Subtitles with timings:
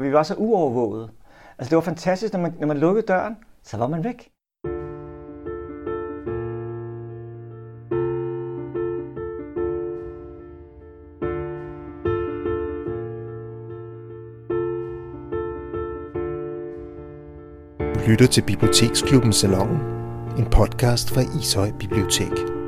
[0.00, 1.10] Vi var så uovervåget.
[1.58, 4.30] Altså det var fantastisk, når man, når man lukkede døren, så var man væk.
[18.08, 19.78] Lytter til Biblioteksklubben Salongen,
[20.38, 22.59] en podcast fra Ishøj Bibliotek.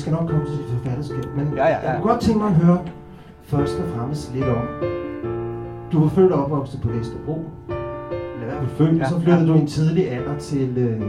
[0.00, 1.24] Vi skal nok komme til dit forfatterskab.
[1.36, 1.90] Men Ja, ja, ja.
[1.90, 2.84] jeg kunne godt tænke mig at høre
[3.42, 4.66] først og fremmest lidt om.
[5.92, 7.44] Du er født og opvokset på Vesterbro.
[7.68, 9.52] Eller i hvert fald født, Ja, så flyttede ja.
[9.52, 11.02] du i en tidlig alder til øh,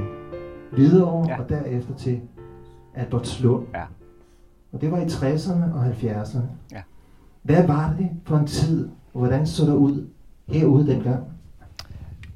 [0.72, 1.41] Hvidovre Ja.
[1.41, 2.22] og derefter til
[2.95, 3.66] Albertslund.
[3.73, 3.84] Ja.
[4.73, 6.42] Og det var i 60'erne og 70'erne.
[6.72, 6.81] Ja.
[7.42, 10.08] Hvad var det for en tid, og hvordan så det ud
[10.48, 11.23] herude dengang?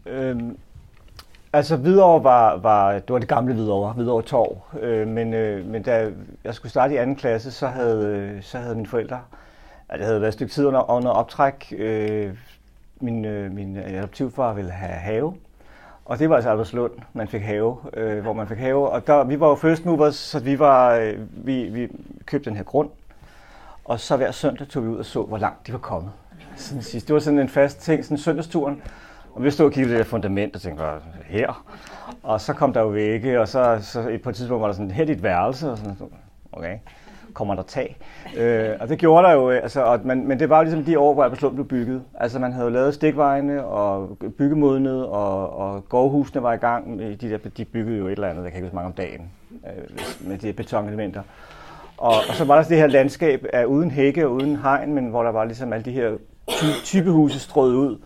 [0.05, 0.57] Øhm,
[1.55, 4.61] altså Hvidovre var, var, det var det gamle Hvidovre, Hvidovre Torv.
[4.81, 6.11] Øh, men, øh, men da
[6.43, 9.19] jeg skulle starte i anden klasse, så havde, øh, så havde mine forældre,
[9.89, 12.33] at det havde været et stykke tid under, under optræk, øh,
[13.01, 15.33] min, øh, min adoptivfar ville have have.
[16.05, 18.89] Og det var altså Albertslund, man fik have, øh, hvor man fik have.
[18.89, 21.87] Og der, vi var jo first movers, så vi, var, øh, vi, vi
[22.25, 22.89] købte den her grund.
[23.85, 26.11] Og så hver søndag tog vi ud og så, hvor langt de var kommet.
[26.55, 27.07] Sådan sidst.
[27.07, 28.81] Det var sådan en fast ting, sådan søndagsturen.
[29.35, 30.83] Og vi stod og kiggede på det der fundament og tænkte,
[31.25, 31.65] her.
[32.23, 34.91] Og så kom der jo vægge, og så, så på et tidspunkt var der sådan,
[34.91, 35.95] her er dit værelse, og sådan,
[36.51, 36.77] okay,
[37.33, 37.97] kommer der tag?
[38.37, 40.83] Øh, og det gjorde der jo, øh, altså, og, men, men det var jo ligesom
[40.83, 42.03] de år, hvor Albertslund blev bygget.
[42.13, 46.95] Altså man havde jo lavet stikvejene og byggemodnet, og, og gårdhusene var i gang.
[46.95, 48.93] med De, der, de byggede jo et eller andet, jeg kan ikke huske mange om
[48.93, 51.21] dagen, øh, med de her betonelementer.
[51.97, 55.07] Og, og så var der det her landskab af uden hække og uden hegn, men
[55.07, 56.11] hvor der var ligesom alle de her
[56.47, 57.97] ty- typehuse strøget ud.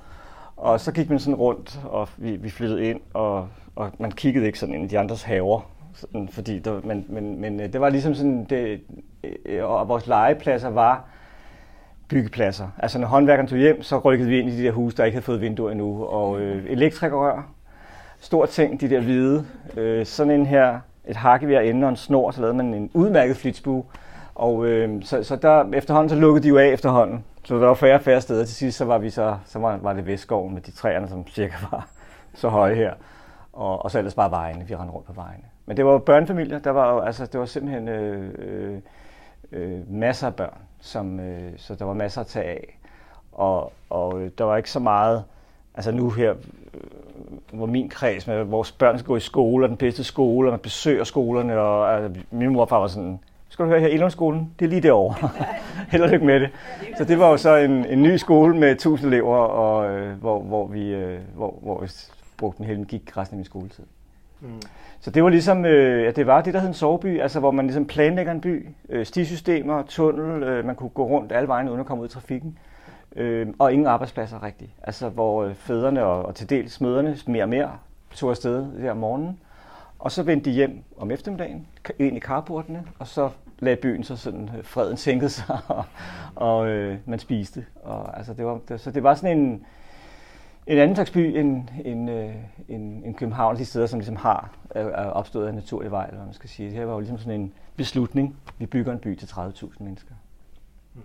[0.59, 4.45] Og så gik man sådan rundt, og vi, vi flyttede ind, og, og man kiggede
[4.45, 5.61] ikke sådan ind i de andres haver.
[5.93, 8.81] Sådan, fordi der, men, men, men øh, det var ligesom sådan, det,
[9.45, 11.05] øh, og vores legepladser var
[12.07, 12.67] byggepladser.
[12.77, 15.15] Altså når håndværkerne tog hjem, så rykkede vi ind i de der huse, der ikke
[15.15, 16.03] havde fået vinduer endnu.
[16.03, 17.49] Og øh, elektrikerrør,
[18.19, 19.45] stor ting, de der hvide.
[19.77, 23.37] Øh, sådan en her, et hakkevær ende og en snor, så lavede man en udmærket
[23.37, 23.83] flitsbue.
[24.39, 27.25] Og øh, så, så der, efterhånden så lukkede de jo af efterhånden.
[27.43, 28.45] Så der var færre og færre steder.
[28.45, 31.27] Til sidst så var, vi så, så var, var det Vestskoven med de træerne, som
[31.27, 31.87] cirka var
[32.33, 32.93] så høje her.
[33.53, 34.67] Og, og så ellers bare vejene.
[34.67, 35.43] Vi rendte rundt på vejene.
[35.65, 36.59] Men det var jo børnefamilier.
[36.59, 38.79] Der var jo, altså, det var simpelthen øh, øh,
[39.51, 40.57] øh, masser af børn.
[40.81, 42.79] Som, øh, så der var masser at tage af.
[43.31, 45.23] Og, og øh, der var ikke så meget...
[45.75, 46.31] Altså nu her,
[46.73, 46.79] øh,
[47.53, 50.51] hvor min kreds med, vores børn skal gå i skole, og den bedste skole, og
[50.51, 53.19] man besøger skolerne, og altså, min mor og far var sådan,
[53.59, 55.29] skal du høre her, Elundsskolen, det er lige derovre.
[55.91, 56.49] Held og lykke med det.
[56.97, 60.41] Så det var jo så en, en ny skole med 1000 elever, og, øh, hvor,
[60.41, 61.87] hvor, vi, øh, hvor, hvor vi
[62.37, 63.83] brugte den hele, gik resten af min skoletid.
[64.41, 64.61] Mm.
[64.99, 67.51] Så det var ligesom, øh, ja, det var det, der hed en soveby, altså hvor
[67.51, 71.69] man ligesom planlægger en by, øh, stisystemer, tunnel, øh, man kunne gå rundt alle vejen
[71.69, 72.57] uden at komme ud i trafikken,
[73.15, 74.71] øh, og ingen arbejdspladser rigtigt.
[74.83, 77.71] Altså hvor øh, fædrene og, og til dels møderne mere og mere
[78.13, 79.39] tog afsted der om morgenen,
[79.99, 81.67] og så vendte de hjem om eftermiddagen,
[81.99, 85.83] ind i carportene, og så lagde byen så sådan, øh, freden sænkede sig, og,
[86.35, 87.65] og øh, man spiste.
[87.75, 89.65] Og, altså, det var, det, så det var sådan en,
[90.67, 92.35] en anden slags by end, end, øh,
[92.67, 96.17] end, end København, de steder, som ligesom har er, er opstået af naturlig vej, eller
[96.17, 96.69] hvad man skal sige.
[96.69, 98.35] Det her var jo ligesom sådan en beslutning.
[98.57, 100.11] Vi bygger en by til 30.000 mennesker.
[100.93, 101.03] Hmm.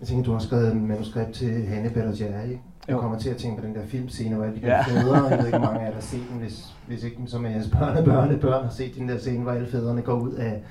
[0.00, 2.56] Jeg tænker, du har skrevet en manuskript til Hannibal og Jerry.
[2.88, 4.76] Jeg kommer til at tænke på den der filmscene, hvor alle de Ja.
[4.76, 4.82] ja.
[4.82, 7.38] fædre, jeg ved ikke, mange af jer der har set den, hvis, hvis ikke så
[7.38, 10.32] med jeres børne, børne, børn har set den der scene, hvor alle fædrene går ud
[10.32, 10.62] af,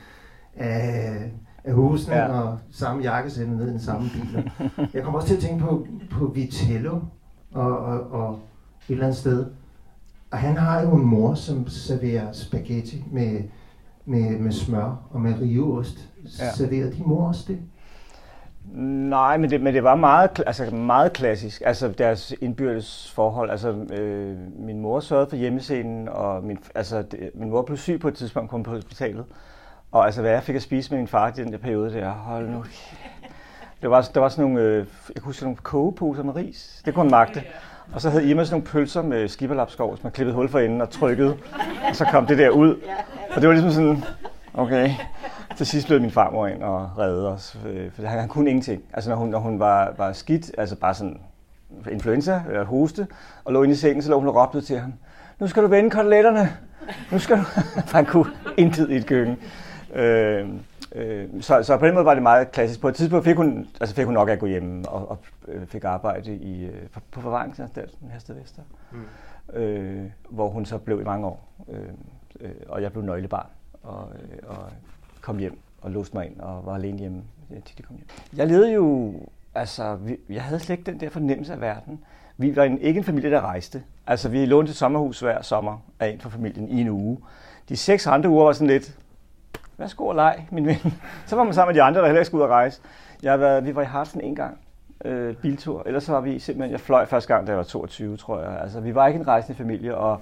[0.56, 1.32] af,
[1.64, 2.40] af husene Ja.
[2.42, 4.52] og samme jakkesæt ned i den samme bil.
[4.94, 7.00] Jeg kommer også til at tænke på, på Vitello
[7.54, 8.40] og, og, og
[8.90, 9.46] et eller andet sted.
[10.32, 13.40] Og han har jo en mor, som serverer spaghetti med,
[14.06, 16.10] med, med smør og med riveost.
[16.40, 16.52] Ja.
[16.52, 17.58] Serverer de mor også det?
[18.76, 21.62] Nej, men det, men det var meget, altså meget klassisk.
[21.66, 23.50] Altså deres indbyrdes forhold.
[23.50, 28.00] Altså øh, min mor sørgede for hjemmescenen, og min, altså, det, min mor blev syg
[28.00, 29.26] på et tidspunkt, kom på hospitalet.
[29.92, 32.10] Og altså, hvad jeg fik at spise med min far i den der periode der,
[32.10, 32.66] hold nu.
[33.82, 34.86] Det var, der var sådan nogle, øh,
[35.16, 36.82] jeg kunne huske nogle kogeposer med ris.
[36.86, 37.44] Det kunne han magte.
[37.94, 40.82] Og så havde Irma sådan nogle pølser med skibberlapskov, som man klippede hul for enden
[40.82, 41.38] og trykkede.
[41.90, 42.76] Og så kom det der ud.
[43.36, 44.04] Og det var ligesom sådan,
[44.58, 44.92] okay.
[45.58, 48.84] Til sidst blev min farmor ind og redde os, øh, for han, kunne ingenting.
[48.94, 51.20] Altså når hun, når hun var, var skidt, altså bare sådan
[51.92, 53.08] influenza, eller hoste,
[53.44, 54.94] og lå inde i sengen, så lå hun og råbte til ham,
[55.40, 56.50] nu skal du vende koteletterne,
[57.12, 57.44] nu skal du...
[57.88, 59.38] for han kunne intet i et køkken.
[59.94, 60.50] Øh,
[60.96, 62.82] Øh, så, så på den måde var det meget klassisk.
[62.82, 65.18] På et tidspunkt fik hun, altså fik hun nok at gå hjem og, og
[65.48, 68.62] øh, fik arbejde i, øh, på, på forvaringsanstalten Hersted Vester,
[68.92, 69.60] mm.
[69.60, 71.54] øh, hvor hun så blev i mange år.
[71.70, 71.80] Øh,
[72.40, 73.48] øh, og jeg blev nøglebarn
[73.86, 74.72] og, øh, og
[75.22, 78.08] kom hjem og låste mig ind og var alene hjemme, øh, til de kom hjem.
[78.36, 79.14] Jeg levede jo,
[79.56, 82.00] altså, vi, jeg havde slet ikke den der fornemmelse af verden.
[82.38, 83.84] Vi var en, ikke en familie, der rejste.
[84.08, 87.18] Altså, vi lånte et sommerhus hver sommer af en fra familien i en uge.
[87.70, 88.98] De seks andre uger var sådan lidt,
[89.78, 90.76] værsgo og leg, min ven.
[91.28, 92.82] Så var man sammen med de andre, der heller ikke skulle ud og rejse.
[93.24, 94.58] Jeg har været, vi var i Hartsen en gang,
[95.06, 95.84] øh, biltur.
[95.86, 98.60] Ellers så var vi simpelthen, jeg fløj første gang, da jeg var 22, tror jeg.
[98.62, 100.22] Altså, vi var ikke en rejsende familie, og,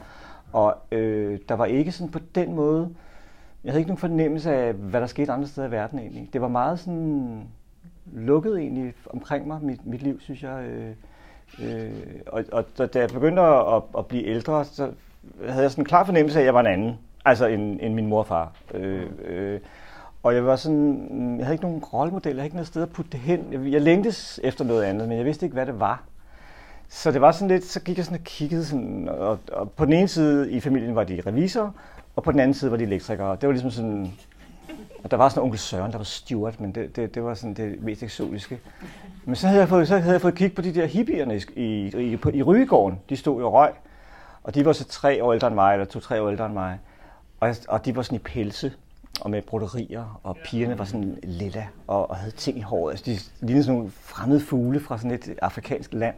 [0.54, 2.90] og øh, der var ikke sådan på den måde,
[3.64, 6.30] jeg havde ikke nogen fornemmelse af, hvad der skete andre steder i verden egentlig.
[6.34, 7.48] Det var meget sådan
[8.14, 10.64] lukket egentlig omkring mig, mit, mit liv, synes jeg.
[10.64, 10.92] Øh,
[11.64, 11.92] øh,
[12.28, 14.92] og, og da jeg begyndte at, at blive ældre, så
[15.48, 17.00] havde jeg sådan en klar fornemmelse af, at jeg var en anden.
[17.26, 18.52] Altså end, end min mor og far.
[18.74, 19.60] Øh, øh,
[20.24, 22.90] og jeg var sådan, jeg havde ikke nogen rollemodel, jeg havde ikke noget sted at
[22.90, 23.46] putte det hen.
[23.52, 26.04] Jeg, jeg længtes efter noget andet, men jeg vidste ikke, hvad det var.
[26.90, 29.86] Så det var sådan lidt, så gik jeg sådan og kiggede sådan, og, og på
[29.86, 31.72] den ene side i familien var de revisorer,
[32.16, 33.32] og på den anden side var de elektrikere.
[33.36, 34.14] Det var ligesom sådan,
[35.04, 37.34] og der var sådan en onkel Søren, der var steward, men det, det, det var
[37.34, 38.60] sådan det mest eksotiske.
[39.26, 41.44] Men så havde jeg fået, så havde jeg fået kig på de der hippierne i,
[41.56, 43.00] i, i, i Rygegården.
[43.10, 43.72] De stod jo røg,
[44.44, 46.80] og de var så tre år ældre end mig, eller to-tre år ældre end mig.
[47.40, 48.74] Og, jeg, og de var sådan i pelse
[49.22, 52.92] og med broderier, og pigerne var sådan lilla og, og havde ting i håret.
[52.92, 56.16] Altså, de lignede sådan nogle fremmede fugle fra sådan et afrikansk land.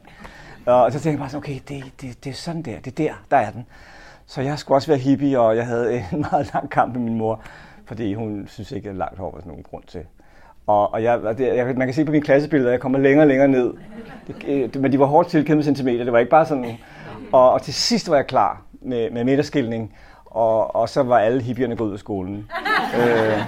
[0.66, 3.04] Og så tænkte jeg bare sådan, okay, det, det, det er sådan der, det er
[3.04, 3.66] der, der er den.
[4.28, 7.18] Så jeg skulle også være hippie, og jeg havde en meget lang kamp med min
[7.18, 7.42] mor,
[7.86, 10.02] fordi hun synes ikke, at langt hår var sådan nogen grund til.
[10.68, 13.24] Og, og jeg, det, jeg, man kan se på mine klassebilleder, at jeg kommer længere
[13.24, 13.74] og længere ned.
[14.28, 16.78] Det, øh, det, men de var hårdt tilkæmpet centimeter, det var ikke bare sådan.
[17.32, 19.94] Og, og til sidst var jeg klar med, med midterskilning,
[20.26, 22.52] og, og så var alle hippierne gået ud af skolen.
[23.00, 23.42] øh,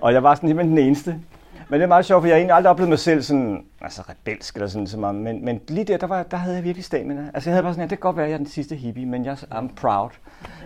[0.00, 1.16] og jeg var sådan helt den eneste.
[1.72, 4.02] Men det er meget sjovt, for jeg har egentlig aldrig oplevet mig selv sådan, altså
[4.08, 6.84] rebelsk eller sådan så meget, men, men lige der, der, var, der havde jeg virkelig
[6.84, 7.30] stamina.
[7.34, 8.76] Altså jeg havde bare sådan, ja, det kan godt være, at jeg er den sidste
[8.76, 10.10] hippie, men jeg er proud.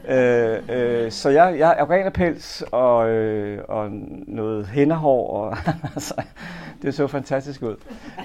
[0.08, 3.90] Øh, øh, så jeg, jeg er ren af pels og, øh, og
[4.26, 5.56] noget hænderhår, og
[5.94, 6.14] altså,
[6.82, 7.76] det så fantastisk ud.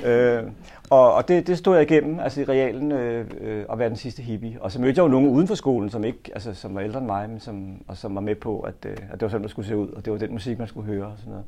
[0.06, 0.44] Øh,
[0.90, 3.98] og, og det, det stod jeg igennem, altså i realen, øh, øh, at være den
[3.98, 4.58] sidste hippie.
[4.62, 7.00] Og så mødte jeg jo nogen uden for skolen, som ikke, altså som var ældre
[7.00, 9.44] end mig, men som, og som var med på, at, øh, at det var sådan,
[9.44, 11.46] det skulle se ud, og det var den musik, man skulle høre og sådan noget.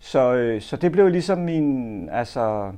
[0.00, 2.72] Så, øh, så det blev ligesom min, altså,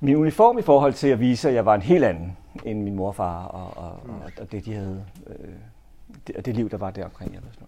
[0.00, 2.94] min uniform i forhold til at vise, at jeg var en helt anden end min
[2.94, 5.48] mor og og, og, og, og det, de havde, øh,
[6.26, 7.34] det, det liv, der var der omkring.
[7.34, 7.66] Jeg, sådan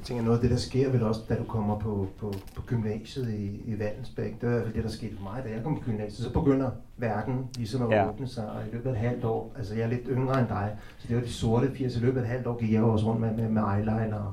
[0.00, 2.62] jeg tænker, noget af det, der sker vel også, da du kommer på, på, på
[2.62, 5.48] gymnasiet i, i Vandensbæk, det var i hvert fald det, der skete for mig, da
[5.54, 6.26] jeg kom på gymnasiet.
[6.26, 8.08] Så begynder verden ligesom at ja.
[8.08, 10.48] åbne sig, og i løbet af et halvt år, altså jeg er lidt yngre end
[10.48, 12.82] dig, så det var de sorte 80, i løbet af et halvt år gik jeg
[12.82, 14.32] også rundt med, med, med eyeliner og,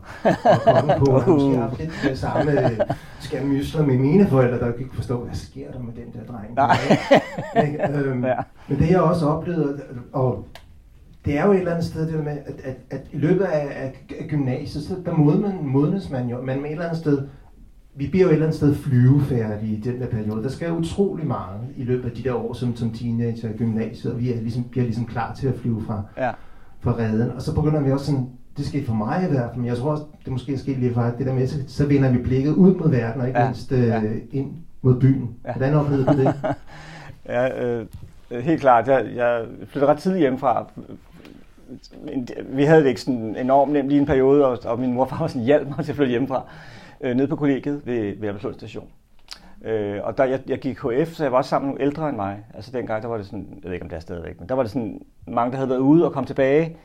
[0.65, 2.51] og på, og måske har lidt det samme
[3.19, 6.53] skamysler med mine forældre, der ikke forstå, hvad sker der med den der dreng?
[6.55, 6.77] Nej.
[8.05, 8.37] øhm, ja.
[8.67, 9.81] Men det jeg også oplevede,
[10.13, 10.45] og
[11.27, 13.67] det er jo et eller andet sted det med, at, at, at i løbet af,
[13.83, 17.27] af, af gymnasiet, så der modnes, modnes man jo, men med et eller andet sted,
[17.95, 20.43] vi bliver jo et eller andet sted flyvefærdige i den der periode.
[20.43, 24.13] Der skal utrolig meget i løbet af de der år som, som teenager i gymnasiet,
[24.13, 26.31] og vi er ligesom, bliver ligesom klar til at flyve fra, ja.
[26.79, 27.31] fra redden.
[27.31, 29.77] Og så begynder vi også sådan, det skete for mig i hvert fald, men jeg
[29.77, 32.17] tror også, det måske er sket lige for det der med, så, så vender vi
[32.17, 33.45] blikket ud mod verden, og ikke ja.
[33.45, 34.01] mindst øh, ja.
[34.31, 34.51] ind
[34.81, 35.29] mod byen.
[35.45, 35.51] Ja.
[35.51, 36.33] Hvordan oplevede du det?
[37.29, 37.85] ja, øh,
[38.31, 38.87] helt klart.
[38.87, 40.65] Jeg, jeg flyttede ret tidligt hjemmefra,
[42.43, 45.27] vi havde det ikke sådan enormt nemt lige en periode, og, og min morfar var
[45.27, 46.43] sådan hjalp mig til at flytte hjemmefra,
[47.01, 48.87] øh, ned på kollegiet ved, ved Albertslund station.
[49.65, 52.09] Øh, og der, jeg, jeg gik HF, så jeg var også sammen med nogle ældre
[52.09, 52.45] end mig.
[52.53, 54.55] Altså dengang, der var det sådan, jeg ved ikke om det er stadigvæk, men der
[54.55, 56.77] var det sådan mange, der havde været ude og kom tilbage.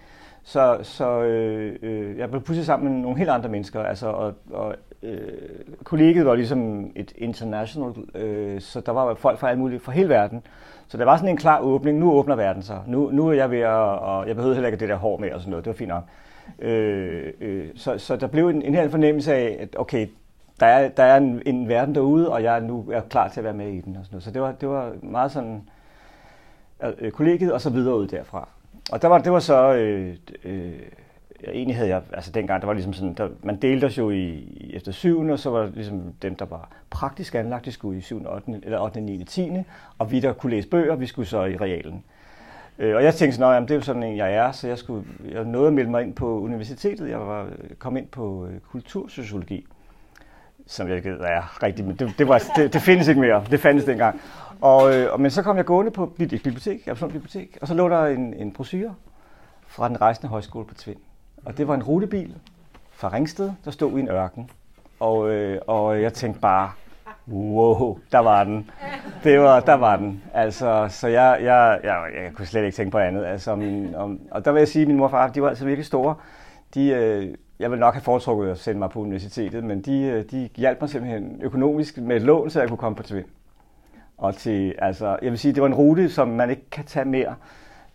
[0.44, 3.82] Så, så øh, øh, jeg blev pludselig sammen med nogle helt andre mennesker.
[3.82, 5.18] Altså, og, og øh,
[5.84, 10.08] kollegiet var ligesom et international, øh, så der var folk fra alle mulige, fra hele
[10.08, 10.42] verden.
[10.92, 11.98] Så der var sådan en klar åbning.
[11.98, 12.80] Nu åbner verden sig.
[12.86, 15.32] Nu, nu er jeg ved at, og jeg behøvede heller ikke det der hår med
[15.32, 15.64] og sådan noget.
[15.64, 16.04] Det var fint nok.
[16.58, 20.06] Øh, øh, så, så der blev en, en hel fornemmelse af, at okay,
[20.60, 23.40] der er, der er en, en verden derude, og jeg er nu er klar til
[23.40, 23.96] at være med i den.
[23.96, 24.24] Og sådan noget.
[24.24, 25.62] Så det var, det var meget sådan
[26.98, 28.48] øh, kollegiet og så videre ud derfra.
[28.92, 30.72] Og der var, det var så øh, øh,
[31.48, 34.46] egentlig havde jeg, altså dengang, der var ligesom sådan, der, man delte os jo i,
[34.74, 35.20] efter 7.
[35.20, 38.26] og så var det ligesom dem, der var praktisk anlagt, de skulle i 7.
[38.34, 38.60] 8.
[38.62, 39.00] eller 8.
[39.00, 39.24] 9.
[39.24, 39.50] 10.
[39.98, 42.04] Og vi, der kunne læse bøger, vi skulle så i realen.
[42.78, 44.78] Øh, og jeg tænkte sådan, at det er jo sådan en, jeg er, så jeg,
[44.78, 47.08] skulle, jeg nåede at melde mig ind på universitetet.
[47.08, 49.66] Jeg var kom ind på øh, kultursociologi,
[50.66, 53.44] som jeg ved er rigtigt, men det, det, var, det, det findes ikke mere.
[53.50, 54.20] Det fandtes dengang.
[54.60, 57.88] Og, øh, men så kom jeg gående på et bibliotek, Absolut Bibliotek, og så lå
[57.88, 58.94] der en, en brochure
[59.66, 60.98] fra den rejsende højskole på Tvind.
[61.44, 62.34] Og det var en rutebil
[62.90, 64.50] fra Ringsted, der stod i en ørken.
[65.00, 66.70] Og, øh, og jeg tænkte bare,
[67.28, 68.70] wow, der var den.
[69.24, 70.22] Det var, der var den.
[70.34, 73.24] Altså, så jeg, jeg, jeg, jeg kunne slet ikke tænke på andet.
[73.24, 75.48] Altså, min, om, og der vil jeg sige, at min mor og far, de var
[75.48, 76.14] altså virkelig store.
[76.74, 80.24] De, øh, jeg ville nok have foretrukket at sende mig på universitetet, men de, øh,
[80.30, 83.26] de hjalp mig simpelthen økonomisk med et lån, så jeg kunne komme på Tvind.
[84.18, 87.04] Og til, altså, jeg vil sige, det var en rute, som man ikke kan tage
[87.04, 87.34] mere.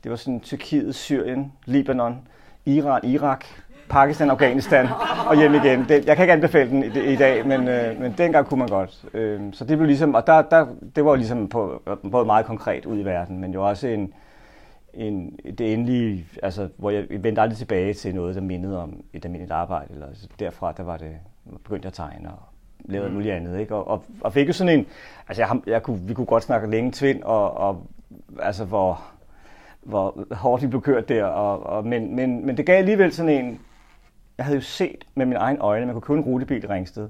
[0.03, 2.27] Det var sådan Tyrkiet, Syrien, Libanon,
[2.67, 3.45] Iran, Irak,
[3.89, 4.87] Pakistan, Afghanistan
[5.27, 5.85] og hjem igen.
[5.89, 8.67] Det, jeg kan ikke anbefale den i, i dag, men, øh, men dengang kunne man
[8.67, 9.05] godt.
[9.13, 11.81] Øh, så det blev ligesom, og der, der, det var ligesom på,
[12.11, 14.13] både meget konkret ud i verden, men jo også en,
[14.93, 19.25] en, det endelige, altså, hvor jeg vendte aldrig tilbage til noget, der mindede om et
[19.25, 19.93] almindeligt arbejde.
[19.93, 21.11] Eller, altså, derfra, der var det,
[21.63, 22.39] begyndte jeg at tegne og
[22.85, 23.15] lavede mm.
[23.15, 23.59] muligt andet.
[23.59, 23.75] Ikke?
[23.75, 24.85] Og, og, og fik jo sådan en,
[25.27, 27.87] altså jeg, jeg kunne, vi kunne godt snakke længe tvind, og, og
[28.39, 29.01] altså hvor,
[29.87, 31.23] hvor hårdt de blev kørt der.
[31.23, 33.59] Og, og, men, men, men det gav alligevel sådan en,
[34.37, 37.09] jeg havde jo set med mine egne øjne, man kunne købe en rutebil i Ringsted.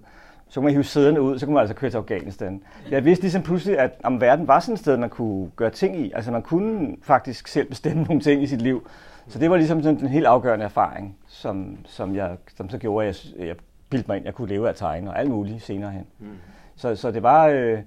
[0.49, 2.61] Så kunne man hive sæderne ud, så kunne man altså køre til Afghanistan.
[2.91, 5.99] Jeg vidste ligesom pludselig, at om verden var sådan et sted, man kunne gøre ting
[5.99, 6.11] i.
[6.15, 8.87] Altså man kunne faktisk selv bestemme nogle ting i sit liv.
[9.27, 13.07] Så det var ligesom sådan en helt afgørende erfaring, som, som, jeg, som så gjorde,
[13.07, 13.55] at jeg, jeg
[13.89, 16.05] bildte mig ind, jeg kunne leve af tegne og alt muligt senere hen.
[16.19, 16.27] Mm.
[16.75, 17.79] Så, så det var, øh,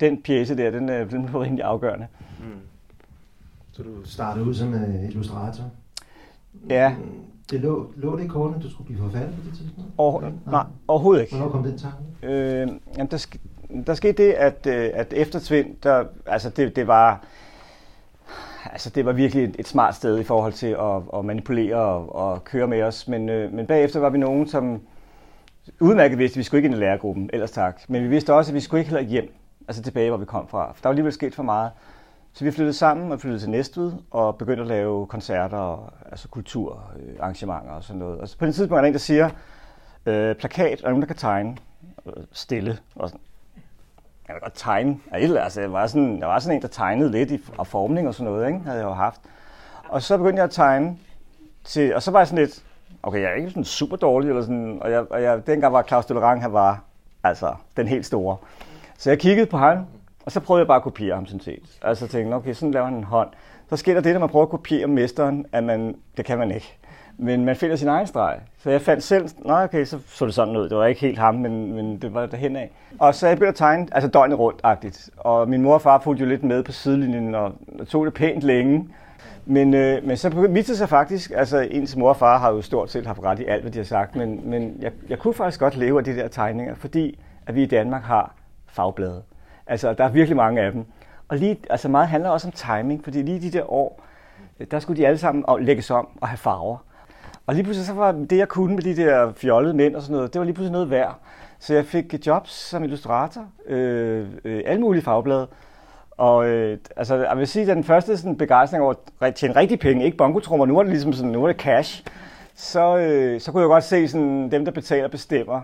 [0.00, 2.06] den pjæse der, den, øh, den var rimelig afgørende.
[2.38, 2.60] Mm.
[3.78, 5.64] Så du startede ud som uh, illustrator?
[6.68, 6.94] Ja.
[7.50, 9.90] Det lå, lå det i korten, at du skulle blive forfatter på det tidspunkt?
[9.98, 11.36] Over, nej, nej, overhovedet ikke.
[11.36, 11.96] Hvornår kom den tanke?
[12.22, 13.36] Øh, jamen, der,
[13.86, 17.24] der skete det, at, øh, at efter Tvind, der, altså det, det var...
[18.72, 22.14] Altså, det var virkelig et, et smart sted i forhold til at, at manipulere og,
[22.14, 23.08] og køre med os.
[23.08, 24.80] Men, øh, men bagefter var vi nogen, som
[25.80, 27.80] udmærket vidste, at vi skulle ikke ind i lærergruppen, ellers tak.
[27.88, 29.34] Men vi vidste også, at vi skulle ikke heller hjem,
[29.68, 30.72] altså tilbage, hvor vi kom fra.
[30.72, 31.70] For der var alligevel sket for meget.
[32.32, 36.28] Så vi flyttede sammen og flyttede til Næstved og begyndte at lave koncerter, og, altså
[36.28, 38.18] kulturarrangementer øh, og sådan noget.
[38.20, 39.30] Og så på den tidspunkt er der en, der siger,
[40.06, 41.56] øh, plakat, og nogen, der kan tegne
[42.06, 42.78] øh, stille.
[42.94, 43.20] Og sådan,
[44.28, 44.98] jeg kan godt tegne.
[45.12, 48.14] Altså, jeg, var sådan, jeg var sådan en, der tegnede lidt i og formning og
[48.14, 48.58] sådan noget, ikke?
[48.58, 49.20] havde jeg jo haft.
[49.88, 50.96] Og så begyndte jeg at tegne,
[51.64, 52.64] til, og så var jeg sådan lidt,
[53.02, 55.82] okay, jeg er ikke sådan super dårlig, eller sådan, og, jeg, og jeg, dengang var
[55.82, 56.82] Claus Delerang, han var
[57.24, 58.36] altså den helt store.
[58.98, 59.86] Så jeg kiggede på ham,
[60.28, 61.78] og så prøvede jeg bare at kopiere ham sådan set.
[61.82, 63.28] Altså tænkte, okay, sådan laver han en hånd.
[63.70, 66.50] Så sker der det, når man prøver at kopiere mesteren, at man, det kan man
[66.50, 66.78] ikke.
[67.18, 68.38] Men man finder sin egen streg.
[68.58, 70.68] Så jeg fandt selv, nej okay, så så det sådan ud.
[70.68, 72.70] Det var ikke helt ham, men, men det var derhen af.
[72.98, 75.10] Og så jeg begyndte at tegne, altså døgnet rundt-agtigt.
[75.16, 77.52] Og min mor og far fulgte jo lidt med på sidelinjen, og
[77.88, 78.88] tog det pænt længe.
[79.46, 82.62] Men, øh, men så viste det sig faktisk, altså ens mor og far har jo
[82.62, 85.34] stort set haft ret i alt, hvad de har sagt, men, men jeg, jeg kunne
[85.34, 88.34] faktisk godt leve af de der tegninger, fordi at vi i Danmark har
[88.66, 89.22] fagblade.
[89.68, 90.84] Altså, der er virkelig mange af dem.
[91.28, 94.02] Og lige, altså meget handler også om timing, fordi lige de der år,
[94.60, 96.76] øh, der skulle de alle sammen lægges om og have farver.
[97.46, 100.16] Og lige pludselig så var det, jeg kunne med de der fjollede mænd og sådan
[100.16, 101.18] noget, det var lige pludselig noget værd.
[101.58, 105.46] Så jeg fik jobs som illustrator, øh, øh, alle mulige fagblade.
[106.10, 109.78] Og øh, altså, jeg vil sige, at den første sådan, begejstring over at tjene rigtig
[109.78, 112.04] penge, ikke bongotrummer, nu er det ligesom sådan, nu er det cash,
[112.54, 115.60] så, øh, så kunne jeg godt se sådan, dem, der betaler, bestemmer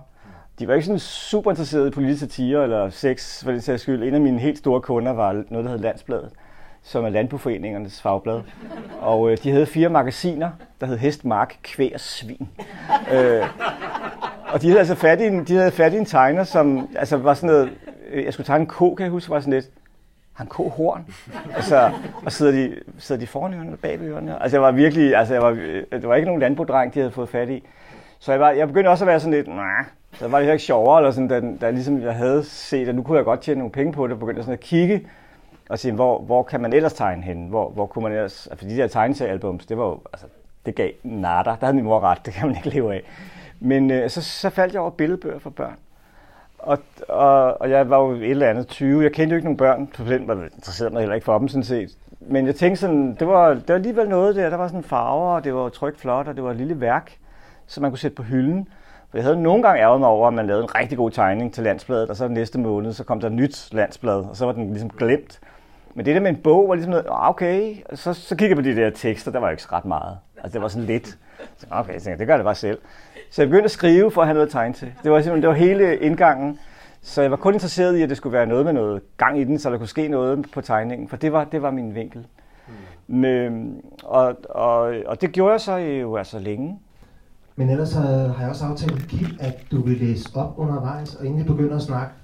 [0.59, 4.03] de var ikke sådan super interesserede i politisk satire eller sex, for den sags skyld.
[4.03, 6.31] En af mine helt store kunder var noget, der hed Landsbladet,
[6.83, 8.41] som er Landboforeningernes fagblad.
[9.01, 12.49] Og øh, de havde fire magasiner, der hed Hest, Mark, Kvæg og Svin.
[13.13, 13.43] øh,
[14.49, 17.17] og de havde altså fat i en, de havde fat i en tegner, som altså
[17.17, 17.71] var sådan noget,
[18.11, 19.67] øh, jeg skulle tegne en ko, kan jeg huske, var sådan lidt,
[20.33, 21.15] han ko horn.
[21.57, 21.91] Altså,
[22.25, 24.43] og sidder de, sidder de foran ørerne eller bag ørerne?
[24.43, 27.13] Altså, jeg var virkelig, altså, jeg var, øh, det var ikke nogen landbodreng, de havde
[27.13, 27.65] fået fat i.
[28.19, 29.85] Så jeg, var, jeg begyndte også at være sådan lidt, nej,
[30.19, 33.03] så var det ikke sjovere, eller sådan, da, da ligesom jeg havde set, at nu
[33.03, 35.07] kunne jeg godt tjene nogle penge på det, begyndte sådan at kigge
[35.69, 37.47] og sige, hvor, hvor kan man ellers tegne hen?
[37.47, 40.27] Hvor, hvor kunne man ellers, altså de der tegneseriealbums, det var jo, altså,
[40.67, 41.51] det gav nada.
[41.51, 43.03] Der havde min mor ret, det kan man ikke leve af.
[43.61, 45.77] Men øh, så, så faldt jeg over billedbøger for børn.
[46.59, 46.79] Og,
[47.09, 49.03] og, og jeg var jo et eller andet 20.
[49.03, 51.49] Jeg kendte jo ikke nogen børn, på den var interesseret mig heller ikke for dem
[51.49, 51.91] sådan set.
[52.21, 54.51] Men jeg tænkte sådan, det var, det var alligevel noget der.
[54.51, 57.17] Der var sådan farver, og det var trygt flot, og det var et lille værk,
[57.67, 58.69] som man kunne sætte på hylden.
[59.15, 61.55] For jeg havde nogle gange ærget mig over, at man lavede en rigtig god tegning
[61.55, 64.53] til landsbladet, og så næste måned, så kom der et nyt landsblad, og så var
[64.53, 65.41] den ligesom glemt.
[65.95, 68.57] Men det der med en bog var ligesom noget, ah, okay, så, så kiggede jeg
[68.57, 70.19] på de der tekster, der var jo ikke ret meget.
[70.37, 71.19] Altså det var sådan lidt.
[71.57, 72.79] Så, okay, jeg tænkte, det gør det bare selv.
[73.31, 74.93] Så jeg begyndte at skrive for at have noget at tegne til.
[75.03, 76.59] Det var, simpelthen, det var hele indgangen.
[77.03, 79.45] Så jeg var kun interesseret i, at det skulle være noget med noget gang i
[79.45, 82.27] den, så der kunne ske noget på tegningen, for det var, det var min vinkel.
[82.69, 82.75] Mm.
[83.17, 86.79] Men, og, og, og det gjorde jeg så jo altså længe.
[87.57, 91.27] Men ellers har jeg også aftalt med Kip, at du vil læse op undervejs, og
[91.27, 92.15] inden vi begynder at snakke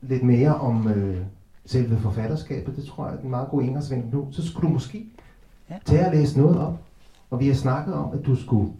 [0.00, 1.24] lidt mere om øh,
[1.66, 5.06] selve forfatterskabet, det tror jeg er en meget god indgangsvinkel nu, så skulle du måske
[5.70, 5.78] ja.
[5.84, 6.74] tage at læse noget op.
[7.30, 8.72] Og vi har snakket om, at du skulle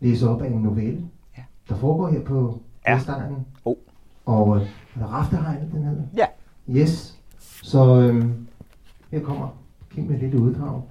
[0.00, 1.02] læse op af en novelle,
[1.38, 1.42] ja.
[1.68, 2.94] der foregår her på Ja.
[2.94, 3.46] Vestegnen.
[3.64, 3.76] Oh.
[4.26, 4.66] Og øh, er
[4.98, 6.02] det Raftehegnet, den hedder?
[6.16, 6.26] Ja.
[6.70, 7.18] Yes.
[7.62, 8.46] Så øhm,
[9.10, 9.48] her kommer
[9.90, 10.82] Kim med et lille uddrag.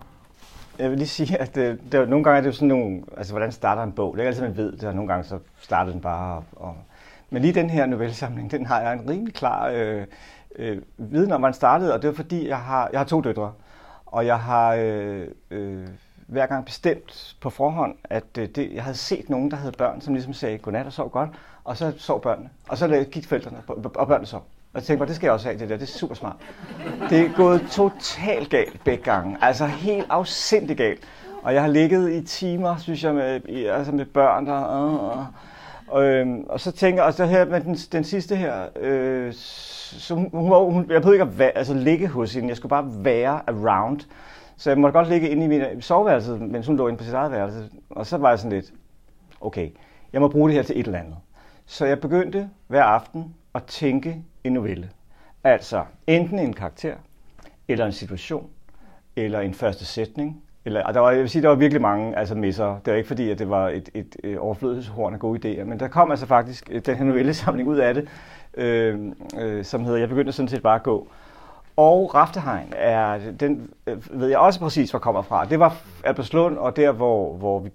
[0.79, 3.01] Jeg vil lige sige, at øh, det, det, nogle gange er det jo sådan nogle,
[3.17, 4.13] altså hvordan starter en bog?
[4.13, 6.37] Det er ikke altid, man ved det, og nogle gange så starter den bare.
[6.37, 6.75] Og, og,
[7.29, 10.05] men lige den her novellesamling, den har jeg en rimelig klar øh,
[10.55, 13.21] øh, viden om, hvordan den startede, og det var fordi, jeg har, jeg har to
[13.21, 13.53] døtre,
[14.05, 15.87] og jeg har øh, øh,
[16.27, 20.01] hver gang bestemt på forhånd, at øh, det, jeg havde set nogen, der havde børn,
[20.01, 21.29] som ligesom sagde godnat og sov godt,
[21.63, 23.57] og så sov børnene, og så gik forældrene,
[23.95, 24.45] og børnene sov.
[24.73, 25.77] Og jeg tænkte mig, det skal jeg også have, det der.
[25.77, 26.35] Det er super smart.
[27.09, 29.37] Det er gået totalt galt begge gange.
[29.41, 30.99] Altså helt afsindig galt.
[31.43, 34.85] Og jeg har ligget i timer, synes jeg, med, altså med børn der.
[34.85, 35.25] Øh, øh.
[35.87, 39.33] Og, øhm, og så tænker jeg, og så her med den, den sidste her, øh,
[39.33, 42.57] så hun, hun, var, hun, jeg behøvede ikke at være, altså, ligge hos hende, jeg
[42.57, 43.99] skulle bare være around.
[44.57, 47.03] Så jeg måtte godt ligge inde i min øh, soveværelse, mens hun lå inde på
[47.03, 47.69] sit eget værelse.
[47.89, 48.73] Og så var jeg sådan lidt,
[49.41, 49.69] okay,
[50.13, 51.15] jeg må bruge det her til et eller andet.
[51.65, 54.89] Så jeg begyndte hver aften at tænke en novelle.
[55.43, 56.95] Altså enten en karakter,
[57.67, 58.49] eller en situation,
[59.15, 60.43] eller en første sætning.
[60.65, 62.79] Eller, der var, jeg vil sige, der var virkelig mange altså misser.
[62.85, 65.79] Det var ikke fordi, at det var et, et, et overflødighedshorn af gode idéer, men
[65.79, 68.07] der kom altså faktisk øh, den her novellesamling ud af det,
[68.53, 68.99] øh,
[69.39, 71.07] øh, som hedder Jeg begyndte sådan set bare at gå.
[71.77, 75.45] Og Raftehegn er, den øh, ved jeg også præcis, hvor kommer fra.
[75.45, 77.69] Det var Albertslund, og der, hvor, hvor vi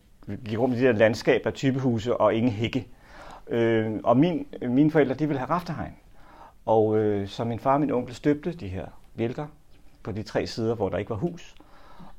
[0.44, 2.88] gik rundt i det der landskab af typehuse og ingen hække.
[3.48, 5.92] Øh, og min, mine forældre, de ville have Raftehegn.
[6.66, 9.46] Og øh, så min far og min onkel støbte de her bjælker
[10.02, 11.54] på de tre sider, hvor der ikke var hus.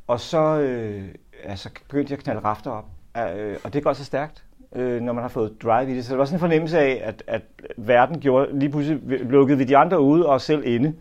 [0.07, 1.03] Og så øh,
[1.43, 2.85] altså, begyndte jeg at knalde rafter op.
[3.17, 4.43] Øh, og det går så stærkt,
[4.75, 6.05] øh, når man har fået drive i det.
[6.05, 7.41] Så det var sådan en fornemmelse af, at, at
[7.77, 10.93] verden gjorde, lige pludselig lukkede vi de andre ude og selv inde.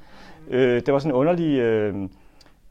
[0.49, 1.59] Øh, det var sådan en underlig...
[1.59, 2.09] Øh,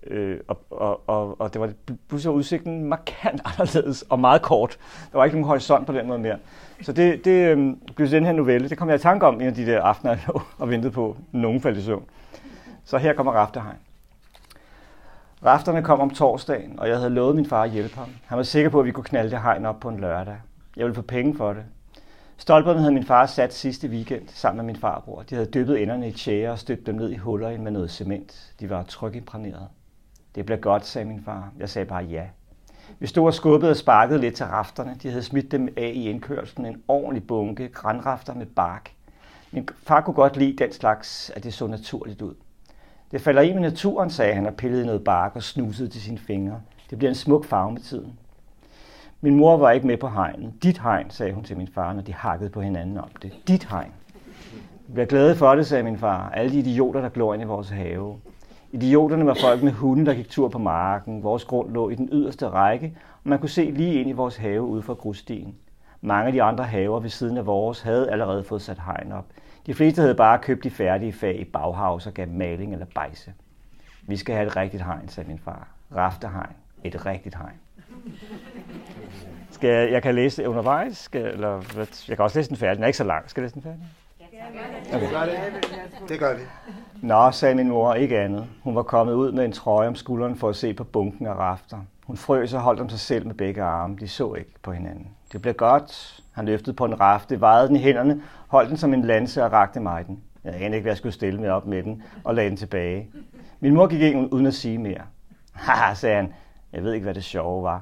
[0.07, 1.72] Øh, og, og, og, og det var
[2.10, 4.77] pludselig udsigten markant anderledes og meget kort.
[5.12, 6.38] Der var ikke nogen horisont på den måde mere.
[6.81, 8.69] Så det, det øh, blev den her novelle.
[8.69, 10.91] Det kom jeg i tanke om en af de der aftener, jeg lå og ventede
[10.91, 12.05] på, nogen faldt i søvn.
[12.86, 13.77] Så her kommer Rafterhegn.
[15.45, 18.09] Rafterne kom om torsdagen, og jeg havde lovet min far at hjælpe ham.
[18.25, 20.37] Han var sikker på, at vi kunne knalde det hegn op på en lørdag.
[20.77, 21.63] Jeg ville få penge for det.
[22.37, 25.24] Stolperne havde min far sat sidste weekend sammen med min farbror.
[25.29, 28.53] De havde dyppet enderne i tjære og støbt dem ned i huller med noget cement.
[28.59, 29.68] De var trykimprægnerede.
[30.35, 31.51] Det bliver godt, sagde min far.
[31.59, 32.24] Jeg sagde bare ja.
[33.00, 34.98] Vi stod og skubbede og sparkede lidt til rafterne.
[35.03, 36.65] De havde smidt dem af i indkørslen.
[36.65, 38.91] En ordentlig bunke grænrafter med bark.
[39.51, 42.33] Min far kunne godt lide den slags, at det så naturligt ud.
[43.11, 46.17] Det falder i med naturen, sagde han og pillede noget bark og snusede til sine
[46.17, 46.61] fingre.
[46.89, 48.19] Det bliver en smuk farve med tiden.
[49.22, 50.53] Min mor var ikke med på hegnet.
[50.63, 53.33] Dit hegn, sagde hun til min far, når de hakkede på hinanden om det.
[53.48, 53.91] Dit hegn.
[54.87, 56.29] Jeg bliver glade for det, sagde min far.
[56.29, 58.19] Alle de idioter, der glår ind i vores have.
[58.74, 61.24] Idioterne var folk med hunde, der gik tur på marken.
[61.24, 64.38] Vores grund lå i den yderste række, og man kunne se lige ind i vores
[64.38, 65.55] have ude fra grusstien.
[66.01, 69.25] Mange af de andre haver ved siden af vores havde allerede fået sat hegn op.
[69.66, 73.33] De fleste havde bare købt de færdige fag i baghavs og gav maling eller bejse.
[74.01, 75.68] Vi skal have et rigtigt hegn, sagde min far.
[75.96, 76.55] Raftehegn.
[76.83, 77.59] Et rigtigt hegn.
[79.51, 81.62] Skal jeg, jeg kan læse det undervejs, skal, eller
[82.07, 82.75] jeg kan også læse den færdig.
[82.75, 83.29] Den er ikke så lang.
[83.29, 83.79] Skal jeg læse den færdig?
[84.94, 85.07] Okay.
[86.09, 86.42] Det gør vi.
[87.03, 88.46] Nå, sagde min mor, ikke andet.
[88.61, 91.33] Hun var kommet ud med en trøje om skulderen for at se på bunken af
[91.33, 91.77] rafter.
[92.05, 93.96] Hun frøs og holdt om sig selv med begge arme.
[94.00, 95.07] De så ikke på hinanden.
[95.31, 96.22] Det blev godt.
[96.31, 99.51] Han løftede på en rafte, vejede den i hænderne, holdt den som en lanse og
[99.51, 100.20] rakte mig den.
[100.44, 103.09] Jeg anede ikke, hvad jeg skulle stille mig op med den, og lagde den tilbage.
[103.59, 105.01] Min mor gik ind uden at sige mere.
[105.53, 106.33] Haha, sagde han.
[106.74, 107.81] Jeg ved ikke, hvad det sjove var.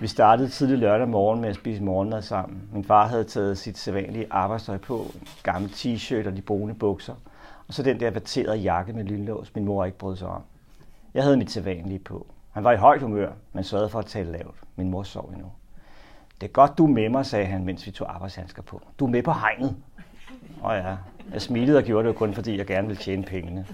[0.00, 2.62] Vi startede tidlig lørdag morgen med at spise morgenmad sammen.
[2.72, 7.14] Min far havde taget sit sædvanlige arbejdstøj på, en gammel t-shirt og de brune bukser,
[7.68, 10.42] og så den der vaterede jakke med lynlås, min mor ikke brød sig om.
[11.14, 12.26] Jeg havde mit sædvanlige på.
[12.52, 14.56] Han var i højt humør, men sørgede for at tale lavt.
[14.76, 15.52] Min mor sov endnu.
[16.40, 18.82] Det er godt, du er med mig, sagde han, mens vi tog arbejdshandsker på.
[18.98, 19.76] Du er med på hegnet.
[20.62, 20.96] Og ja,
[21.32, 23.66] jeg smilede og gjorde det kun, fordi jeg gerne ville tjene pengene.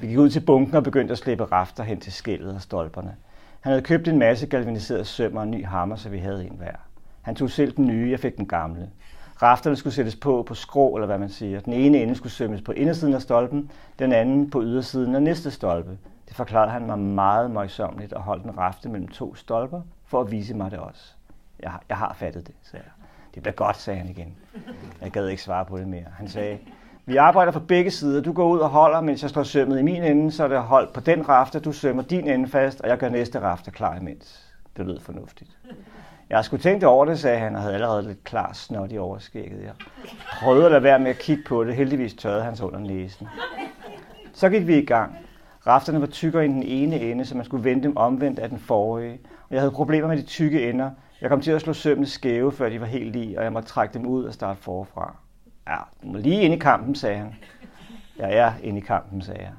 [0.00, 3.16] Vi gik ud til bunken og begyndte at slæbe rafter hen til skældet og stolperne.
[3.60, 6.56] Han havde købt en masse galvaniseret søm og en ny hammer, så vi havde en
[6.56, 6.76] hver.
[7.22, 8.90] Han tog selv den nye, jeg fik den gamle.
[9.42, 11.60] Rafterne skulle sættes på på skrå, eller hvad man siger.
[11.60, 15.50] Den ene ende skulle sømmes på indersiden af stolpen, den anden på ydersiden af næste
[15.50, 15.98] stolpe.
[16.28, 20.30] Det forklarede han mig meget møjsommeligt og holdt en rafte mellem to stolper for at
[20.30, 21.12] vise mig det også.
[21.60, 22.92] Jeg, jeg har fattet det, sagde jeg.
[23.34, 24.36] Det bliver godt, sagde han igen.
[25.02, 26.04] Jeg gad ikke svare på det mere.
[26.16, 26.58] Han sagde,
[27.06, 28.22] vi arbejder fra begge sider.
[28.22, 30.62] Du går ud og holder, mens jeg står sømmet i min ende, så er det
[30.62, 31.60] holdt på den rafte.
[31.60, 34.54] Du sømmer din ende fast, og jeg gør næste rafte klar imens.
[34.76, 35.50] Det lød fornuftigt.
[36.34, 39.62] Jeg skulle tænkt over det, sagde han, og havde allerede lidt klar snot i overskægget.
[39.62, 39.72] Jeg
[40.42, 41.74] prøvede at lade være med at kigge på det.
[41.74, 43.28] Heldigvis tørrede hans under næsen.
[44.32, 45.16] Så gik vi i gang.
[45.66, 48.58] Rafterne var tykkere end den ene ende, så man skulle vende dem omvendt af den
[48.58, 49.20] forrige.
[49.48, 52.52] Og jeg havde problemer med de tykke ender, Jeg kom til at slå sømmene skæve,
[52.52, 55.16] før de var helt i, og jeg måtte trække dem ud og starte forfra.
[55.68, 57.34] Ja, du må lige ind i kampen, sagde han.
[58.18, 59.52] Jeg er inde i kampen, sagde jeg.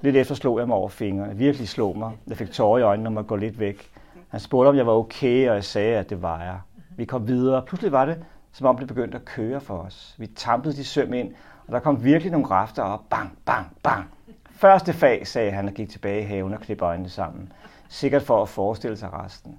[0.00, 1.36] Lidt efter slog jeg mig over fingrene.
[1.36, 2.12] Virkelig slog mig.
[2.26, 3.90] Jeg fik tårer i øjnene når man går lidt væk.
[4.36, 6.60] Han spurgte, om jeg var okay, og jeg sagde, at det var jeg.
[6.96, 7.62] Vi kom videre.
[7.62, 10.14] Pludselig var det, som om det begyndte at køre for os.
[10.18, 11.34] Vi tampede de søm ind,
[11.66, 13.00] og der kom virkelig nogle rafter op.
[13.10, 14.04] Bang, bang, bang.
[14.50, 17.52] Første fag, sagde han og gik tilbage i haven og klippede øjnene sammen.
[17.88, 19.58] Sikkert for at forestille sig resten.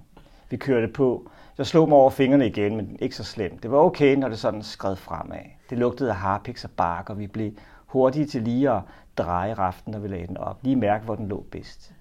[0.50, 1.30] Vi kørte på.
[1.58, 3.62] Jeg slog mig over fingrene igen, men ikke så slemt.
[3.62, 5.38] Det var okay, når det sådan skred fremad.
[5.70, 7.52] Det lugtede af harpiks og bark, og vi blev
[7.86, 8.82] hurtige til lige at
[9.18, 10.58] dreje raften, når vi lagde den op.
[10.62, 11.92] Lige mærke, hvor den lå bedst.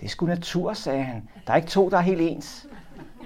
[0.00, 1.28] Det er sgu natur, sagde han.
[1.46, 2.66] Der er ikke to, der er helt ens.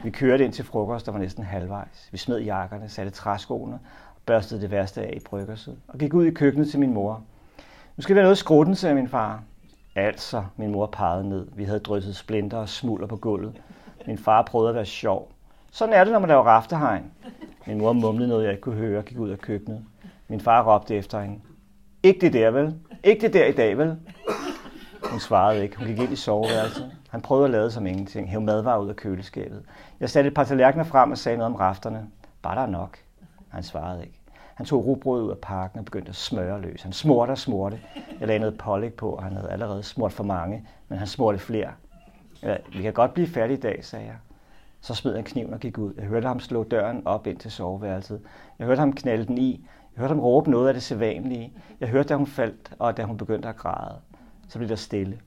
[0.04, 2.08] Vi kørte ind til frokost, der var næsten halvvejs.
[2.12, 3.74] Vi smed jakkerne, satte træskoene
[4.14, 7.22] og børstede det værste af i bryggerset og gik ud i køkkenet til min mor.
[7.96, 9.42] Nu skal vi have noget skrutten, sagde min far.
[9.96, 11.46] Altså, min mor pegede ned.
[11.52, 13.60] Vi havde drysset splinter og smulder på gulvet.
[14.06, 15.32] Min far prøvede at være sjov.
[15.72, 17.02] Sådan er det, når man laver raftehegn.
[17.66, 19.84] Min mor mumlede noget, jeg ikke kunne høre, og gik ud af køkkenet.
[20.28, 21.40] Min far råbte efter hende.
[22.02, 22.74] Ikke det der, vel?
[23.04, 23.96] Ikke det der i dag, vel?
[25.10, 25.76] Hun svarede ikke.
[25.76, 26.92] Hun gik ind i soveværelset.
[27.10, 28.28] Han prøvede at lade som ingenting.
[28.30, 29.62] Hæv madvarer ud af køleskabet.
[30.00, 32.06] Jeg satte et par tallerkener frem og sagde noget om rafterne.
[32.42, 32.98] Bare der nok.
[33.48, 34.20] Han svarede ikke.
[34.54, 36.82] Han tog rugbrød ud af pakken og begyndte at smøre løs.
[36.82, 37.80] Han smurte og smurte.
[38.20, 41.38] Jeg lagde noget pålæg på, og han havde allerede smurt for mange, men han smurte
[41.38, 41.70] flere.
[42.42, 44.14] Ja, vi kan godt blive færdige i dag, sagde jeg.
[44.80, 45.92] Så smed han kniven og gik ud.
[45.96, 48.20] Jeg hørte ham slå døren op ind til soveværelset.
[48.58, 49.68] Jeg hørte ham knalde den i.
[49.96, 51.52] Jeg hørte ham råbe noget af det sædvanlige.
[51.80, 53.96] Jeg hørte, da hun faldt, og da hun begyndte at græde.
[54.54, 55.18] Så blev der stille.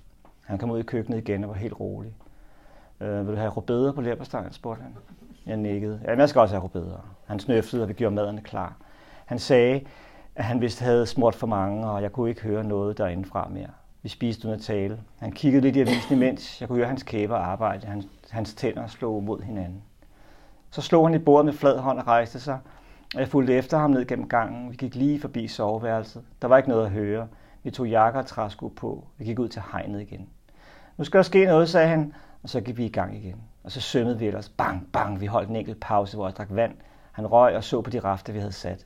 [0.45, 2.13] Han kom ud i køkkenet igen og var helt rolig.
[3.01, 4.95] Øh, vil du have rødbeder på læberstangen, spurgte han.
[5.45, 6.01] Jeg nikkede.
[6.03, 7.15] Ja, jeg skal også have rødbeder.
[7.25, 8.75] Han snøftede, og vi gjorde maderne klar.
[9.25, 9.81] Han sagde,
[10.35, 13.69] at han vist havde smurt for mange, og jeg kunne ikke høre noget derindefra mere.
[14.03, 14.99] Vi spiste uden at tale.
[15.19, 16.61] Han kiggede lidt i avisen imens.
[16.61, 17.87] Jeg kunne høre hans kæber arbejde.
[17.87, 19.81] Hans, hans tænder slog mod hinanden.
[20.71, 22.59] Så slog han i bordet med flad hånd og rejste sig,
[23.15, 24.71] og jeg fulgte efter ham ned gennem gangen.
[24.71, 26.23] Vi gik lige forbi soveværelset.
[26.41, 27.27] Der var ikke noget at høre.
[27.63, 29.07] Vi tog jakker og træsko på.
[29.17, 30.29] Vi gik ud til hegnet igen.
[30.97, 33.41] Nu skal der ske noget, sagde han, og så gik vi i gang igen.
[33.63, 34.49] Og så sømmede vi ellers.
[34.49, 35.21] Bang, bang.
[35.21, 36.73] Vi holdt en enkelt pause, hvor jeg drak vand.
[37.11, 38.85] Han røg og så på de rafter, vi havde sat.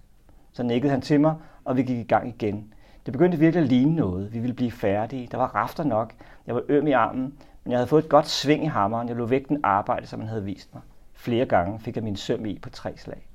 [0.51, 2.73] Så nikkede han til mig, og vi gik i gang igen.
[3.05, 4.33] Det begyndte virkelig at ligne noget.
[4.33, 5.27] Vi ville blive færdige.
[5.31, 6.13] Der var rafter nok.
[6.47, 9.07] Jeg var øm i armen, men jeg havde fået et godt sving i hammeren.
[9.07, 10.83] Jeg lå vægten arbejde, som han havde vist mig.
[11.13, 13.27] Flere gange fik jeg min søm i på tre slag.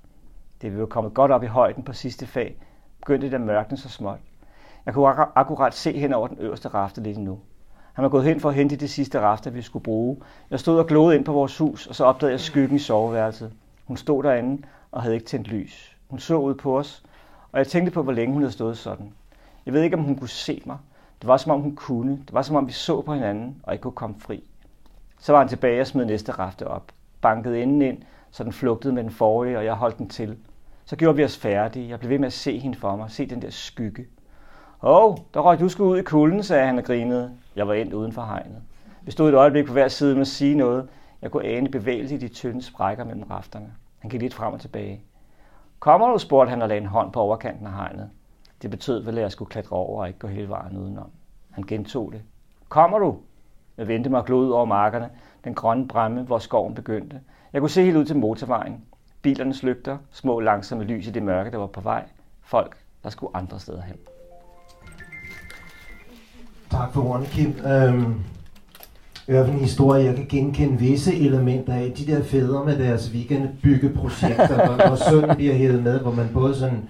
[0.63, 2.57] Det vi var kommet godt op i højden på sidste fag,
[2.99, 4.19] begyndte det at mørkne så småt.
[4.87, 7.39] Jeg kunne akkurat se hen over den øverste rafte lidt nu.
[7.93, 10.17] Han var gået hen for at hente de sidste rafter, vi skulle bruge.
[10.51, 13.53] Jeg stod og glodede ind på vores hus, og så opdagede jeg skyggen i soveværelset.
[13.85, 15.97] Hun stod derinde og havde ikke tændt lys.
[16.11, 17.05] Hun så ud på os,
[17.53, 19.13] og jeg tænkte på, hvor længe hun havde stået sådan.
[19.67, 20.79] Jeg ved ikke, om hun kunne se mig.
[21.21, 22.11] Det var som om hun kunne.
[22.11, 24.45] Det var som om vi så på hinanden og ikke kunne komme fri.
[25.19, 26.93] Så var han tilbage og smed næste rafte op.
[27.21, 27.99] Bankede inden ind,
[28.31, 30.37] så den flugtede med den forrige, og jeg holdt den til.
[30.85, 31.89] Så gjorde vi os færdige.
[31.89, 33.11] Jeg blev ved med at se hende for mig.
[33.11, 34.07] Se den der skygge.
[34.83, 37.33] Åh, oh, der røg du skulle ud i kulden, sagde han og grinede.
[37.57, 38.63] Jeg var endt uden for hegnet.
[39.03, 40.89] Vi stod et øjeblik på hver side med at sige noget.
[41.23, 43.73] Jeg kunne ane bevægelse i de tynde sprækker mellem rafterne.
[43.99, 45.01] Han gik lidt frem og tilbage.
[45.79, 48.11] Kommer du, spurgte han og lagde en hånd på overkanten af hegnet.
[48.63, 51.11] Det betød vel, at jeg skulle klatre over og ikke gå hele vejen udenom.
[51.51, 52.23] Han gentog det.
[52.69, 53.17] Kommer du?
[53.77, 55.11] Jeg vendte mig og glod over markerne,
[55.45, 57.21] den grønne bremme, hvor skoven begyndte.
[57.53, 58.85] Jeg kunne se helt ud til motorvejen.
[59.23, 62.05] Bilernes lygter, små langsomme lys i det mørke, der var på vej.
[62.43, 63.97] Folk, der skulle andre steder hen.
[66.71, 67.55] Tak for ordene, Kim.
[67.67, 68.15] Øhm,
[69.29, 71.93] i hvert fald en historie, jeg kan genkende visse elementer af.
[71.99, 76.55] De der fædre med deres weekendbyggeprojekter, hvor, hvor sønnen bliver hævet med, hvor man både
[76.55, 76.89] sådan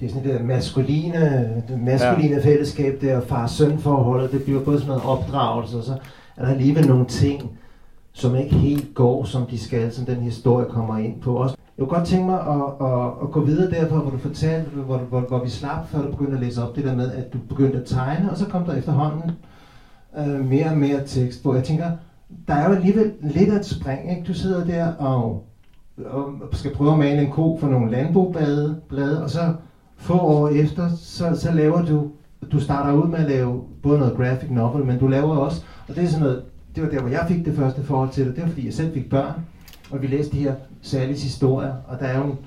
[0.00, 2.44] det er sådan det der maskuline, det maskuline ja.
[2.44, 5.92] fællesskab, der far-søn forholdet, det bliver både sådan noget opdragelse, og så
[6.36, 7.58] er der alligevel nogle ting,
[8.12, 11.36] som ikke helt går, som de skal, som den historie kommer ind på.
[11.36, 14.70] Også, jeg kunne godt tænke mig at, at, at gå videre derfra, hvor du fortalte,
[14.70, 17.32] hvor, hvor, hvor vi slap, før du begyndte at læse op det der med, at
[17.32, 19.30] du begyndte at tegne, og så kom der efterhånden
[20.18, 21.54] øh, mere og mere tekst på.
[21.54, 21.90] Jeg tænker,
[22.48, 24.22] der er jo alligevel lidt af et spring, ikke?
[24.28, 25.44] Du sidder der og,
[26.04, 29.54] og skal prøve at male en ko for nogle landboblade, og så
[29.96, 32.10] få år efter, så, så laver du,
[32.52, 35.94] du starter ud med at lave både noget graphic novel, men du laver også, og
[35.94, 36.42] det er sådan noget,
[36.74, 38.74] det var der, hvor jeg fik det første forhold til det, det var fordi jeg
[38.74, 39.34] selv fik børn,
[39.90, 42.38] og vi læste de her Sallys historier, og der er jo en,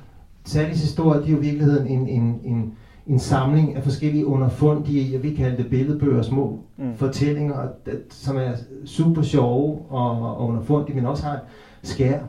[0.45, 2.73] Sallys historier, de er jo i virkeligheden en, en, en,
[3.08, 6.95] en samling af forskellige underfundige, jeg vil kalde det billedbøger, små mm.
[6.95, 7.67] fortællinger,
[8.10, 8.51] som er
[8.86, 11.41] super sjove og, og underfundige, men også har et
[11.84, 12.19] skær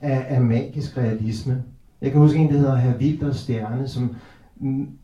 [0.00, 1.62] af, af magisk realisme.
[2.02, 4.16] Jeg kan huske en, der hedder Herr Wilders Stjerne, som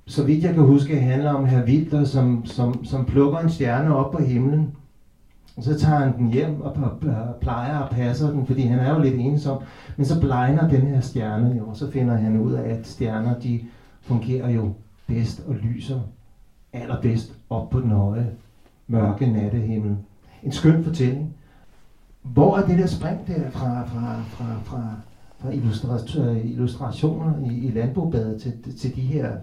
[0.07, 3.97] så vidt jeg kan huske, handler om herr Wilder, som, som, som plukker en stjerne
[3.97, 4.73] op på himlen.
[5.57, 6.77] Og så tager han den hjem og
[7.41, 9.63] plejer og passer den, fordi han er jo lidt ensom.
[9.97, 13.39] Men så blegner den her stjerne jo, og så finder han ud af, at stjerner
[13.39, 13.61] de
[14.01, 14.73] fungerer jo
[15.07, 16.01] bedst og lyser
[16.73, 18.31] allerbedst op på den høje,
[18.87, 19.97] mørke nattehimmel.
[20.43, 21.35] En skøn fortælling.
[22.23, 24.95] Hvor er det der spring der fra, fra, fra, fra,
[25.39, 25.51] fra
[26.31, 29.37] øh, illustrationer i, i landbobadet til, til de her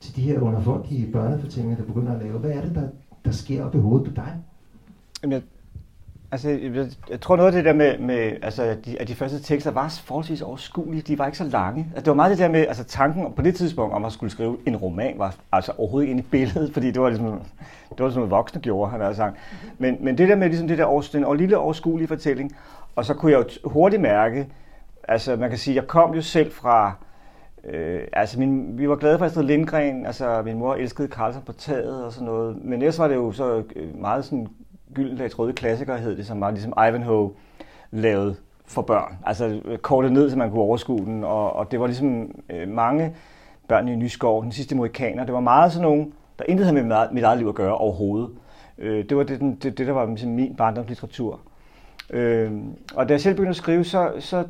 [0.00, 2.38] til de her underfundige børnefortællinger, der begynder at lave.
[2.38, 2.88] Hvad er det, der,
[3.24, 4.36] der sker op i hovedet på dig?
[5.22, 5.42] Jamen,
[6.32, 9.14] altså, jeg, jeg tror noget af det der med, med altså, at de, at de
[9.14, 11.02] første tekster var forholdsvis overskuelige.
[11.02, 11.86] De var ikke så lange.
[11.90, 14.30] Altså, det var meget det der med, altså tanken på det tidspunkt om at skulle
[14.30, 18.04] skrive en roman, var altså overhovedet ikke ind i billedet, fordi det var ligesom, det
[18.04, 19.36] var sådan noget voksne gjorde, han havde sagt.
[19.78, 22.56] Men, men det der med ligesom det der den og lille overskuelige fortælling,
[22.96, 24.48] og så kunne jeg jo hurtigt mærke,
[25.08, 26.92] altså man kan sige, jeg kom jo selv fra,
[27.64, 31.52] Øh, altså, min, vi var glade for Astrid Lindgren, altså min mor elskede Karlsson på
[31.52, 34.48] taget og sådan noget, men ellers var det jo så øh, meget sådan
[34.94, 37.30] Gyldendags røde klassiker hed det, som var ligesom Ivanhoe
[37.90, 39.18] lavet for børn.
[39.26, 42.68] Altså øh, kortet ned, så man kunne overskue den, og, og det var ligesom øh,
[42.68, 43.14] mange
[43.68, 47.06] børn i Nyskov, den sidste mohikaner, det var meget sådan nogen, der intet havde med
[47.12, 48.30] mit eget liv at gøre overhovedet.
[48.78, 51.40] Øh, det var det, det, det der var ligesom min barndomslitteratur.
[52.10, 52.52] Øh,
[52.94, 54.44] og da jeg selv begyndte at skrive, så, så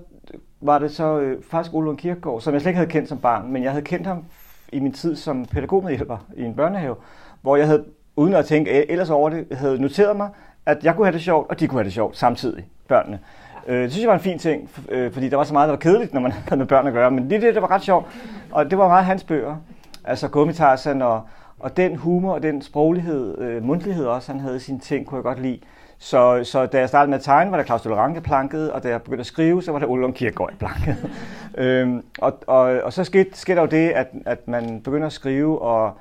[0.60, 3.18] var det så øh, faktisk Ole Lund Kirkegaard, som jeg slet ikke havde kendt som
[3.18, 4.24] barn, men jeg havde kendt ham
[4.72, 6.96] i min tid som pædagogmedhjælper i en børnehave,
[7.42, 7.84] hvor jeg havde,
[8.18, 10.28] uden at tænke ellers over det, havde noteret mig,
[10.66, 13.18] at jeg kunne have det sjovt, og de kunne have det sjovt samtidig, børnene.
[13.66, 15.72] Øh, det synes jeg var en fin ting, øh, fordi der var så meget, der
[15.72, 17.82] var kedeligt, når man havde med børn at gøre, men lige det, der var ret
[17.82, 18.06] sjovt,
[18.50, 19.56] og det var meget hans bøger.
[20.04, 21.22] Altså Gummitarsen og,
[21.58, 25.24] og den humor og den sproglighed, øh, mundtlighed også, han havde sine ting, kunne jeg
[25.24, 25.58] godt lide.
[25.98, 28.88] Så, så da jeg startede med at tegne, var der Claus Ranke planket, og da
[28.88, 31.10] jeg begyndte at skrive, så var der Ullum Lund Kierkegaard planket.
[31.64, 35.12] øhm, og, og, og så skete, skete der jo det, at, at man begynder at
[35.12, 35.92] skrive, og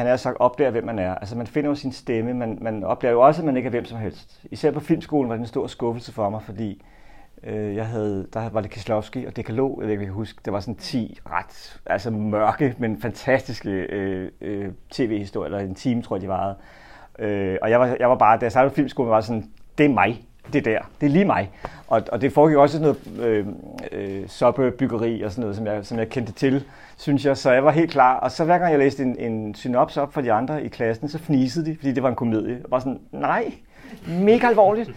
[0.00, 1.14] han har sagt, opdager, hvem man er.
[1.14, 3.70] Altså man finder jo sin stemme, man, man opdager jo også, at man ikke er
[3.70, 4.40] hvem som helst.
[4.50, 6.82] Især på filmskolen var det en stor skuffelse for mig, fordi
[7.42, 10.40] øh, jeg havde, der var det Kislovski og Dekalog, jeg ved ikke, jeg kan huske,
[10.44, 16.02] det var sådan 10 ret altså mørke, men fantastiske øh, øh, tv-historier, eller en time,
[16.02, 16.56] tror jeg, de varede.
[17.18, 19.90] Øh, og jeg var, jeg var bare, da jeg startede filmskolen, var sådan, det er
[19.90, 21.50] mig, det der, det er lige mig.
[21.88, 23.46] Og, og det foregik også sådan noget øh,
[23.92, 26.64] øh, soppebyggeri og sådan noget, som jeg, som jeg kendte til,
[26.96, 27.36] synes jeg.
[27.36, 28.16] Så jeg var helt klar.
[28.16, 31.08] Og så hver gang jeg læste en, en synops op for de andre i klassen,
[31.08, 32.52] så fnisede de, fordi det var en komedie.
[32.52, 33.52] Jeg var sådan, nej,
[34.08, 34.90] mega alvorligt.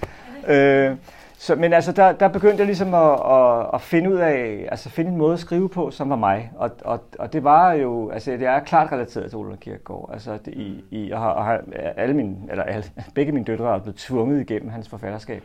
[0.48, 0.96] øh,
[1.40, 4.90] så, men altså, der, der begyndte jeg ligesom at, at, at finde ud af, altså
[4.90, 6.52] finde en måde at skrive på, som var mig.
[6.56, 10.10] Og, og, og det var jo, altså det er klart relateret til Ole Kierkegaard.
[10.14, 11.62] Altså det, i, i, og har, og har
[11.98, 12.84] alle mine, eller alle,
[13.16, 15.44] begge mine døtre er blevet tvunget igennem hans forfatterskab.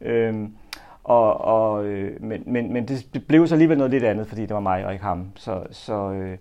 [0.00, 0.52] Øhm,
[1.04, 4.54] og, og, øh, men, men, men det, blev så alligevel noget lidt andet, fordi det
[4.54, 5.26] var mig og ikke ham.
[5.34, 6.38] Så, så øh,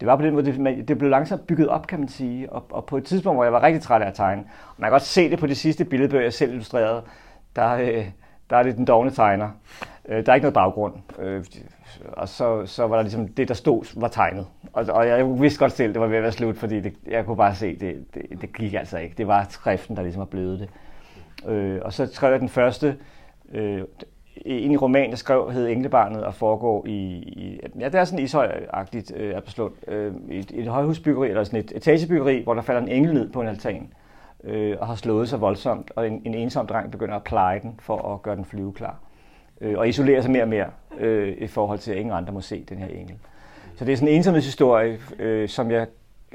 [0.00, 2.52] det var på den måde, det, det blev langsomt bygget op, kan man sige.
[2.52, 4.86] Og, og på et tidspunkt, hvor jeg var rigtig træt af at tegne, og man
[4.86, 7.02] kan godt se det på de sidste billedbøger, jeg selv illustrerede,
[7.56, 8.06] der, øh,
[8.50, 9.48] der er det den dogne tegner.
[10.08, 10.94] Øh, der er ikke noget baggrund.
[11.18, 11.44] Øh,
[12.12, 14.46] og så, så var der ligesom, det der stod, var tegnet.
[14.72, 17.26] Og, og jeg vidste godt selv, det var ved at være slut, fordi det, jeg
[17.26, 19.14] kunne bare se, det, det, det gik altså ikke.
[19.18, 20.68] Det var skriften, der ligesom var blevet det.
[21.50, 22.96] Øh, og så skrev jeg den første,
[23.52, 23.82] øh,
[24.36, 28.24] en i roman, jeg skrev, hed Englebarnet og foregår i, i ja, det er sådan
[28.24, 29.36] ishøjagtigt øh,
[29.88, 33.40] øh, et, et højhusbyggeri, eller sådan et etagebyggeri, hvor der falder en engel ned på
[33.40, 33.92] en altan
[34.46, 37.74] øh, og har slået sig voldsomt, og en, en ensom dreng begynder at pleje den
[37.78, 38.98] for at gøre den flyve klar.
[39.60, 40.66] Øh, og isolerer sig mere og mere
[40.98, 43.16] øh, i forhold til, at ingen andre må se den her engel.
[43.76, 45.86] Så det er sådan en ensomhedshistorie, øh, som jeg,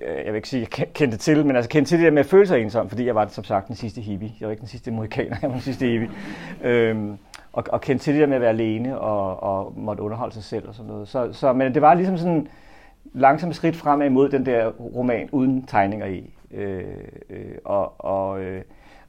[0.02, 2.20] øh, jeg vil ikke sige, jeg kendte til, men altså kendte til det der med
[2.20, 4.32] at føle sig ensom, fordi jeg var som sagt den sidste hippie.
[4.40, 6.10] Jeg var ikke den sidste mohikaner, jeg var den sidste hippie.
[6.64, 7.18] Øhm,
[7.54, 10.44] og, og kendte til det der med at være alene og, og måtte underholde sig
[10.44, 11.08] selv og sådan noget.
[11.08, 12.48] Så, så, men det var ligesom sådan
[13.14, 16.34] langsomt skridt fremad imod den der roman uden tegninger i.
[16.52, 16.84] Øh,
[17.30, 18.62] øh, og, og, øh,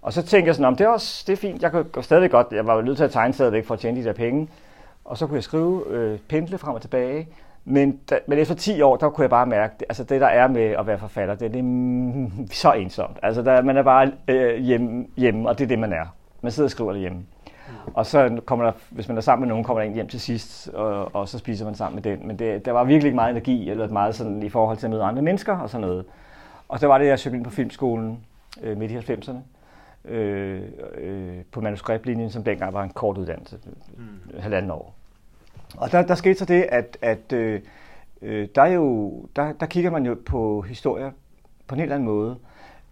[0.03, 2.31] og så tænkte jeg sådan, om det er også det er fint, jeg kunne stadig
[2.31, 4.49] godt, jeg var jo nødt til at tegne stadigvæk for at tjene de der penge.
[5.05, 7.29] Og så kunne jeg skrive, øh, pendle frem og tilbage.
[7.65, 10.27] Men, da, men efter 10 år, der kunne jeg bare mærke, det, altså det der
[10.27, 13.19] er med at være forfatter, det, det er mm, så ensomt.
[13.23, 16.15] Altså der, man er bare øh, hjemme, hjemme, og det er det, man er.
[16.43, 17.23] Man sidder og skriver derhjemme.
[17.95, 20.21] Og så kommer der, hvis man er sammen med nogen, kommer der en hjem til
[20.21, 22.27] sidst, og, og så spiser man sammen med den.
[22.27, 24.91] Men det, der var virkelig ikke meget energi, eller meget sådan i forhold til at
[24.91, 26.05] møde andre mennesker og sådan noget.
[26.71, 28.25] Og så var det, jeg søgte ind på filmskolen
[28.63, 29.37] øh, midt i 90'erne.
[30.05, 30.63] Øh,
[30.95, 33.59] øh, på manuskriptlinjen, som dengang var en kort uddannelse,
[33.97, 34.41] mm.
[34.41, 34.95] halvanden år.
[35.77, 37.61] Og der, der skete så det, at, at øh,
[38.23, 41.11] øh, der, er jo, der, der kigger man jo på historier
[41.67, 42.37] på en helt anden måde,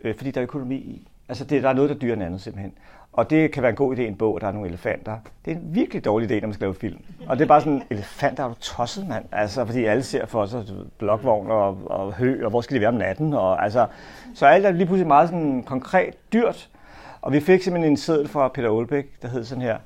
[0.00, 1.08] øh, fordi der er økonomi i.
[1.28, 2.72] Altså det, der er noget, der dyrer end andet simpelthen.
[3.18, 5.18] Og det kan være en god idé i en bog, der er nogle elefanter.
[5.44, 6.98] Det er en virkelig dårlig idé, når man skal lave film.
[7.28, 9.24] Og det er bare sådan, elefanter er du tosset, mand.
[9.33, 10.64] Altså, fordi alle ser for sig
[10.98, 13.35] blokvogn og, og hø, og hvor skal de være om natten?
[13.35, 13.87] Og, altså,
[14.35, 16.68] så alt er lige pludselig meget sådan konkret dyrt.
[17.22, 19.78] Og vi fik simpelthen en seddel fra Peter Olbæk, der hed sådan her,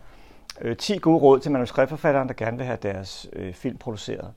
[0.61, 4.31] øh, 10 gode råd til manuskriptforfatteren, der gerne vil have deres øh, film produceret.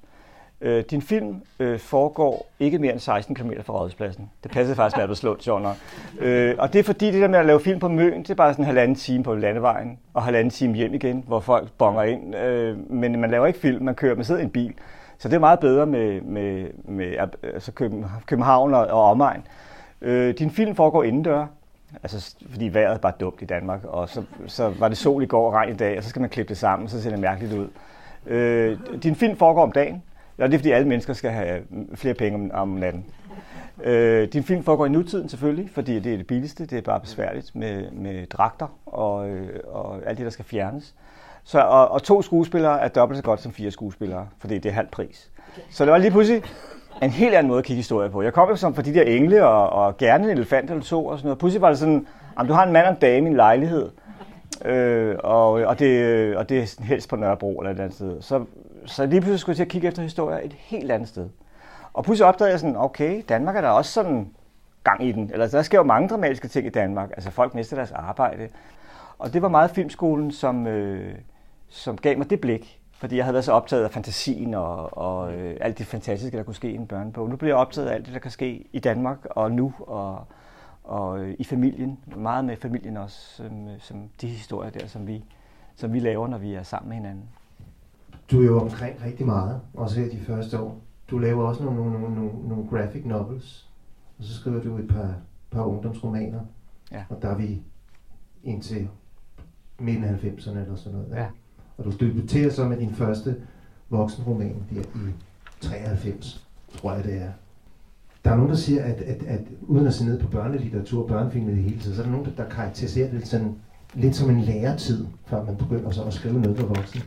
[0.62, 4.30] Øh, din film øh, foregår ikke mere end 16 km fra rådhuspladsen.
[4.44, 5.76] Det passede faktisk med at du sjovt nok.
[6.20, 8.36] Øh, og det er fordi, det der med at lave film på Møn, det er
[8.36, 12.04] bare sådan en halvanden time på landevejen, og halvanden time hjem igen, hvor folk bonger
[12.04, 12.36] ind.
[12.36, 14.74] Øh, men man laver ikke film, man kører, man sidder i en bil.
[15.18, 17.72] Så det er meget bedre med, med, med altså
[18.26, 19.44] København og, og omegn.
[20.02, 21.46] Øh, din film foregår indendør,
[22.04, 25.26] altså, fordi vejret er bare dumt i Danmark, og så, så var det sol i
[25.26, 27.20] går og regn i dag, og så skal man klippe det sammen, så ser det
[27.20, 27.68] mærkeligt ud.
[28.26, 30.04] Øh, din film foregår om dagen,
[30.38, 33.06] Ja, det er fordi alle mennesker skal have mm, flere penge om, om natten.
[33.84, 37.00] Øh, din film foregår i nutiden selvfølgelig, fordi det er det billigste, det er bare
[37.00, 40.96] besværligt med, med dragter og, øh, og alt det, der skal fjernes.
[41.44, 44.74] Så, og, og to skuespillere er dobbelt så godt som fire skuespillere, fordi det er
[44.74, 45.32] halv pris.
[45.70, 46.44] Så det var lige pludselig
[47.02, 48.22] en helt anden måde at kigge historie på.
[48.22, 51.06] Jeg kom jo som for de der engle og, og gerne en elefant eller to
[51.06, 51.40] og sådan noget.
[51.40, 52.08] Pludselig var det sådan,
[52.40, 53.90] at du har en mand og en dame i en lejlighed,
[54.66, 58.22] øh, og, og, det, og det er helst på Nørrebro eller et andet sted.
[58.22, 58.46] Så,
[58.86, 61.30] så lige pludselig skulle jeg til at kigge efter historier et helt andet sted.
[61.94, 64.30] Og pludselig opdagede jeg sådan, okay, Danmark er der også sådan
[64.84, 65.30] gang i den.
[65.34, 67.10] Eller der sker jo mange dramatiske ting i Danmark.
[67.12, 68.50] Altså folk mister deres arbejde.
[69.20, 71.16] Og det var meget filmskolen, som, øh,
[71.70, 72.80] som gav mig det blik.
[72.92, 76.44] Fordi jeg havde været så optaget af fantasien og, og øh, alt det fantastiske, der
[76.44, 77.30] kunne ske i en børnebog.
[77.30, 80.26] Nu bliver jeg optaget af alt det, der kan ske i Danmark og nu og,
[80.84, 82.00] og øh, i familien.
[82.16, 85.24] Meget med familien også, som, øh, som de historier der, som vi,
[85.76, 87.30] som vi laver, når vi er sammen med hinanden.
[88.32, 90.82] Du er jo omkring rigtig meget, også her de første år.
[91.12, 93.70] Du laver også nogle, nogle, nogle, nogle graphic novels,
[94.18, 95.16] og så skriver du et par,
[95.52, 96.40] par ungdomsromaner.
[96.92, 97.04] Ja.
[97.10, 97.62] Og der er vi
[98.44, 98.88] indtil
[99.80, 101.16] midten af 90'erne eller sådan noget.
[101.16, 101.28] Ja.
[101.78, 103.36] Og du debuterer så med din første
[103.90, 105.14] voksenroman der i
[105.62, 107.32] 93, tror jeg det er.
[108.26, 111.08] Der er nogen, der siger, at, at, at uden at se ned på børnelitteratur og
[111.08, 113.56] børnefilm i det hele taget, så er der nogen, der, der karakteriserer det sådan,
[113.94, 117.02] lidt som en læretid, før man begynder så at skrive noget for voksne.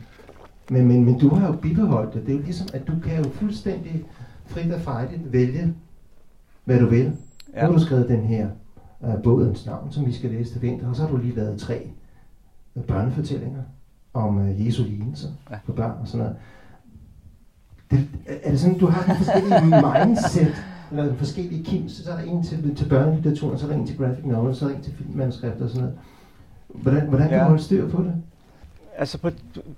[0.69, 2.25] Men, men, men du har jo bibeholdt det.
[2.25, 4.03] Det er jo ligesom, at du kan jo fuldstændig
[4.45, 5.73] frit og frejdigt vælge,
[6.65, 7.11] hvad du vil.
[7.53, 7.61] Ja.
[7.61, 8.47] Nu har du skrevet den her
[8.99, 11.59] uh, bådens navn, som vi skal læse til vinter, og så har du lige lavet
[11.59, 11.89] tre
[12.75, 13.61] uh, børnefortællinger
[14.13, 15.57] om uh, Jesu lignelse ja.
[15.65, 16.35] for børn og sådan noget.
[17.91, 18.07] Det,
[18.43, 20.55] er det sådan, du har en forskellige mindset,
[20.91, 23.97] eller forskellige kims, så er der en til, til børnelitteraturen, så er der en til
[23.97, 25.99] graphic novel, så er der en til filmmanuskrifter og sådan noget.
[26.67, 27.43] Hvordan, hvordan kan ja.
[27.43, 28.13] du holde styr på det?
[28.99, 29.29] Altså på,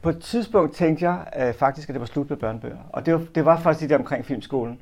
[0.02, 2.78] på et tidspunkt tænkte jeg øh, faktisk, at det var slut med børnebøger.
[2.90, 4.80] Og det var, det var faktisk det omkring filmskolen,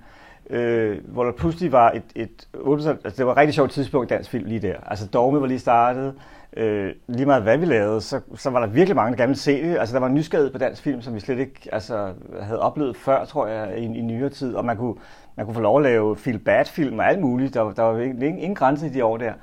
[0.50, 2.48] øh, hvor der pludselig var et, et,
[2.88, 4.76] altså det var et rigtig sjovt tidspunkt i dansk film lige der.
[4.86, 6.14] Altså Dogme var lige startet,
[6.58, 9.40] øh, lige meget hvad vi lavede, så, så var der virkelig mange, der gerne ville
[9.40, 9.78] se det.
[9.78, 12.98] Altså der var en nysgerrighed på dansk film, som vi slet ikke altså, havde oplevet
[12.98, 14.56] før, tror jeg, i, i nyere tid.
[14.56, 14.96] Og man kunne,
[15.36, 17.54] man kunne få lov at lave feel bad film og alt muligt.
[17.54, 19.34] Der, der var ingen, ingen grænse i de år der.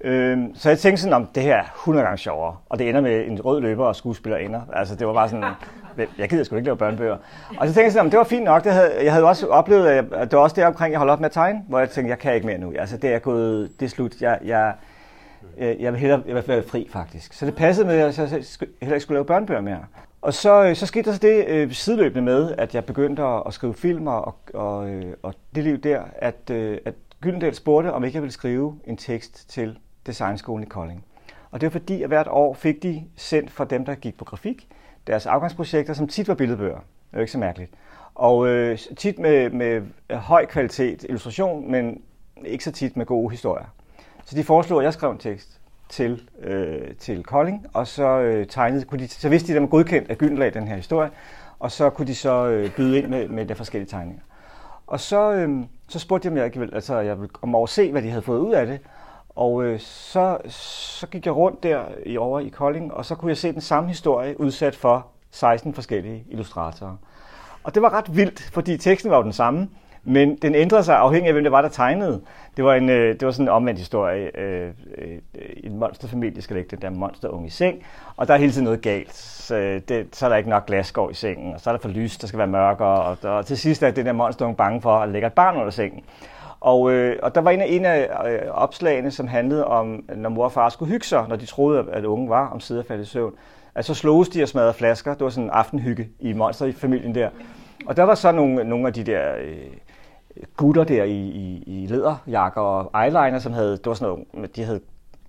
[0.00, 2.56] Øhm, så jeg tænkte sådan, om det her er 100 gange sjovere.
[2.68, 4.60] Og det ender med en rød løber og skuespiller ender.
[4.72, 5.44] Altså det var bare sådan,
[6.18, 7.16] jeg gider sgu ikke lave børnebøger.
[7.48, 8.64] Og så tænkte jeg sådan, om det var fint nok.
[8.64, 11.20] Det havde, jeg havde også oplevet, at det var også der omkring, jeg holdt op
[11.20, 12.72] med at tegne, hvor jeg tænkte, jeg kan ikke mere nu.
[12.78, 14.20] Altså det er gået, det er slut.
[14.20, 14.74] Jeg, jeg,
[15.58, 17.32] øh, jeg vil hellere jeg vil være fri faktisk.
[17.32, 18.28] Så det passede med, at jeg
[18.80, 19.84] heller ikke skulle lave børnebøger mere.
[20.22, 23.42] Og så, øh, så skete der så det øh, sideløbende med, at jeg begyndte at,
[23.46, 27.92] at skrive film og, og, øh, og det liv der, at, øh, at Gyldendal spurgte,
[27.92, 29.78] om ikke jeg ville skrive en tekst til
[30.08, 31.04] Designskolen i Kolding.
[31.50, 34.24] Og det var fordi, at hvert år fik de sendt fra dem, der gik på
[34.24, 34.68] grafik,
[35.06, 36.78] deres afgangsprojekter, som tit var billedbøger.
[36.78, 37.72] Det er jo ikke så mærkeligt.
[38.14, 42.02] Og øh, tit med, med høj kvalitet illustration, men
[42.44, 43.66] ikke så tit med gode historier.
[44.24, 48.46] Så de foreslog, at jeg skrev en tekst til, øh, til Kolding, og så øh,
[48.46, 51.10] tegnede, kunne de, så vidste de, at de var godkendt af Gyldenlag den her historie,
[51.58, 54.22] og så kunne de så øh, byde ind med, med de forskellige tegninger.
[54.86, 57.92] Og så, øh, så spurgte jeg, om jeg, ville, altså, jeg ville om at se,
[57.92, 58.80] hvad de havde fået ud af det,
[59.38, 63.28] og øh, så, så gik jeg rundt der i over i Kolding, og så kunne
[63.28, 66.96] jeg se den samme historie udsat for 16 forskellige illustratorer.
[67.64, 69.68] Og det var ret vildt, fordi teksten var jo den samme,
[70.04, 72.20] men den ændrede sig afhængig af, hvem det var, der tegnede.
[72.56, 74.38] Det var, en, øh, det var sådan en omvendt historie.
[74.38, 75.18] Øh, øh,
[75.64, 77.82] en monsterfamilie skal lægge den der monsterunge i seng,
[78.16, 79.14] og der er hele tiden noget galt.
[79.14, 81.80] Så, øh, det, så er der ikke nok glasgård i sengen, og så er der
[81.80, 84.80] for lyst, der skal være mørkere, og, og til sidst er den der monsterunge bange
[84.80, 86.04] for at lægge et barn under sengen.
[86.60, 90.30] Og, øh, og der var en af, en af øh, opslagene, som handlede om, når
[90.30, 93.00] mor og far skulle hygge sig, når de troede, at unge var om sider og
[93.00, 93.34] i søvn.
[93.80, 95.14] så sloges, de og smadrede flasker.
[95.14, 97.30] Det var sådan en aftenhygge i monsterfamilien der.
[97.86, 99.56] Og der var så nogle, nogle af de der øh,
[100.56, 104.64] gutter der i, i, i lederjakker og eyeliner, som havde, det var sådan noget, de
[104.64, 104.80] havde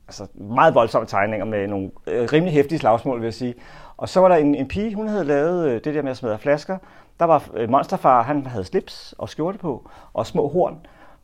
[0.07, 3.53] altså meget voldsomme tegninger med nogle øh, rimelig hæftige slagsmål, vil jeg sige.
[3.97, 6.17] Og så var der en, en pige, hun havde lavet øh, det der med at
[6.17, 6.77] smadre flasker.
[7.19, 10.77] Der var øh, monsterfar, han havde slips og skjorte på, og små horn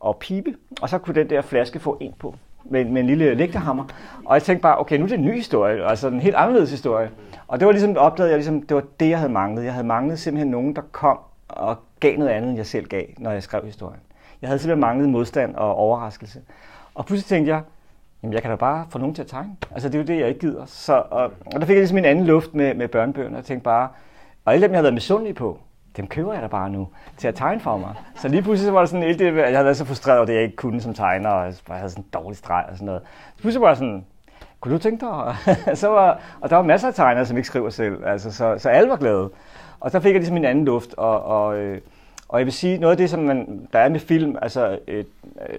[0.06, 2.34] og pibe, og så kunne den der flaske få en på
[2.64, 3.84] med, med en lille lægtehammer.
[4.24, 6.70] Og jeg tænkte bare, okay, nu er det en ny historie, altså en helt anderledes
[6.70, 7.10] historie.
[7.48, 9.64] Og det var ligesom, opdagede jeg ligesom, det var det, jeg havde manglet.
[9.64, 13.04] Jeg havde manglet simpelthen nogen, der kom og gav noget andet, end jeg selv gav,
[13.18, 14.00] når jeg skrev historien.
[14.42, 16.40] Jeg havde simpelthen manglet modstand og overraskelse.
[16.94, 17.62] Og pludselig tænkte jeg,
[18.22, 19.56] jamen jeg kan da bare få nogen til at tegne.
[19.70, 20.64] Altså det er jo det, jeg ikke gider.
[20.66, 23.36] Så, og, og der fik jeg ligesom en anden luft med, med børnebøgerne.
[23.36, 23.88] Jeg tænkte bare,
[24.44, 25.58] og alle dem, jeg havde været misundelig på,
[25.96, 27.94] dem køber jeg da bare nu til at tegne for mig.
[28.14, 30.26] Så lige pludselig så var det sådan et, at jeg havde været så frustreret over
[30.26, 32.86] det, jeg ikke kunne som tegner, og jeg havde sådan en dårlig streg og sådan
[32.86, 33.02] noget.
[33.36, 34.04] Så pludselig var jeg sådan,
[34.60, 35.36] kunne du tænke dig?
[35.82, 38.68] så var, og der var masser af tegnere, som ikke skriver selv, altså, så, så
[38.68, 39.30] alle var glade.
[39.80, 41.80] Og så fik jeg ligesom en anden luft, og, og, øh,
[42.28, 45.06] og jeg vil sige, noget af det, som man, der er med film, altså, et,
[45.48, 45.58] øh,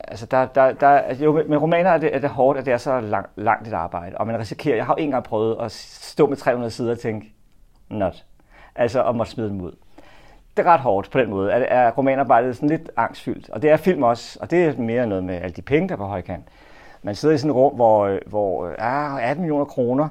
[0.00, 2.72] altså der, der, der, altså, jo, med romaner er det, er det hårdt, at det
[2.72, 5.72] er så lang, langt et arbejde, og man risikerer, jeg har jo engang prøvet at
[5.72, 7.32] stå med 300 sider og tænke,
[7.88, 8.24] not,
[8.78, 9.72] altså om at smide dem ud.
[10.56, 13.70] Det er ret hårdt på den måde, at er romanarbejdet sådan lidt angstfyldt, og det
[13.70, 16.06] er film også, og det er mere noget med alle de penge, der er på
[16.06, 16.44] højkant.
[17.02, 20.08] Man sidder i sådan et rum, hvor, hvor ah, er 18 millioner kroner,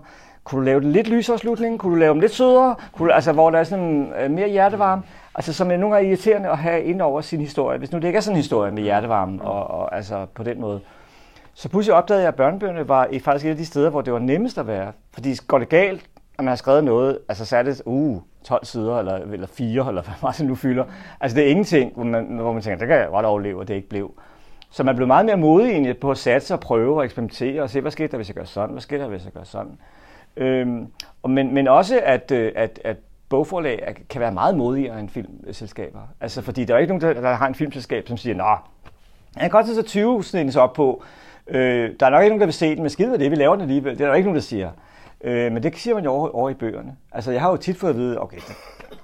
[0.48, 1.80] kunne du lave det lidt lysere slutning?
[1.80, 2.76] Kunne du lave dem lidt sødere?
[2.92, 5.04] Kunne du, altså, hvor der er sådan øh, mere hjertevarme?
[5.36, 7.78] Altså, som er nogle gange irriterende at have ind over sin historie.
[7.78, 10.62] Hvis nu det ikke er sådan en historie med hjertevarme, og, og altså på den
[10.62, 10.80] måde.
[11.54, 14.14] Så pludselig opdagede jeg, at børnebøgerne var i faktisk et af de steder, hvor det
[14.14, 14.92] var nemmest at være.
[15.14, 16.06] Fordi går det galt,
[16.38, 19.88] at man har skrevet noget, altså så er det, uh, 12 sider, eller, eller 4,
[19.88, 20.84] eller hvad meget det nu fylder.
[21.22, 23.68] Altså det er ingenting, hvor man, hvor man tænker, det kan jeg godt overleve, og
[23.68, 24.12] det ikke blev.
[24.72, 27.70] Så man blev meget mere modig egentlig på at satse og prøve og eksperimentere og
[27.70, 29.72] se, hvad sker der, hvis jeg gør sådan, hvad sker der, hvis jeg gør sådan.
[30.38, 30.88] Øhm,
[31.28, 32.98] men, men også, at, øh, at, at
[33.30, 36.00] bogforlag kan være meget modigere end filmselskaber.
[36.22, 38.56] Altså, fordi der er ikke nogen, der, der har en filmselskab, som siger, nå,
[39.36, 41.04] jeg kan godt tage 20 snedens op på.
[41.48, 43.36] Øh, der er nok ikke nogen, der vil se den, men skide med det, vi
[43.36, 43.98] laver den alligevel.
[43.98, 44.72] Det er der ikke nogen, der siger.
[45.24, 46.96] Øh, men det siger man jo over, over i bøgerne.
[47.12, 48.38] Altså, jeg har jo tit fået at vide, okay,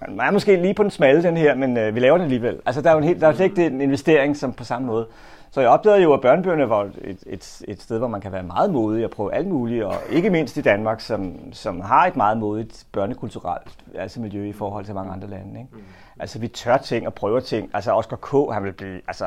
[0.09, 2.59] man er måske lige på den smalle, den her, men øh, vi laver den alligevel.
[2.65, 4.87] Altså, der er jo en helt, der er slet ikke en investering som på samme
[4.87, 5.07] måde.
[5.51, 8.43] Så jeg opdagede jo, at børnebøgerne var et, et, et sted, hvor man kan være
[8.43, 12.15] meget modig og prøve alt muligt, og ikke mindst i Danmark, som, som har et
[12.15, 15.59] meget modigt børnekulturelt altså miljø i forhold til mange andre lande.
[15.59, 15.69] Ikke?
[15.73, 15.79] Mm.
[16.19, 17.69] Altså vi tør ting og prøver ting.
[17.73, 18.53] Altså Oscar K.
[18.53, 19.25] han vil blive altså,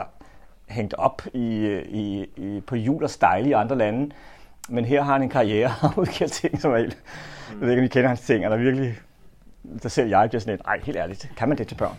[0.69, 4.11] hængt op i, i, i, på jul og stejle i andre lande.
[4.69, 6.99] Men her har han en karriere og udgiver ting, som er helt...
[7.51, 8.99] Jeg ved ikke, om I kender hans ting, er der virkelig
[9.83, 11.97] der selv jeg bliver sådan lidt, nej, helt ærligt, kan man det til børn?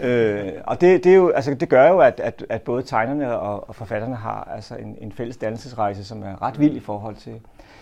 [0.00, 3.38] Øh, og det, det, er jo, altså, det gør jo, at, at, at både tegnerne
[3.38, 7.16] og, og forfatterne har altså en, en fælles dannelsesrejse, som er ret vild i forhold
[7.16, 7.40] til.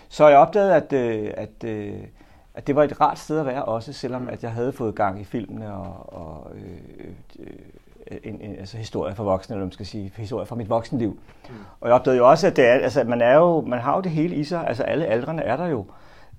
[0.09, 1.99] Så jeg opdagede, at, øh, at, øh,
[2.53, 5.21] at det var et rart sted at være også, selvom at jeg havde fået gang
[5.21, 7.07] i filmene og, og øh,
[7.39, 7.53] øh,
[8.23, 11.09] en, en, altså historie for voksne, eller man skal sige, historie fra mit voksenliv.
[11.49, 11.55] Mm.
[11.81, 14.01] Og jeg opdagede jo også, at det er, altså, man, er jo, man har jo
[14.01, 15.85] det hele i sig, altså alle aldrene er der jo.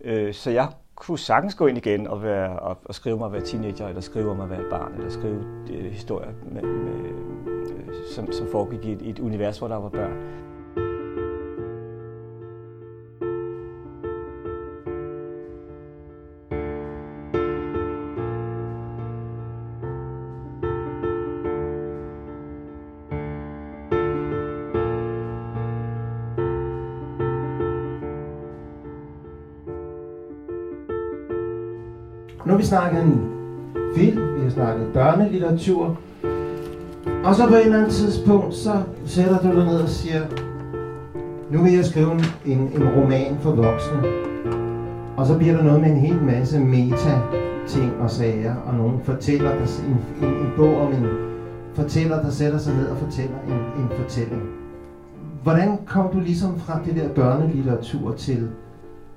[0.00, 3.32] Øh, så jeg kunne sagtens gå ind igen og, være, og, og skrive mig at
[3.32, 7.94] være teenager, eller skrive mig at være barn, eller skrive øh, historier, med, med, øh,
[8.14, 10.12] som, som foregik i et, i et univers, hvor der var børn.
[32.46, 33.20] Nu har vi snakket en
[33.96, 35.96] film, vi har snakket børnelitteratur,
[37.24, 40.22] og så på et eller andet tidspunkt, så sætter du dig ned og siger,
[41.50, 44.02] nu vil jeg skrive en, en, en roman for voksne.
[45.16, 49.50] Og så bliver der noget med en hel masse meta-ting og sager, og nogen fortæller,
[49.50, 51.06] dig en, en, en bog om en
[51.74, 54.42] fortæller, der sætter sig ned og fortæller en, en fortælling.
[55.42, 58.48] Hvordan kom du ligesom fra det der børnelitteratur til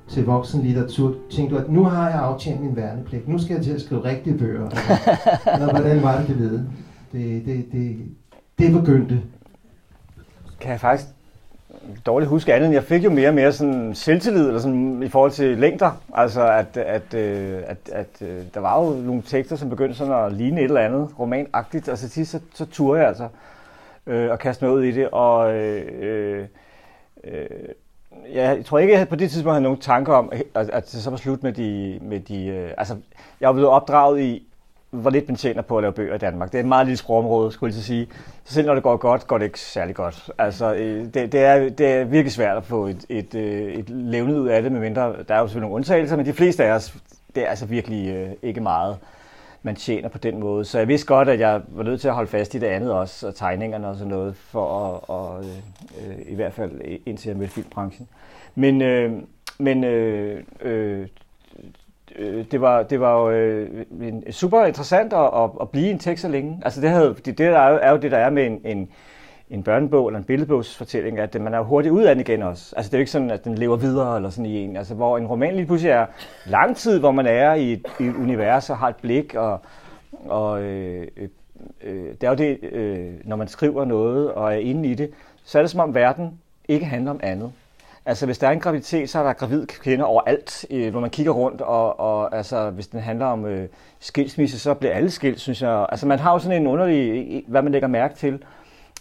[0.10, 3.72] til voksenlitteratur, tænkte du, at nu har jeg aftjent min værnepligt, nu skal jeg til
[3.72, 4.70] at skrive rigtige bøger.
[5.54, 6.60] Eller hvordan var det, det ved?
[7.12, 7.98] Det, det, det,
[8.60, 9.22] det begyndte.
[10.60, 11.08] Kan jeg faktisk
[12.06, 15.32] dårligt huske andet, jeg fik jo mere og mere sådan selvtillid eller sådan, i forhold
[15.32, 16.02] til længder.
[16.14, 19.96] Altså, at, at, øh, at, at, at øh, der var jo nogle tekster, som begyndte
[19.96, 23.28] sådan at ligne et eller andet romanagtigt, og så til så, så turde jeg altså
[24.08, 26.48] øh, at kaste mig ud i det, og øh,
[27.24, 27.50] øh,
[28.34, 31.04] Ja, jeg tror ikke, jeg på det tidspunkt havde nogen tanker om, at, at det
[31.04, 32.00] så var slut med de...
[32.02, 32.96] Med de øh, altså,
[33.42, 34.48] jeg var blevet opdraget i,
[34.90, 36.52] hvor lidt man tjener på at lave bøger i Danmark.
[36.52, 38.08] Det er et meget lille sprogområde, skulle jeg sige.
[38.46, 40.30] Så selv når det går godt, går det ikke særlig godt.
[40.38, 43.90] Altså, øh, det, det, er, det er virkelig svært at få et, et, øh, et
[43.90, 46.72] levende ud af det, medmindre der er jo selvfølgelig nogle undtagelser, men de fleste af
[46.72, 46.96] os,
[47.36, 48.98] det er altså virkelig øh, ikke meget,
[49.64, 50.66] man tjener på den måde.
[50.66, 52.92] Så jeg vidste godt, at jeg var nødt til at holde fast i det andet
[52.92, 55.44] også, og tegningerne og sådan noget, for at, og,
[56.02, 58.08] øh, i hvert fald indtil jeg mødte filmbranchen.
[58.56, 59.12] Men, øh,
[59.58, 61.08] men øh, øh,
[62.16, 63.86] øh det var, det var jo øh,
[64.32, 66.62] super interessant at, at, at blive en tekst så længe.
[66.66, 68.62] Altså det, havde, det, det der er, jo, er jo det, der er med en,
[68.66, 68.90] en,
[69.50, 72.74] en børnebog eller en billedbogsfortælling, at man er hurtigt ud af den igen også.
[72.78, 74.78] Altså det er jo ikke sådan, at den lever videre eller sådan i en.
[74.78, 76.06] Altså hvor en roman lige pludselig er
[76.46, 79.60] lang tid, hvor man er i et, i et univers og har et blik, og,
[80.26, 81.30] og øh, øh,
[81.84, 85.12] øh det er jo det, øh, når man skriver noget og er inde i det,
[85.44, 87.52] så er det som om verden ikke handler om andet.
[88.06, 91.10] Altså hvis der er en graviditet, så er der gravid kvinder overalt, øh, når man
[91.10, 93.68] kigger rundt, og, og altså, hvis den handler om øh,
[94.00, 95.86] skilsmisse, så bliver alle skilt, synes jeg.
[95.90, 98.44] Altså man har jo sådan en underlig, hvad man lægger mærke til.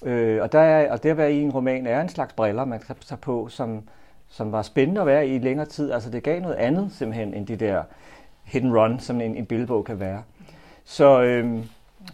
[0.06, 2.64] Øh, og, der er, og det at være i en roman er en slags briller,
[2.64, 3.82] man kan tage på, som,
[4.28, 5.92] som var spændende at være i længere tid.
[5.92, 7.82] Altså det gav noget andet simpelthen, end de der
[8.44, 10.22] hit and run, som en, en billedbog kan være.
[10.84, 11.64] Så, øh,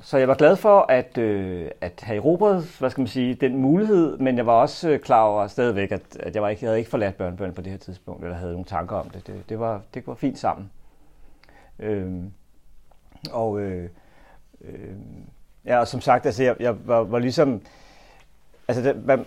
[0.02, 3.56] så jeg var glad for at, øh, at have erobret, hvad skal man sige, den
[3.56, 6.68] mulighed, men jeg var også øh, klar over stadigvæk, at, at jeg, var ikke, jeg
[6.68, 9.26] havde ikke forladt børnebørn på det her tidspunkt, eller havde nogle tanker om det.
[9.26, 10.70] Det, det, var, det var fint sammen.
[11.78, 12.12] Øh,
[13.32, 13.88] og øh,
[14.64, 14.94] øh,
[15.64, 17.62] ja, og som sagt, altså, jeg, jeg var, var ligesom,
[18.68, 19.24] altså det, man,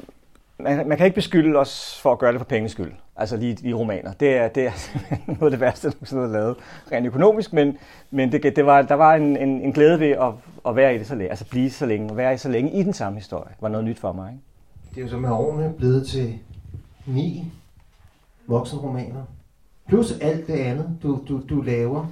[0.60, 2.92] man, man kan ikke beskylde os for at gøre det for pengenes skyld.
[3.16, 4.14] Altså lige, lige romaner.
[4.14, 4.72] Det er, det er
[5.28, 6.56] noget af det værste, der har lavet
[6.92, 7.78] rent økonomisk, men,
[8.12, 10.32] men det, det var, der var en, en, en glæde ved at,
[10.68, 12.84] at være i det så længe, altså blive så længe, være i så længe i
[12.84, 14.32] den samme historie, var noget nyt for mig.
[14.32, 14.44] Ikke?
[14.90, 16.40] Det er jo så med årene blevet til
[17.06, 17.52] ni
[18.48, 19.24] voksenromaner.
[19.88, 22.08] Plus alt det andet, du, du, du laver.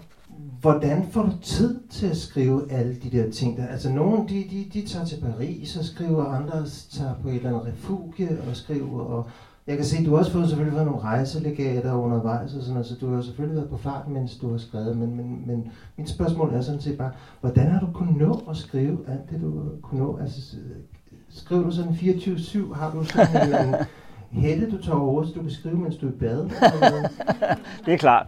[0.64, 3.68] Hvordan får du tid til at skrive alle de der ting der?
[3.68, 7.50] Altså nogle, de, de, de tager til Paris og skriver, andre tager på et eller
[7.50, 9.02] andet refugie og skriver.
[9.02, 9.30] Og
[9.68, 12.74] jeg kan se, at du har også fået selvfølgelig været nogle rejselegater undervejs og sådan
[12.74, 14.98] noget, så du har selvfølgelig været på fart, mens du har skrevet.
[14.98, 17.12] Men, men, men mit spørgsmål er sådan set bare,
[17.42, 20.18] hvordan har du kunnet nå at skrive alt det, du kunne nå?
[20.22, 20.56] Altså,
[21.30, 22.74] skriver du sådan 24-7?
[22.74, 23.76] Har du sådan en eller anden
[24.32, 26.50] hætte, du tager over, så du kan skrive, mens du er i bad?
[27.86, 28.28] det er klart.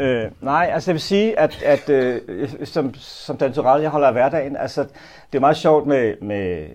[0.00, 2.20] Øh, nej, altså jeg vil sige, at, at øh,
[2.64, 4.82] som, som dansorel, jeg holder af hverdagen, altså
[5.32, 6.66] det er meget sjovt med, med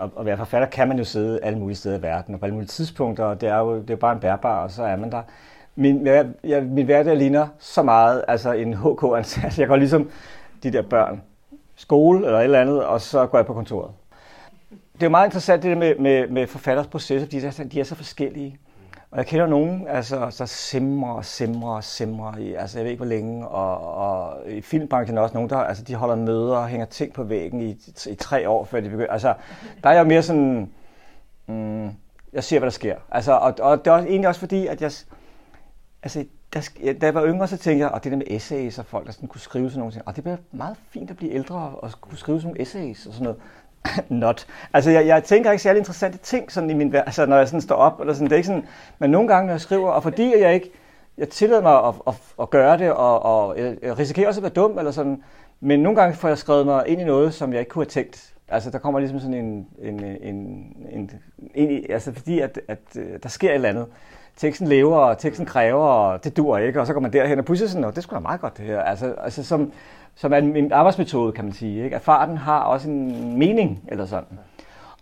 [0.00, 2.46] at, at være forfatter, kan man jo sidde alle mulige steder i verden, og på
[2.46, 4.96] alle mulige tidspunkter, og det er jo det er bare en bærbar, og så er
[4.96, 5.22] man der.
[5.76, 9.58] Min, jeg, jeg, min hverdag ligner så meget, altså en HK-ansat.
[9.58, 10.10] Jeg går ligesom
[10.62, 11.22] de der børn,
[11.76, 13.90] skole eller et eller andet, og så går jeg på kontoret.
[14.70, 17.80] Det er jo meget interessant det der med, med, med forfatters processer, de er, de
[17.80, 18.58] er så forskellige.
[19.10, 22.90] Og jeg kender nogen, altså, der simrer og simrer og simrer i, altså jeg ved
[22.90, 26.56] ikke hvor længe, og, og i filmbranchen er også nogen, der altså, de holder møder
[26.56, 29.12] og hænger ting på væggen i, i tre år, før de begynder.
[29.12, 29.34] Altså,
[29.84, 30.72] der er jeg mere sådan,
[31.46, 31.90] mm,
[32.32, 32.96] jeg ser, hvad der sker.
[33.10, 34.92] Altså, og, og det er også, egentlig også fordi, at jeg,
[36.02, 36.68] altså, der,
[37.00, 39.12] da jeg var yngre, så tænkte jeg, og det der med essays og folk, der
[39.12, 41.92] sådan kunne skrive sådan nogle ting, og det bliver meget fint at blive ældre og
[42.00, 43.40] kunne skrive sådan nogle essays og sådan noget.
[44.08, 44.46] not.
[44.72, 47.60] Altså, jeg, jeg tænker ikke særlig interessante ting, sådan i min, altså, når jeg sådan
[47.60, 48.66] står op, eller sådan, det er ikke sådan,
[48.98, 50.70] men nogle gange, når jeg skriver, og fordi jeg ikke,
[51.18, 54.52] jeg tillader mig at, at, at gøre det, og, og jeg risikerer også at være
[54.52, 55.22] dum, eller sådan,
[55.60, 57.90] men nogle gange får jeg skrevet mig ind i noget, som jeg ikke kunne have
[57.90, 58.34] tænkt.
[58.48, 61.10] Altså, der kommer ligesom sådan en, en, en, en,
[61.54, 63.86] en altså fordi, at, at, at der sker et eller andet.
[64.36, 67.44] Teksten lever, og teksten kræver, og det dur ikke, og så går man derhen, og
[67.44, 68.80] pludselig sådan, det skulle da meget godt det her.
[68.80, 69.72] Altså, altså som,
[70.18, 71.84] som er en arbejdsmetode, kan man sige.
[71.84, 71.96] Ikke?
[71.96, 74.38] At farten har også en mening, eller sådan.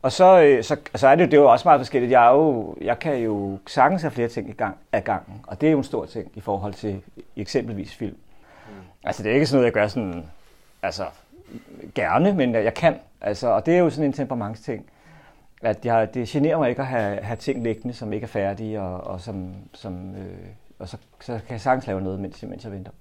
[0.02, 2.12] Og så, øh, så, så er det, det er jo også meget forskelligt.
[2.12, 5.60] Jeg, er jo, jeg kan jo sagtens have flere ting i gang, af gangen, og
[5.60, 7.02] det er jo en stor ting i forhold til
[7.36, 8.16] eksempelvis film.
[8.66, 8.72] Mm.
[9.04, 10.24] Altså det er ikke sådan noget, jeg gør sådan,
[10.82, 11.04] altså
[11.94, 12.94] gerne, men jeg kan.
[13.20, 14.86] Altså, og det er jo sådan en temperamentsting,
[15.62, 18.80] at jeg, det generer mig ikke at have, have ting liggende, som ikke er færdige,
[18.80, 20.48] og, og, som, som, øh,
[20.78, 22.92] og så, så kan jeg sagtens lave noget, mens, mens jeg venter.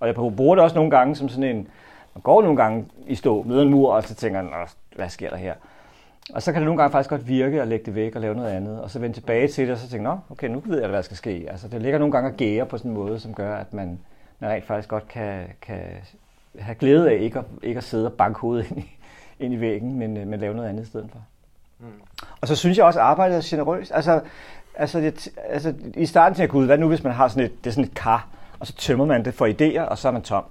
[0.00, 1.68] Og jeg bruger det også nogle gange som sådan en,
[2.14, 4.52] man går nogle gange i stå, møder en mur, og så tænker man,
[4.96, 5.54] hvad sker der her?
[6.34, 8.34] Og så kan det nogle gange faktisk godt virke at lægge det væk og lave
[8.34, 10.78] noget andet, og så vende tilbage til det, og så tænke, nå, okay, nu ved
[10.78, 11.46] jeg, hvad der skal ske.
[11.50, 13.98] Altså, det ligger nogle gange og gære på sådan en måde, som gør, at man,
[14.38, 15.82] man rent faktisk godt kan, kan
[16.58, 18.96] have glæde af ikke at, ikke at sidde og banke hovedet ind i,
[19.40, 21.18] ind i væggen, men, øh, men lave noget andet i stedet for.
[21.78, 21.86] Mm.
[22.40, 23.92] Og så synes jeg også, at arbejdet er generøst.
[23.94, 24.20] Altså,
[24.74, 27.64] altså, det, altså i starten tænkte jeg, gud, hvad nu hvis man har sådan et,
[27.64, 28.28] det er sådan et kar,
[28.60, 30.44] og så tømmer man det for idéer, og så er man tom.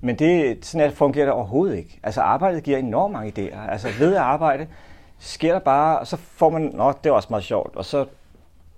[0.00, 2.00] Men det, sådan at fungerer det overhovedet ikke.
[2.02, 3.70] Altså arbejdet giver enormt mange idéer.
[3.70, 4.66] Altså ved at arbejde
[5.18, 8.06] sker der bare, og så får man, nå, det er også meget sjovt, og så,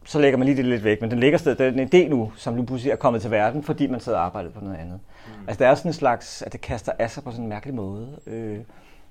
[0.05, 1.01] så lægger man lige det lidt væk.
[1.01, 3.31] Men den ligger sted, det er en idé nu, som nu pludselig er kommet til
[3.31, 5.01] verden, fordi man sidder og arbejder på noget andet.
[5.27, 5.49] Mm.
[5.49, 7.75] Altså der er sådan en slags, at det kaster af sig på sådan en mærkelig
[7.75, 8.59] måde, øh,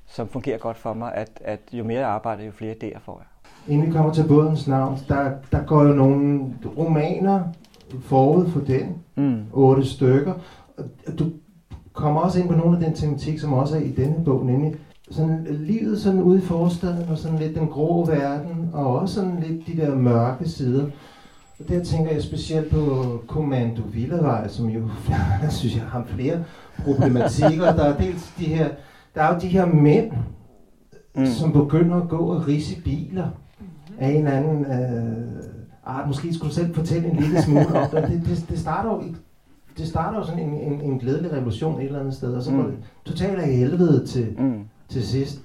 [0.07, 3.21] som fungerer godt for mig, at, at jo mere jeg arbejder, jo flere idéer får
[3.21, 3.73] jeg.
[3.73, 6.41] Inden vi kommer til bådens navn, der, der går jo nogle
[6.78, 7.43] romaner
[7.99, 9.41] forud for den, mm.
[9.53, 10.33] otte stykker.
[11.19, 11.25] Du
[11.93, 14.75] kommer også ind på nogle af den tematik, som også er i denne bog, nemlig
[15.11, 19.43] sådan livet sådan ude i forstaden, og sådan lidt den grå verden, og også sådan
[19.47, 20.85] lidt de der mørke sider.
[21.59, 24.81] Og der tænker jeg specielt på Kommando Villavej, som jo,
[25.43, 26.43] jeg synes jeg har flere
[26.83, 27.73] problematikker.
[27.73, 28.69] Der er dels de her,
[29.15, 30.11] der er jo de her mænd,
[31.15, 31.25] mm.
[31.25, 33.27] som begynder at gå og rise biler
[33.99, 35.57] af en anden øh,
[35.88, 36.07] art.
[36.07, 38.03] Måske skulle du selv fortælle en lille smule om det.
[38.03, 39.03] Det, det, det starter jo
[39.77, 42.51] det starter jo sådan en, en, en glædelig revolution et eller andet sted, og så
[42.51, 42.57] mm.
[42.57, 44.63] går det totalt af helvede til, mm.
[44.89, 45.41] til sidst.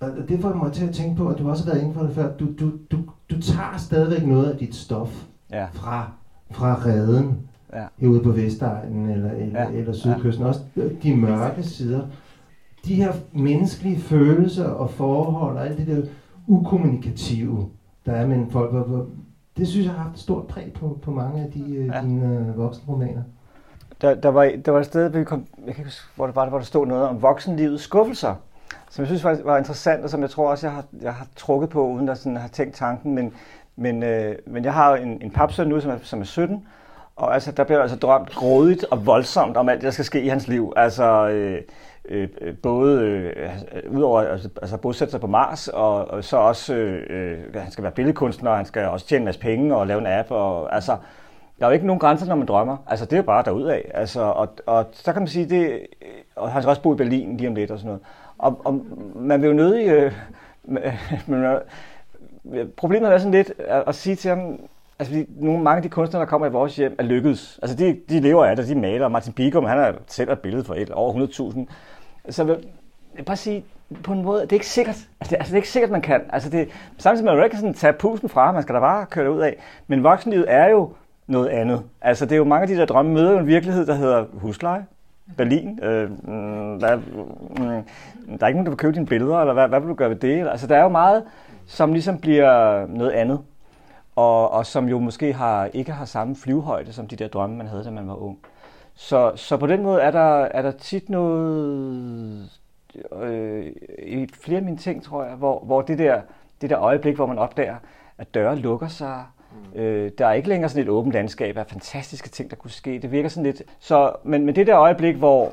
[0.00, 2.02] Og det får mig til at tænke på, at du også har været inde for
[2.02, 2.36] det før.
[2.36, 2.98] Du, du, du,
[3.30, 5.66] du tager stadigvæk noget af dit stof ja.
[5.72, 6.10] fra,
[6.50, 7.38] fra redden
[7.72, 7.84] ja.
[7.98, 9.70] herude på Vestegnen eller, eller, ja.
[9.70, 10.44] eller Sydkysten.
[10.44, 10.48] Ja.
[10.48, 10.60] Også
[11.02, 12.06] de mørke sider.
[12.84, 16.02] De her menneskelige følelser og forhold og alt det der
[16.46, 17.68] ukommunikative,
[18.06, 18.72] der er mellem folk.
[18.72, 19.06] Hvor,
[19.58, 22.00] det synes jeg har haft et stort præg på, på mange af de, øh, ja.
[22.00, 23.22] dine øh, voksne romaner.
[24.00, 26.36] Der, der, var, der var et sted, vi kom, jeg kan ikke huske, hvor det
[26.36, 28.34] var, hvor der stod noget om voksenlivets skuffelser,
[28.90, 31.26] som jeg synes var, var interessant, og som jeg tror også, jeg har, jeg har
[31.36, 33.14] trukket på, uden at sådan have tænkt tanken.
[33.14, 33.32] Men,
[33.76, 36.66] men, øh, men jeg har en, en papsøn nu, som er, som er 17,
[37.16, 40.22] og altså, der bliver altså drømt grådigt og voldsomt om alt det, der skal ske
[40.22, 40.72] i hans liv.
[40.76, 41.60] Altså, øh,
[42.08, 43.50] Øh, øh, både øh,
[43.90, 47.84] udover altså, altså bosætte sig på Mars, og, og så også, øh, øh, han skal
[47.84, 50.74] være billedkunstner, og han skal også tjene en masse penge og lave en app, og
[50.74, 50.96] altså,
[51.58, 52.76] der er jo ikke nogen grænser, når man drømmer.
[52.86, 53.80] Altså, det er jo bare derudad.
[53.94, 55.70] Altså, og, og så kan man sige, det,
[56.02, 58.02] øh, og han skal også bo i Berlin lige om lidt og sådan noget.
[58.38, 59.88] Og, og man vil jo nødig...
[59.88, 60.12] Øh,
[61.26, 61.44] men,
[62.76, 64.60] problemet er sådan lidt at, at sige til ham,
[64.98, 67.58] altså fordi nogle, mange af de kunstnere, der kommer i vores hjem, er lykkedes.
[67.62, 69.08] Altså de, de lever af det, de maler.
[69.08, 71.66] Martin Bigum, han har selv et billede for et, over 100.000.
[72.30, 72.58] Så
[73.16, 73.64] jeg bare sige,
[74.02, 74.96] på en måde, det er ikke sikkert.
[75.20, 76.20] Altså, det, altså, det er ikke sikkert, man kan.
[76.32, 76.68] Altså, det,
[76.98, 79.30] samtidig med, at man ikke sådan tage pusten fra, man skal da bare køre det
[79.30, 79.56] ud af.
[79.86, 80.92] Men voksenlivet er jo
[81.26, 81.82] noget andet.
[82.00, 84.24] Altså, det er jo mange af de der drømme møder jo en virkelighed, der hedder
[84.32, 84.84] husleje,
[85.36, 85.78] Berlin.
[85.82, 89.54] Øh, mm, hvad, der, mm, der er ikke nogen, der vil købe dine billeder, eller
[89.54, 90.48] hvad, hvad vil du gøre ved det?
[90.48, 91.24] Altså, der er jo meget,
[91.66, 93.40] som ligesom bliver noget andet.
[94.16, 97.66] Og, og som jo måske har, ikke har samme flyvehøjde, som de der drømme, man
[97.66, 98.38] havde, da man var ung.
[99.00, 102.50] Så, så på den måde er der, er der tit noget
[103.12, 103.66] øh,
[104.02, 106.20] i flere af mine ting, tror jeg, hvor, hvor det, der,
[106.60, 107.76] det der øjeblik, hvor man opdager,
[108.18, 109.80] at døre lukker sig, Mm.
[109.80, 112.98] Øh, der er ikke længere sådan et åbent landskab af fantastiske ting, der kunne ske.
[112.98, 113.62] Det virker sådan lidt...
[113.78, 115.52] Så, men, men det der øjeblik, hvor,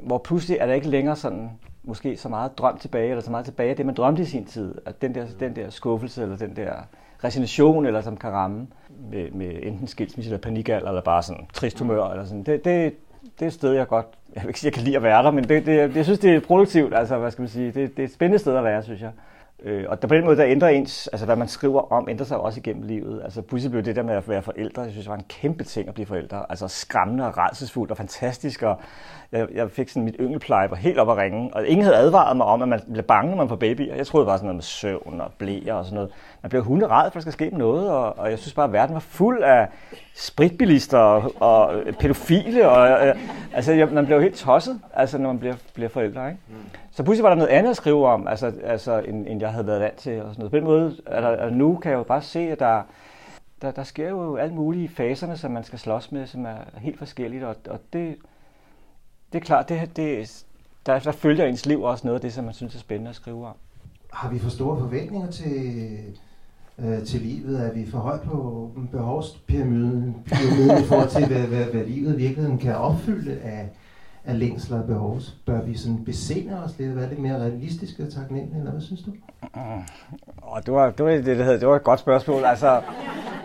[0.00, 1.50] hvor pludselig er der ikke længere sådan
[1.82, 4.44] måske så meget drøm tilbage, eller så meget tilbage af det, man drømte i sin
[4.44, 4.74] tid.
[4.86, 6.72] At den der, den der skuffelse, eller den der
[7.24, 8.66] resignation, eller som kan ramme
[9.10, 12.42] med, med enten skilsmisse eller panikalder, eller bare sådan trist humør, eller sådan.
[12.42, 12.94] Det, det,
[13.38, 15.22] det er et sted, jeg godt, jeg vil ikke sige, jeg kan lide at være
[15.22, 17.96] der, men det, det, jeg synes, det er produktivt, altså, hvad skal man sige, det,
[17.96, 19.10] det er et spændende sted at være, synes jeg.
[19.64, 22.26] Øh, og der på den måde, der ændrer ens, altså hvad man skriver om, ændrer
[22.26, 23.20] sig også igennem livet.
[23.24, 25.64] Altså pludselig blev det der med at være forældre, jeg synes, det var en kæmpe
[25.64, 26.44] ting at blive forældre.
[26.48, 28.76] Altså skræmmende og redselsfuldt og fantastisk, og
[29.32, 32.36] jeg, jeg fik sådan mit yngelpleje var helt op at ringe, og ingen havde advaret
[32.36, 33.94] mig om, at man bliver bange, når man får babyer.
[33.94, 36.10] Jeg troede, det var sådan noget med søvn og blæer og sådan noget.
[36.42, 38.94] Man bliver hunderad, for der skal ske noget, og, og jeg synes bare, at verden
[38.94, 39.68] var fuld af
[40.14, 43.16] spritbilister og, og pædofile, og øh,
[43.54, 46.40] altså jeg, man jo helt tosset, altså når man bliver, bliver forældre, ikke?
[46.48, 46.54] Mm.
[46.92, 49.66] Så pludselig var der noget andet at skrive om, altså, altså end, end jeg havde
[49.66, 50.22] været vant til.
[50.22, 50.50] Og sådan noget.
[50.50, 52.82] På den måde, altså, nu kan jeg jo bare se, at der,
[53.62, 56.98] der, der sker jo alle mulige faserne, som man skal slås med, som er helt
[56.98, 57.44] forskelligt.
[57.44, 58.16] Og, og det,
[59.32, 60.44] det er klart, det, det,
[60.86, 63.16] der, der følger ens liv også noget af det, som man synes er spændende at
[63.16, 63.54] skrive om.
[64.12, 65.98] Har vi for store forventninger til,
[66.78, 67.66] øh, til livet?
[67.66, 70.16] Er vi for højt på behovspyramiden
[70.82, 73.68] i forhold til, hvad, hvad, hvad livet i virkeligheden kan opfylde af,
[74.24, 75.20] af længsler og behov?
[75.46, 79.02] Bør vi sådan besinde os lidt, være lidt mere realistiske og taknemmelige, eller hvad synes
[79.02, 79.10] du?
[80.42, 82.44] Oh, det, var, det, var det, det, det var et godt spørgsmål.
[82.44, 82.82] Altså,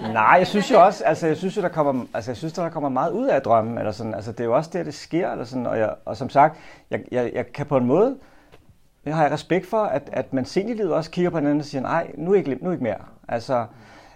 [0.01, 2.69] nej, jeg synes jo også, altså, jeg synes jo, der kommer, altså, jeg synes, der
[2.69, 5.31] kommer meget ud af drømmen, eller sådan, altså, det er jo også der, det sker,
[5.31, 6.57] eller sådan, og, jeg, og som sagt,
[6.91, 8.15] jeg, jeg, jeg kan på en måde,
[9.05, 11.59] jeg har jeg respekt for, at, at man sent i livet også kigger på hinanden
[11.59, 13.01] og siger, nej, nu er ikke, nu er ikke mere.
[13.27, 13.65] Altså,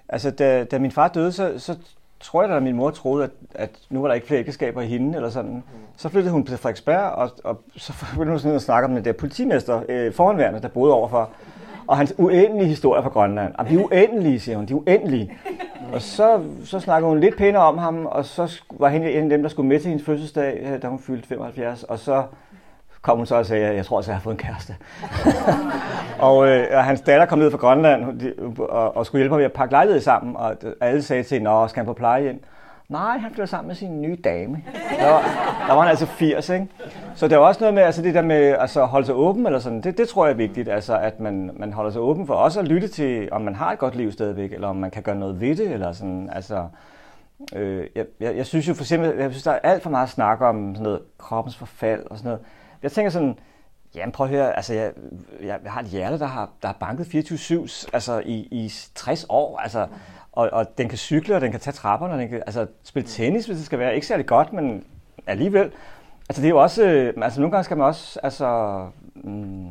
[0.09, 1.77] altså da, da min far døde, så, så
[2.23, 4.87] tror jeg, at min mor troede, at, at nu var der ikke flere ægteskaber i
[4.87, 5.51] hende, eller sådan.
[5.51, 5.61] Mm.
[5.97, 9.05] Så flyttede hun til Frederiksberg, og, og så begyndte hun sådan at snakke om den
[9.05, 11.29] der politimester, øh, foranværende, der boede overfor.
[11.87, 13.53] Og hans uendelige historie fra Grønland.
[13.57, 15.31] Og de er uendelige, siger hun, de er uendelige.
[15.93, 19.29] Og så, så snakkede hun lidt pænere om ham, og så var han en af
[19.29, 21.83] dem, der skulle med til hendes fødselsdag, øh, da hun fyldte 75.
[21.83, 22.23] Og så
[23.01, 24.75] kom hun så og sagde, at jeg tror også, at jeg har fået en kæreste.
[26.27, 28.21] og, øh, og hans datter kom ned fra Grønland
[28.59, 31.69] og, og skulle hjælpe ham med at pakke lejlighed sammen, og alle sagde til hende,
[31.69, 32.43] skal han på plejehjem?
[32.91, 34.63] Nej, han flytter sammen med sin nye dame.
[34.99, 35.21] Der var,
[35.67, 36.67] der var han altså 80, ikke?
[37.15, 39.59] Så det var også noget med altså det der med altså, holde sig åben, eller
[39.59, 42.33] sådan, det, det tror jeg er vigtigt, altså, at man, man holder sig åben for
[42.33, 45.03] også at lytte til, om man har et godt liv stadigvæk, eller om man kan
[45.03, 46.67] gøre noget ved det, eller sådan, altså,
[47.55, 50.09] øh, jeg, jeg, jeg, synes jo for eksempel, jeg synes, der er alt for meget
[50.09, 52.45] snak om sådan noget kroppens forfald og sådan noget.
[52.83, 53.37] Jeg tænker sådan,
[53.95, 54.91] Jamen prøv at høre, altså jeg,
[55.41, 59.25] jeg, jeg har et hjerte, der har, der har banket 24-7 altså i, i 60
[59.29, 59.87] år, altså,
[60.31, 63.09] og, og den kan cykle, og den kan tage trapperne, og den kan altså, spille
[63.09, 63.95] tennis, hvis det skal være.
[63.95, 64.83] Ikke særlig godt, men
[65.27, 65.71] alligevel.
[66.29, 68.79] Altså det er jo også, øh, altså nogle gange skal man også, altså,
[69.15, 69.69] mm,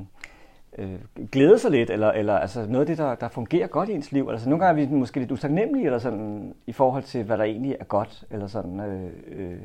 [0.78, 0.98] øh,
[1.32, 4.12] glæde sig lidt, eller, eller altså noget af det, der, der fungerer godt i ens
[4.12, 4.28] liv.
[4.30, 7.44] Altså nogle gange er vi måske lidt utaknemmelige, eller sådan, i forhold til, hvad der
[7.44, 8.80] egentlig er godt, eller sådan.
[8.80, 9.58] Øh, øh.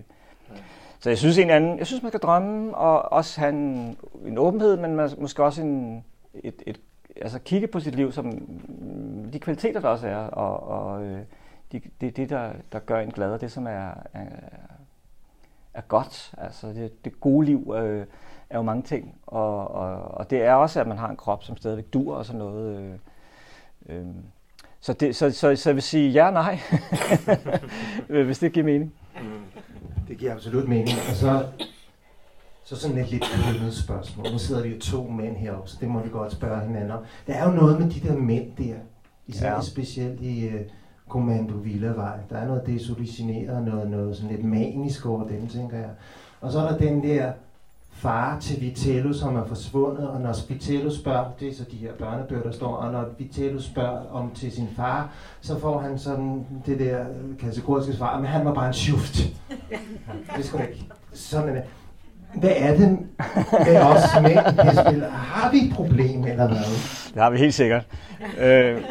[1.05, 4.37] Så jeg synes, en anden, jeg synes, man skal drømme, og også have en, en
[4.37, 6.79] åbenhed, men man, måske også en, et, et,
[7.21, 8.31] altså kigge på sit liv som
[9.33, 11.19] de kvaliteter, der også er, og, og øh,
[11.71, 14.25] det de, det, der, der gør en glad, og det, som er, er,
[15.73, 16.33] er godt.
[16.37, 18.05] Altså det, det gode liv øh,
[18.49, 21.43] er jo mange ting, og, og, og det er også, at man har en krop,
[21.43, 22.79] som stadigvæk dur og sådan noget.
[22.79, 24.05] Øh, øh.
[24.79, 26.59] Så, det, så, så, så jeg vil sige ja nej,
[28.25, 28.93] hvis det giver mening.
[29.21, 29.54] Mm.
[30.07, 30.97] Det giver absolut mening.
[31.09, 31.45] Og så,
[32.63, 34.31] så sådan et lidt kønnet spørgsmål.
[34.31, 36.99] Nu sidder vi jo to mænd heroppe, så det må vi godt spørge hinanden om.
[37.27, 38.75] Der er jo noget med de der mænd der,
[39.27, 39.61] især ja.
[39.61, 40.61] specielt i uh,
[41.07, 42.17] Kommando Villavej.
[42.29, 45.89] Der er noget desolicineret, noget, noget sådan lidt manisk over dem, tænker jeg.
[46.41, 47.31] Og så er der den der
[47.95, 51.91] far til Vitello, som er forsvundet, og når Vitello spørger, det er så de her
[51.99, 55.09] børnebøger, der står, og når Vitello spørger om til sin far,
[55.41, 57.05] så får han sådan det der
[57.39, 59.15] kategoriske svar, men han var bare en sjuft.
[60.37, 60.85] Det skal ikke.
[61.13, 61.63] Sådan er det.
[62.35, 62.99] Hvad er det
[63.65, 64.39] med os mænd,
[65.11, 66.57] Har vi et problem, eller hvad?
[67.13, 67.87] Det har vi helt sikkert.
[68.39, 68.81] Øh,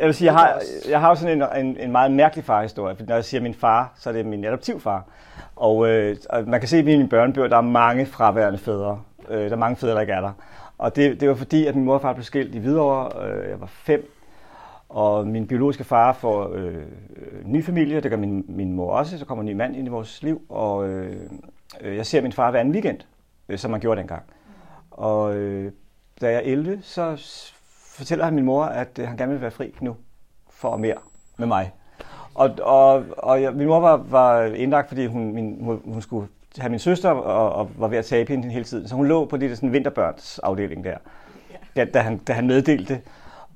[0.00, 2.96] jeg vil sige, jeg har, jeg har jo sådan en, en, en meget mærkelig farhistorie.
[2.96, 5.04] for Når jeg siger min far, så er det min adoptivfar.
[5.56, 9.00] Og, øh, og man kan se i mine børnebøger, der er mange fraværende fædre.
[9.28, 10.32] Øh, der er mange fædre, der ikke er der.
[10.78, 13.28] Og det, det var fordi, at min mor og far blev skilt i Hvidovre.
[13.28, 14.12] Øh, jeg var fem.
[14.88, 16.74] Og min biologiske far får øh,
[17.16, 19.86] øh ny familie, det gør min, min mor også, så kommer en ny mand ind
[19.86, 21.16] i vores liv, og øh,
[21.80, 22.98] øh jeg ser min far hver anden weekend,
[23.48, 24.22] øh, som man gjorde dengang.
[24.90, 25.72] Og øh,
[26.20, 27.16] da jeg er 11, så
[27.96, 29.96] fortæller han min mor, at øh, han gerne vil være fri nu,
[30.50, 30.96] for mere
[31.38, 31.72] med mig.
[32.36, 36.28] Og, og, og jeg, min mor var, var indlagt, fordi hun, min, hun, hun skulle
[36.58, 38.88] have min søster og, og var ved at tabe hende hele tiden.
[38.88, 40.96] Så hun lå på det der sådan vinterbørns afdeling der,
[41.76, 43.02] da, da, han, da han meddelte det.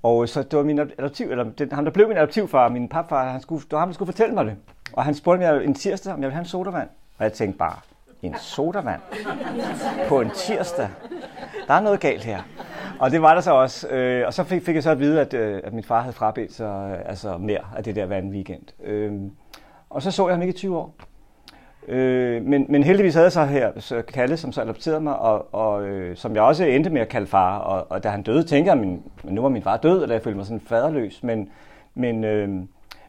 [0.03, 3.31] Og så det var min adoptiv, eller det, ham der blev min adoptivfar, min papfar,
[3.31, 4.57] han skulle, det var ham, der skulle fortælle mig det.
[4.93, 6.89] Og han spurgte mig en tirsdag, om jeg ville have en sodavand.
[7.19, 7.77] Og jeg tænkte bare,
[8.23, 9.01] en sodavand
[10.09, 10.89] på en tirsdag.
[11.69, 12.43] Der er noget galt her.
[12.99, 13.89] Og det var der så også.
[13.89, 16.13] Øh, og så fik, fik jeg så at vide, at, øh, at min far havde
[16.13, 18.63] frabedt sig øh, altså mere af det der hver en weekend.
[18.85, 19.13] Øh,
[19.91, 20.95] og så så jeg ham ikke i 20 år.
[21.89, 25.55] Øh, men, men heldigvis havde jeg så her så Kalle, som så adopterede mig, og,
[25.55, 27.59] og øh, som jeg også endte med at kalde far.
[27.59, 30.09] Og, og da han døde, tænkte jeg, min, men nu var min far død, og
[30.09, 31.23] da jeg følte mig sådan faderløs.
[31.23, 31.49] Men,
[31.95, 32.49] men, øh,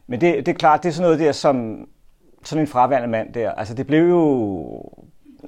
[0.06, 1.88] men det, det er klart, det er sådan noget der, som
[2.44, 3.50] sådan en fraværende mand der.
[3.52, 4.82] Altså det blev jo,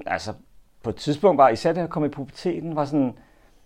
[0.06, 0.32] altså
[0.82, 3.14] på et tidspunkt var, især da jeg kom i puberteten, var sådan,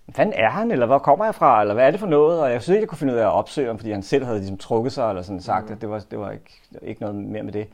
[0.06, 2.40] hvad er han, eller hvor kommer jeg fra, eller hvad er det for noget?
[2.40, 4.24] Og jeg synes ikke, jeg kunne finde ud af at opsøge ham, fordi han selv
[4.24, 5.72] havde ligesom trukket sig, eller sådan sagt, mm.
[5.72, 7.66] at det var, det var ikke, ikke noget mere med det.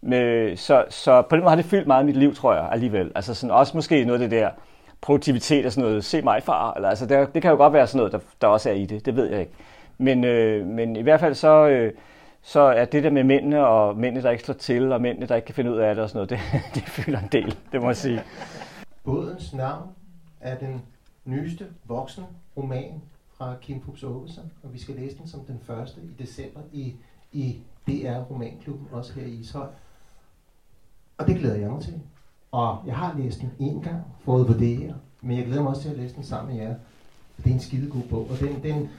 [0.00, 2.68] Men, så, så på den måde har det fyldt meget af mit liv, tror jeg,
[2.72, 3.12] alligevel.
[3.14, 4.50] Altså sådan, også måske noget af det der
[5.00, 7.86] produktivitet og sådan noget, se mig far, eller altså der, det kan jo godt være
[7.86, 9.52] sådan noget, der, der også er i det, det ved jeg ikke.
[9.98, 11.92] Men, øh, men i hvert fald så, øh,
[12.48, 15.36] så er det der med mændene, og mændene, der ikke slår til, og mændene, der
[15.36, 16.40] ikke kan finde ud af det og sådan noget, det,
[16.74, 18.22] det fylder en del, det må jeg sige.
[19.04, 19.88] Bådens navn
[20.40, 20.82] er den
[21.24, 22.24] nyeste voksne
[22.56, 26.60] roman fra Kim Pups Aavesen, og vi skal læse den som den første i december
[26.72, 26.94] i,
[27.32, 29.66] i DR Romanklubben, også her i Ishøj.
[31.18, 32.00] Og det glæder jeg mig til.
[32.52, 35.70] Og jeg har læst den en gang, fået på det her, men jeg glæder mig
[35.70, 36.74] også til at læse den sammen med jer.
[37.36, 38.90] Det er en skide god bog, og den, den,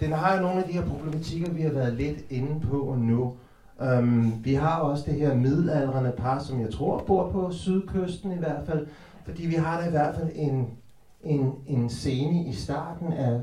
[0.00, 3.32] den har jo nogle af de her problematikker, vi har været lidt inde på nu.
[3.98, 8.38] Um, vi har også det her middelaldrende par, som jeg tror bor på sydkysten i
[8.38, 8.86] hvert fald,
[9.24, 10.68] fordi vi har da i hvert fald en,
[11.24, 13.40] en, en scene i starten af,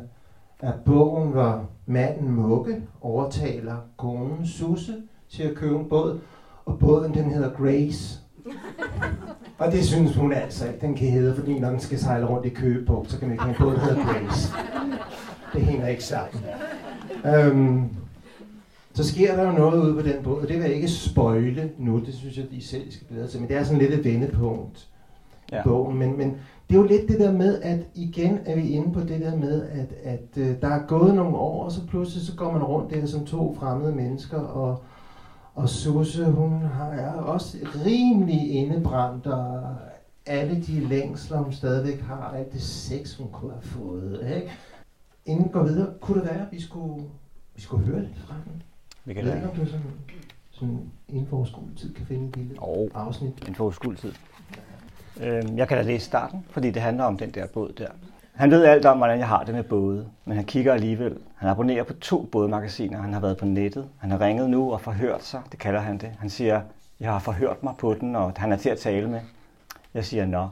[0.62, 4.94] af bogen, hvor manden Mugge overtaler konen Susse
[5.30, 6.20] til at købe en båd,
[6.66, 8.20] og båden den hedder Grace.
[9.58, 12.46] Og det synes hun altså ikke, den kan hedde, fordi når den skal sejle rundt
[12.46, 14.54] i Køgebugt, så kan man ikke have en båd, der hedder Grace.
[15.54, 16.44] Det hænger ikke sammen.
[17.26, 17.90] Øhm,
[18.94, 21.72] så sker der jo noget ude på den båd, og det vil jeg ikke spøjle
[21.78, 24.04] nu, det synes jeg, de selv skal glæde sig men det er sådan lidt et
[24.04, 24.88] vendepunkt
[25.52, 25.60] ja.
[25.60, 25.98] i bogen.
[25.98, 26.38] Men, men
[26.70, 29.36] det er jo lidt det der med, at igen er vi inde på det der
[29.36, 32.64] med, at, at uh, der er gået nogle år, og så pludselig så går man
[32.64, 34.84] rundt der som to fremmede mennesker, og,
[35.56, 39.62] og Susse, hun har, er også rimelig indebrændt, og
[40.26, 44.34] alle de længsler, hun stadigvæk har, alt det sex, hun kunne have fået.
[44.36, 44.52] Ikke?
[45.26, 47.04] Inden vi går videre, kunne det være, at vi skulle,
[47.56, 48.64] vi skulle høre lidt fra den?
[49.06, 49.50] Vi kan lade.
[49.50, 49.86] Om du sådan,
[50.52, 51.48] sådan inden for
[51.78, 53.40] tid kan finde et lille oh, afsnit.
[53.40, 54.14] inden for tid.
[55.22, 57.88] Øh, jeg kan da læse starten, fordi det handler om den der båd der.
[58.34, 61.18] Han ved alt om, hvordan jeg har det med både, men han kigger alligevel.
[61.36, 63.02] Han abonnerer på to bådmagasiner.
[63.02, 63.90] Han har været på nettet.
[63.98, 65.42] Han har ringet nu og forhørt sig.
[65.52, 66.16] Det kalder han det.
[66.20, 66.62] Han siger,
[67.00, 69.20] jeg har forhørt mig på den, og han er til at tale med.
[69.94, 70.50] Jeg siger, nå,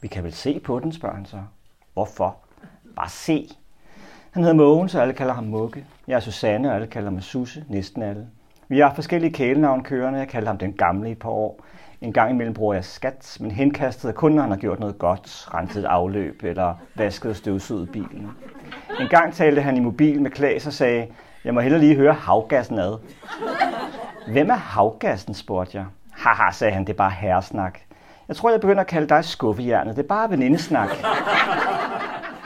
[0.00, 1.42] vi kan vel se på den, spørger han så.
[1.94, 2.36] Hvorfor?
[2.96, 3.48] Bare se.
[4.30, 5.84] Han hedder Mogens, og alle kalder ham Mugge.
[6.08, 8.26] Jeg er Susanne, og alle kalder mig Susse, næsten alle.
[8.68, 10.18] Vi har forskellige kælenavn kørende.
[10.18, 11.60] Jeg kalder ham den gamle i et par år.
[12.00, 15.48] En gang imellem bruger jeg skat, men henkastet kun, når han har gjort noget godt,
[15.54, 18.30] renset afløb eller vasket støvsuget bilen.
[19.00, 21.06] En gang talte han i mobil med Klaas og sagde,
[21.44, 22.98] jeg må hellere lige høre havgassen ad.
[24.32, 25.86] Hvem er havgassen, spurgte jeg.
[26.10, 27.78] Haha, sagde han, det er bare herresnak.
[28.28, 29.96] Jeg tror, jeg begynder at kalde dig skuffehjernet.
[29.96, 30.88] Det er bare venindesnak.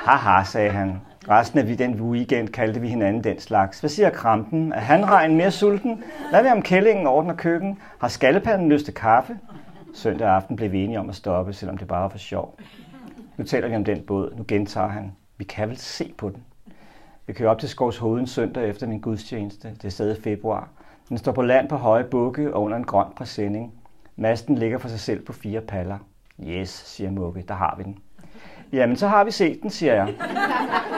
[0.06, 1.00] Haha, sagde han.
[1.28, 3.80] Resten af den weekend kaldte vi hinanden den slags.
[3.80, 4.72] Hvad siger krampen?
[4.72, 6.04] Er han regn mere sulten?
[6.30, 7.78] Hvad vil om kællingen ordner køkken?
[7.98, 9.38] Har skallepanden lyst til kaffe?
[9.94, 12.58] Søndag aften blev vi enige om at stoppe, selvom det bare var for sjov.
[13.36, 14.34] Nu taler vi om den båd.
[14.36, 15.12] Nu gentager han.
[15.36, 16.44] Vi kan vel se på den.
[17.26, 19.68] Vi kører op til Skovs Hoveden søndag efter min gudstjeneste.
[19.68, 20.68] Det er stadig februar.
[21.08, 23.72] Den står på land på høje bukke og under en grøn præsending.
[24.16, 25.98] Masten ligger for sig selv på fire paller.
[26.40, 27.98] Yes, siger Mugge, der har vi den.
[28.74, 30.14] Jamen, så har vi set den, siger jeg.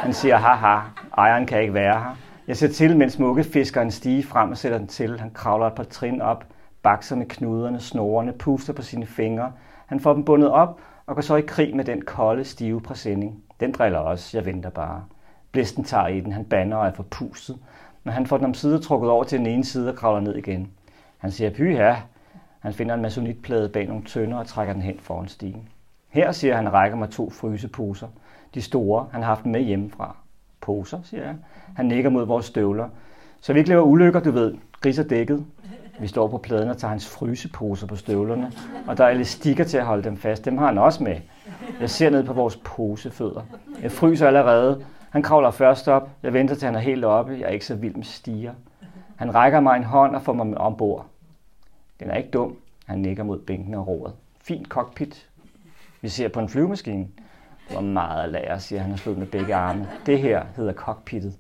[0.03, 0.81] Han siger, haha,
[1.19, 2.17] ejeren kan ikke være her.
[2.49, 5.21] Jeg ser til, mens Mugge fisker en stige frem og sætter den til.
[5.21, 6.45] Han kravler et par trin op,
[6.83, 9.53] bakser med knuderne, snorene, puster på sine fingre.
[9.87, 13.43] Han får dem bundet op og går så i krig med den kolde, stive præsending.
[13.61, 15.05] Den driller også, jeg venter bare.
[15.53, 17.59] Blæsten tager i den, han banner og er forpustet.
[18.05, 20.35] Men han får den om side trukket over til den ene side og kravler ned
[20.35, 20.71] igen.
[21.19, 21.73] Han siger, pyha.
[21.73, 21.97] her.
[22.61, 25.69] Han finder en masonitplade bag nogle tønder og trækker den hen foran stigen.
[26.09, 28.09] Her, siger han, rækker mig to fryseposer.
[28.55, 30.17] De store, han har haft dem med hjemmefra.
[30.61, 31.35] Poser, siger jeg.
[31.77, 32.89] Han nikker mod vores støvler.
[33.41, 34.55] Så vi ikke laver ulykker, du ved.
[34.81, 35.47] Gris er dækket.
[36.01, 38.53] Vi står på pladen og tager hans fryseposer på støvlerne,
[38.87, 40.45] og der er elastikker til at holde dem fast.
[40.45, 41.17] Dem har han også med.
[41.81, 43.43] Jeg ser ned på vores posefødder.
[43.83, 44.85] Jeg fryser allerede.
[45.11, 46.11] Han kravler først op.
[46.23, 47.33] Jeg venter til han er helt oppe.
[47.33, 48.53] Jeg er ikke så vild med stiger.
[49.17, 51.07] Han rækker mig en hånd og får mig ombord.
[52.01, 52.57] Den er ikke dum.
[52.87, 54.13] Han nikker mod bænken og roret.
[54.41, 55.29] Fint cockpit.
[56.07, 57.09] Vi ser på en flyvemaskine.
[57.71, 59.89] Hvor meget lærer, siger han og slået med begge arme.
[60.07, 61.39] Det her hedder cockpittet.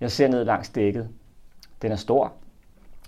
[0.00, 1.08] Jeg ser ned langs dækket.
[1.82, 2.32] Den er stor.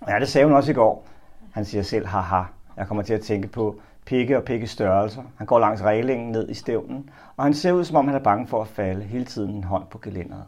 [0.08, 1.06] Ja, det sagde hun også i går.
[1.52, 2.42] Han siger selv, haha.
[2.76, 5.22] Jeg kommer til at tænke på pikke og pikke størrelser.
[5.36, 8.22] Han går langs reglingen ned i stævnen, og han ser ud, som om han er
[8.22, 10.44] bange for at falde hele tiden en hånd på gelænderet.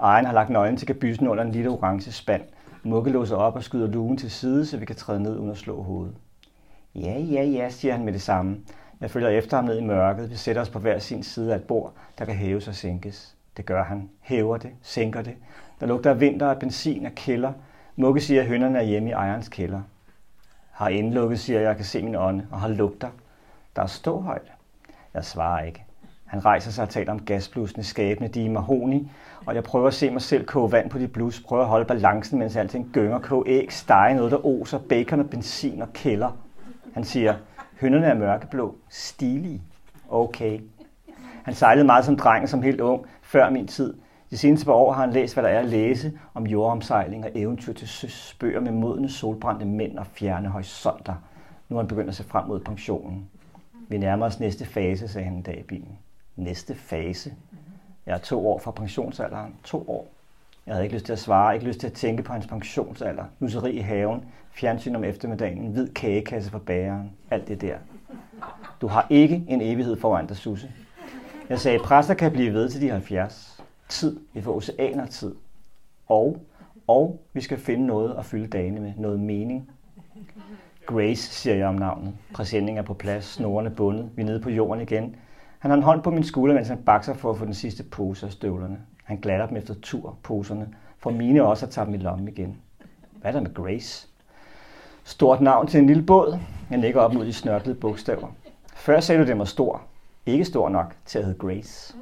[0.00, 2.42] Ejeren har lagt nøglen til kabysen under en lille orange spand.
[2.82, 5.56] Mukke låser op og skyder lugen til side, så vi kan træde ned uden at
[5.56, 6.14] slå hovedet.
[6.94, 8.56] Ja, ja, ja, siger han med det samme.
[9.04, 10.30] Jeg følger efter ham ned i mørket.
[10.30, 13.36] Vi sætter os på hver sin side af et bord, der kan hæves og sænkes.
[13.56, 14.10] Det gør han.
[14.20, 15.34] Hæver det, sænker det.
[15.80, 17.52] Der lugter af vinter af benzin og kælder.
[17.96, 19.80] Mugge siger, at hønderne er hjemme i ejerens kælder.
[20.70, 23.08] Har indlukket, siger jeg, jeg kan se min ånde, og har lugter.
[23.76, 24.50] Der er ståhøjde.
[25.14, 25.84] Jeg svarer ikke.
[26.24, 29.10] Han rejser sig og taler om gasblusene skabende, de er mahoni,
[29.46, 31.84] og jeg prøver at se mig selv koge vand på de blus, prøver at holde
[31.84, 36.38] balancen, mens alting gynger, koge æg, stege noget, der oser, bacon og benzin og kælder.
[36.94, 37.34] Han siger,
[37.84, 39.62] hønderne er mørkeblå, stilige.
[40.08, 40.60] Okay.
[41.44, 43.94] Han sejlede meget som dreng som helt ung, før min tid.
[44.30, 47.30] De seneste par år har han læst, hvad der er at læse om jordomsejling og
[47.34, 51.14] eventyr til søs, bøger med modne, solbrændte mænd og fjerne horisonter.
[51.68, 53.28] Nu er han begyndt at se frem mod pensionen.
[53.88, 55.98] Vi nærmer os næste fase, sagde han en dag i bilen.
[56.36, 57.32] Næste fase?
[58.06, 59.56] Jeg er to år fra pensionsalderen.
[59.64, 60.13] To år.
[60.66, 63.24] Jeg havde ikke lyst til at svare, ikke lyst til at tænke på hans pensionsalder.
[63.38, 67.76] Nusseri i haven, fjernsyn om eftermiddagen, hvid kagekasse for bageren, alt det der.
[68.80, 70.72] Du har ikke en evighed foran dig, Susse.
[71.48, 73.62] Jeg sagde, præster kan blive ved til de 70.
[73.88, 75.34] Tid, vi får oceaner tid.
[76.06, 76.46] Og,
[76.86, 79.70] og vi skal finde noget at fylde dagene med, noget mening.
[80.86, 82.14] Grace, siger jeg om navnet.
[82.34, 84.10] Præsendingen er på plads, snorene bundet.
[84.16, 85.16] Vi er nede på jorden igen.
[85.58, 87.82] Han har en hånd på min skulder, mens han bakser for at få den sidste
[87.82, 88.78] pose af støvlerne.
[89.04, 92.56] Han glatter dem efter tur, poserne, for mine også at tage dem i lommen igen.
[93.20, 94.08] Hvad er der med Grace?
[95.04, 96.38] Stort navn til en lille båd.
[96.70, 98.28] Jeg lægger op mod de snørklede bogstaver.
[98.74, 99.82] Før sagde du, det var stor.
[100.26, 101.94] Ikke stor nok til at hedde Grace.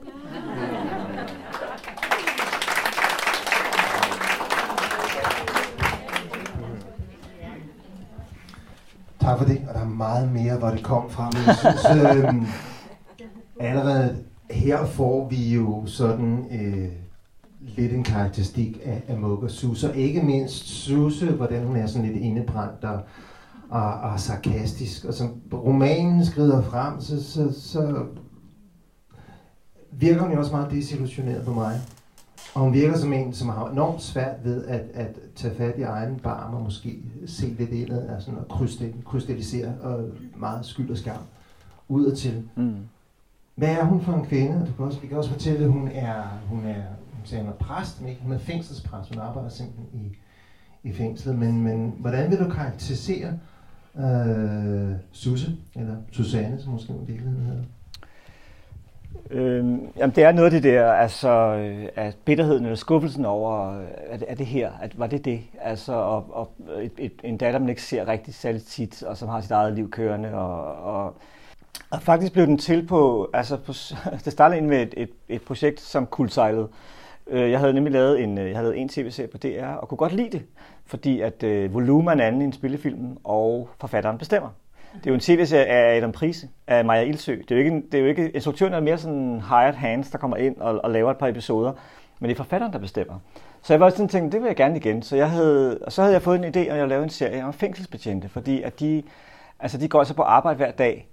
[9.20, 11.30] Tak for det, og der er meget mere, hvor det kom fra.
[11.32, 11.84] Men jeg synes,
[12.14, 12.34] øh,
[13.60, 16.88] allerede her får vi jo sådan øh,
[17.60, 21.86] lidt en karakteristik af, af Mugg og Susse, og ikke mindst Susse, hvordan hun er
[21.86, 23.00] sådan lidt indebrændt og,
[23.70, 25.04] og, og sarkastisk.
[25.04, 28.06] Og som romanen skrider frem, så, så, så
[29.90, 31.80] virker hun jo også meget desillusioneret på mig.
[32.54, 35.82] Og hun virker som en, som har enormt svært ved at, at tage fat i
[35.82, 38.40] egen barm og måske se lidt indad af sådan
[39.04, 40.04] krystallisere og
[40.36, 41.16] meget skyld og skam
[41.88, 42.42] udad til.
[42.56, 42.76] Mm.
[43.54, 44.66] Hvad er hun for en kvinde?
[44.66, 46.82] Du kan også, vi kan også fortælle, at hun er, hun er,
[47.12, 48.22] hun siger, hun er præst, men ikke?
[48.22, 49.14] hun er fængselspræst.
[49.14, 50.16] Hun arbejder simpelthen i,
[50.88, 51.38] i fængslet.
[51.38, 53.38] Men, men hvordan vil du karakterisere
[53.98, 57.62] øh, Susse, eller Susanne, som måske i virkeligheden hedder?
[59.30, 63.78] Øhm, jamen det er noget af det der, altså øh, at bitterheden eller skuffelsen over,
[63.78, 65.40] øh, at, at det her, at var det det?
[65.60, 69.28] Altså og, og et, et, en datter, man ikke ser rigtig særligt tit, og som
[69.28, 71.14] har sit eget liv kørende, og, og,
[71.90, 73.72] og faktisk blev den til på, altså på,
[74.24, 76.68] det startede ind med et, et, et projekt, som kuldsejlede.
[77.26, 79.88] Øh, jeg havde nemlig lavet en, øh, jeg havde lavet en tv-serie på DR, og
[79.88, 80.42] kunne godt lide det,
[80.86, 84.48] fordi at øh, volumen er anden i spillefilmen, og forfatteren bestemmer.
[84.94, 87.36] Det er jo en tv-serie af Adam Prise, af Maja Ildsø.
[87.48, 90.18] Det er jo ikke, det er jo ikke instruktøren er mere sådan hired hands, der
[90.18, 91.72] kommer ind og, og laver et par episoder,
[92.20, 93.14] men det er forfatteren, der bestemmer.
[93.62, 95.02] Så jeg var sådan tænkt, det vil jeg gerne igen.
[95.02, 97.44] Så, jeg havde, og så havde jeg fået en idé, og jeg lavede en serie
[97.44, 99.02] om fængselsbetjente, fordi at de,
[99.60, 101.11] altså de går så på arbejde hver dag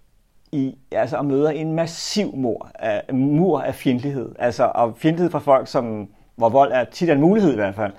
[0.51, 4.35] i, altså, og møder en massiv mur af, mur af fjendtlighed.
[4.39, 7.93] Altså, og fjendtlighed fra folk, som, hvor vold er tit en mulighed i hvert fald.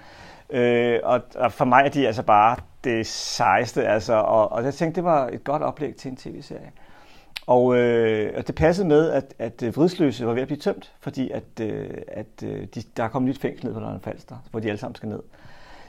[0.50, 4.74] Øh, og, og for mig er de altså bare det sejeste, altså, og, og jeg
[4.74, 6.70] tænkte, det var et godt oplæg til en tv-serie.
[7.46, 10.92] Og, øh, og det passede med, at, at øh, Vridsløse var ved at blive tømt,
[11.00, 14.36] fordi at, øh, at øh, de, der er kommet nyt fængsel ned på London Falster,
[14.50, 15.22] hvor de alle sammen skal ned.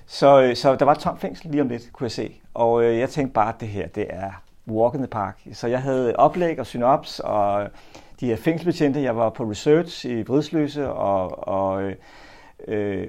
[0.06, 2.42] Så, øh, så der var et tomt fængsel lige om lidt, kunne jeg se.
[2.54, 4.32] Og øh, jeg tænkte bare, at det her, det er
[4.68, 5.42] walk in the park.
[5.54, 7.68] Så jeg havde oplæg og synops, og
[8.20, 11.96] de her fængselsbetjente, jeg var på research i Vridsløse, og, og øh,
[12.68, 13.08] øh,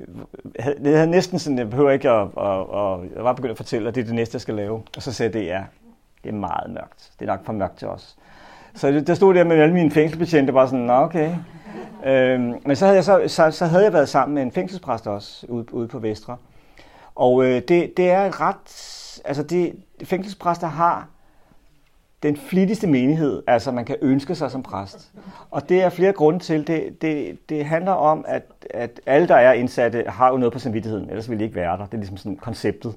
[0.85, 3.89] det havde næsten sådan, jeg behøver ikke at, at, at, jeg var begyndt at fortælle,
[3.89, 4.83] at det er det næste, jeg skal lave.
[4.97, 5.65] Og så sagde det, ja,
[6.25, 7.11] det er meget mørkt.
[7.19, 8.17] Det er nok for mørkt til os.
[8.75, 11.35] Så det, der stod der med alle mine fængselsbetjente, bare sådan, nå okay.
[12.05, 15.07] Øhm, men så havde, jeg så, så, så havde jeg været sammen med en fængselspræst
[15.07, 16.37] også, ude, ude på Vestre.
[17.15, 19.75] Og øh, det, det er et ret, altså det,
[20.05, 21.09] fængselspræster har
[22.23, 25.13] den flittigste menighed, altså man kan ønske sig som præst.
[25.51, 26.67] Og det er flere grunde til.
[26.67, 30.59] Det, det, det handler om, at, at alle, der er indsatte, har jo noget på
[30.59, 31.85] samvittigheden, ellers ville de ikke være der.
[31.85, 32.95] Det er ligesom sådan konceptet,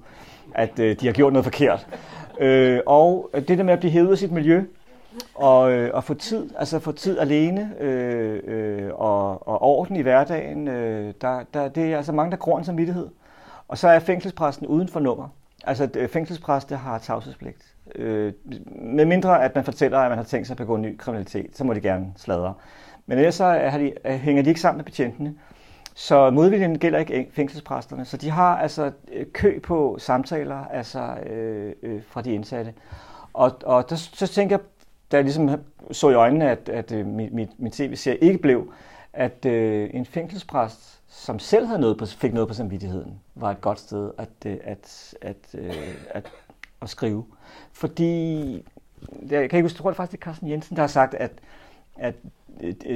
[0.55, 1.87] at øh, de har gjort noget forkert.
[2.39, 4.63] Øh, og det der med at blive hævet af sit miljø,
[5.35, 10.01] og, øh, og få tid, altså få tid alene øh, øh, og, og orden i
[10.01, 13.07] hverdagen, øh, der, der, det er altså mange, der gror en samvittighed.
[13.67, 15.27] Og så er fængselspræsten uden for nummer.
[15.63, 17.74] Altså øh, fængselspræster har tavshedspligt.
[17.95, 18.33] Øh,
[18.81, 21.63] med mindre at man fortæller, at man har tænkt sig at begå ny kriminalitet, så
[21.63, 22.53] må de gerne sladre.
[23.05, 25.35] Men ellers så er de, øh, hænger de ikke sammen med betjentene.
[25.97, 28.05] Så modviljen gælder ikke fængselspræsterne.
[28.05, 32.73] Så de har altså øh, kø på samtaler altså, øh, øh, fra de indsatte.
[33.33, 34.65] Og, og der, så tænker jeg,
[35.11, 35.49] da jeg ligesom
[35.91, 38.73] så i øjnene, at, at øh, mit, mit, mit tv-serie ikke blev,
[39.13, 43.61] at øh, en fængselspræst, som selv havde noget på, fik noget på samvittigheden, var et
[43.61, 45.77] godt sted at, øh, at, at, at,
[46.09, 46.31] at,
[46.81, 47.25] at skrive.
[47.75, 48.53] Fordi,
[49.29, 51.13] jeg kan ikke huske, jeg tror det faktisk, det er Carsten Jensen, der har sagt,
[51.13, 51.31] at,
[51.97, 52.15] at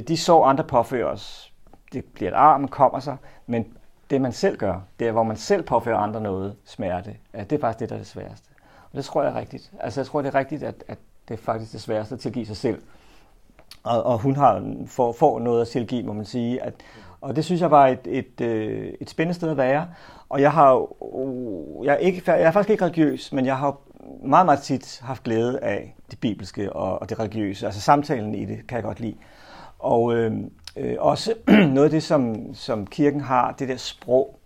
[0.08, 1.52] de så andre påfører os.
[1.92, 3.16] Det bliver et arm, kommer sig,
[3.46, 3.66] men
[4.10, 7.56] det man selv gør, det er, hvor man selv påfører andre noget smerte, at det
[7.56, 8.48] er faktisk det, der er det sværeste.
[8.90, 9.72] Og det tror jeg er rigtigt.
[9.80, 12.46] Altså jeg tror, det er rigtigt, at, at det er faktisk det sværeste at tilgive
[12.46, 12.82] sig selv.
[13.82, 16.62] Og, og hun har får, får noget at tilgive, må man sige.
[16.62, 16.74] At,
[17.20, 19.88] og det synes jeg var et, et, øh, et spændende sted at være.
[20.28, 20.86] Og jeg har
[21.84, 23.76] jeg er, ikke, jeg er faktisk ikke religiøs, men jeg har
[24.22, 27.66] meget, meget tit haft glæde af det bibelske og, og det religiøse.
[27.66, 29.14] Altså samtalen i det kan jeg godt lide.
[29.78, 30.32] Og øh,
[30.76, 31.34] øh, også
[31.74, 34.38] noget af det, som, som kirken har, det der sprog,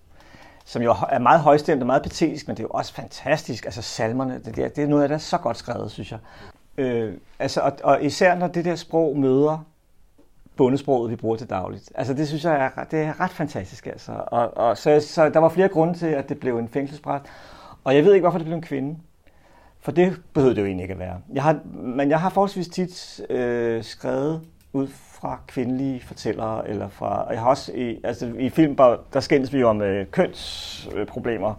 [0.64, 3.64] som jo er meget højstemt og meget patetisk, men det er jo også fantastisk.
[3.64, 6.12] Altså salmerne, det, der, det er noget af det, der er så godt skrevet, synes
[6.12, 6.18] jeg.
[6.78, 9.64] Øh, altså, og, og især når det der sprog møder
[10.56, 11.92] bundesproget, vi bruger til dagligt.
[11.94, 13.86] Altså det synes jeg er, det er ret fantastisk.
[13.86, 14.12] Altså.
[14.26, 17.22] Og, og, så, så der var flere grunde til, at det blev en fængselsbræt.
[17.84, 18.98] Og jeg ved ikke, hvorfor det blev en kvinde.
[19.84, 21.20] For det behøvede det jo egentlig ikke at være.
[21.32, 27.24] Jeg har, men jeg har forholdsvis tit øh, skrevet ud fra kvindelige fortællere, eller fra,
[27.24, 28.76] og jeg har også i, altså i film,
[29.12, 31.54] der skændes vi jo om øh, kønsproblemer.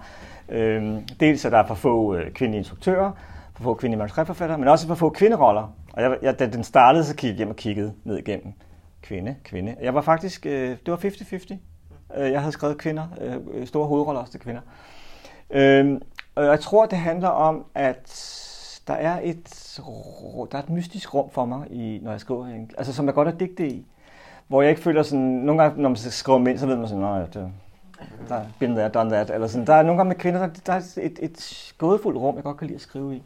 [0.49, 3.11] Øh, dels at der er for få øh, kvindelige instruktører,
[3.55, 5.75] for få kvindelige manuskriptforfattere, men også for få kvinderoller.
[5.93, 8.53] Og jeg, jeg, da den startede, så kiggede jeg hjem og kiggede ned igennem.
[9.01, 9.75] Kvinde, kvinde.
[9.81, 11.57] Jeg var faktisk, øh, det var 50-50.
[12.17, 14.61] Øh, jeg havde skrevet kvinder, øh, store hovedroller også til kvinder.
[15.49, 16.01] Øh,
[16.35, 18.31] og jeg tror, det handler om, at
[18.87, 19.79] der er et,
[20.51, 22.65] der er et mystisk rum for mig, i, når jeg skriver.
[22.77, 23.85] Altså, som jeg godt er digte i.
[24.47, 27.01] Hvor jeg ikke føler sådan, nogle gange, når man skriver mænd, så ved man sådan,
[27.01, 27.51] nej, det,
[28.29, 29.29] der er been there, done that.
[29.29, 29.67] Eller sådan.
[29.67, 32.57] Der er nogle gange med kvinder, der, der er et, et gådefuldt rum, jeg godt
[32.57, 33.23] kan lide at skrive i.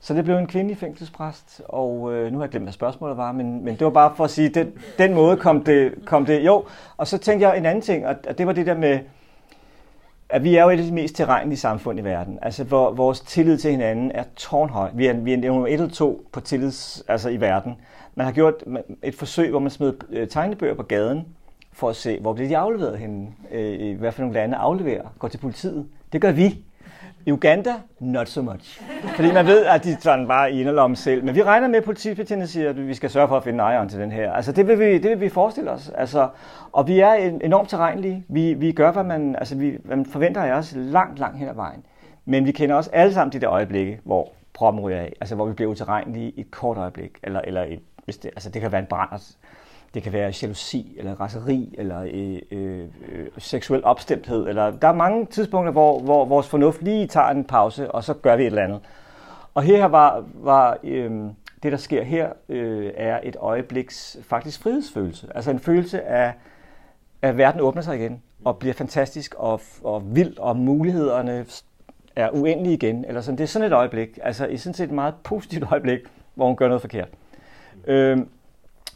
[0.00, 3.32] Så det blev en kvindelig fængselspræst, og øh, nu har jeg glemt, hvad spørgsmålet var,
[3.32, 6.46] men, men det var bare for at sige, den, den måde kom det, kom det,
[6.46, 6.64] jo.
[6.96, 8.98] Og så tænkte jeg en anden ting, og, og det var det der med,
[10.32, 12.38] at vi er jo et af de mest tilregnelige samfund i verden.
[12.42, 14.90] Altså, hvor vores tillid til hinanden er tårnhøj.
[14.94, 16.72] Vi er, vi er nummer et eller to på tillid
[17.08, 17.74] altså, i verden.
[18.14, 18.54] Man har gjort
[19.02, 21.26] et forsøg, hvor man smed øh, tegnebøger på gaden,
[21.72, 23.28] for at se, hvor bliver de afleveret henne.
[23.50, 25.86] Øh, I hvert fald nogle lande afleverer, går til politiet.
[26.12, 26.64] Det gør vi.
[27.26, 28.82] I Uganda, not so much.
[29.14, 31.24] Fordi man ved, at de tager den bare i inderlommen selv.
[31.24, 33.88] Men vi regner med, at politibetjentene siger, at vi skal sørge for at finde ejeren
[33.88, 34.32] til den her.
[34.32, 35.90] Altså, det vil vi, det vil vi forestille os.
[35.94, 36.28] Altså,
[36.72, 38.24] og vi er enormt terrænlige.
[38.28, 41.48] Vi, vi gør, hvad man, altså, vi, hvad man forventer af os langt, langt hen
[41.48, 41.84] ad vejen.
[42.24, 45.12] Men vi kender også alle sammen de der øjeblikke, hvor proppen ryger af.
[45.20, 47.18] Altså, hvor vi bliver uterrenlige i et kort øjeblik.
[47.22, 49.36] Eller, eller et, hvis det, altså, det kan være en brand,
[49.94, 54.48] det kan være jalousi, eller raseri, eller øh, øh, øh, seksuel opstemthed.
[54.48, 58.14] Eller, der er mange tidspunkter, hvor, hvor vores fornuft lige tager en pause, og så
[58.14, 58.80] gør vi et eller andet.
[59.54, 61.10] Og her var, var øh,
[61.62, 65.28] det, der sker her, øh, er et øjebliks faktisk frihedsfølelse.
[65.34, 66.32] Altså en følelse af,
[67.22, 71.46] at verden åbner sig igen, og bliver fantastisk og, og vild, og mulighederne
[72.16, 73.04] er uendelige igen.
[73.04, 73.38] Eller sådan.
[73.38, 76.00] Det er sådan et øjeblik, altså i sådan set et meget positivt øjeblik,
[76.34, 77.08] hvor hun gør noget forkert.
[77.86, 78.18] Øh,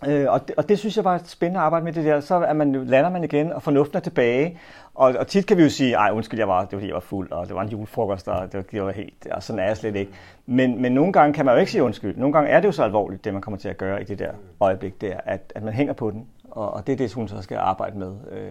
[0.07, 2.21] Øh, og, det, og det synes jeg var spændende at arbejde med det der.
[2.21, 4.59] Så er man, lander man igen, og fornuften er tilbage.
[4.95, 6.95] Og, og tit kan vi jo sige, ej undskyld, jeg var, det var fordi jeg
[6.95, 9.59] var fuld, og det var en julefrokost, og det var, det var helt, og sådan
[9.59, 10.13] er jeg slet ikke.
[10.47, 12.17] Men, men nogle gange kan man jo ikke sige undskyld.
[12.17, 14.19] Nogle gange er det jo så alvorligt, det man kommer til at gøre i det
[14.19, 16.27] der øjeblik der, at, at man hænger på den.
[16.51, 18.51] Og, og det er det, hun så skal arbejde med øh,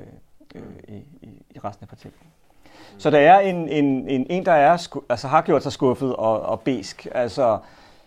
[0.56, 2.14] øh, i, i, i resten af partiet.
[2.98, 6.16] Så der er en, en, en, en der er, sku, altså har gjort sig skuffet
[6.16, 7.58] og, og besk, altså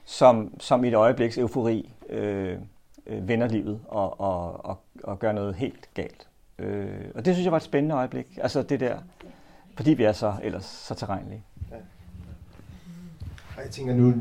[0.05, 2.57] som, som i et øjebliks eufori, øh,
[3.09, 6.28] øh, vender livet og, og, og, og gør noget helt galt.
[6.59, 8.38] Øh, og det synes jeg var et spændende øjeblik.
[8.42, 8.98] Altså det der,
[9.76, 11.42] fordi vi er så ellers så terrænlige.
[11.70, 11.76] Ja.
[13.62, 14.14] Jeg tænker nu,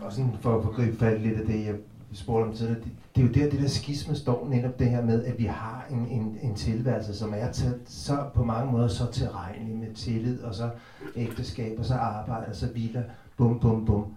[0.00, 1.74] også for at gribe fat lidt af det, jeg
[2.12, 5.02] spurgte om tidligere, det, det er jo der, det der skisme står netop det her
[5.02, 8.88] med, at vi har en, en, en tilværelse, som er til, så på mange måder
[8.88, 10.70] så tilregnelig med tillid, og så
[11.16, 13.02] ægteskab, og så arbejde, og så hviler,
[13.36, 14.14] bum, bum, bum.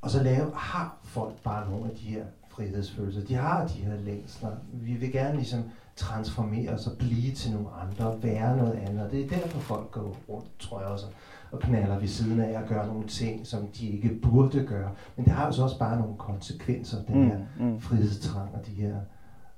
[0.00, 2.24] Og så laver, har folk bare nogle af de her
[2.60, 3.26] frihedsfølelse.
[3.26, 4.50] De har de her længsler.
[4.72, 5.60] Vi vil gerne ligesom
[5.96, 9.10] transformere os og blive til nogle andre, være noget andet.
[9.10, 11.06] Det er derfor folk går rundt, tror jeg også,
[11.52, 14.90] og knaller ved siden af at gøre nogle ting, som de ikke burde gøre.
[15.16, 17.80] Men det har jo så også bare nogle konsekvenser, den mm, her mm.
[17.80, 18.96] frihedstrang og de her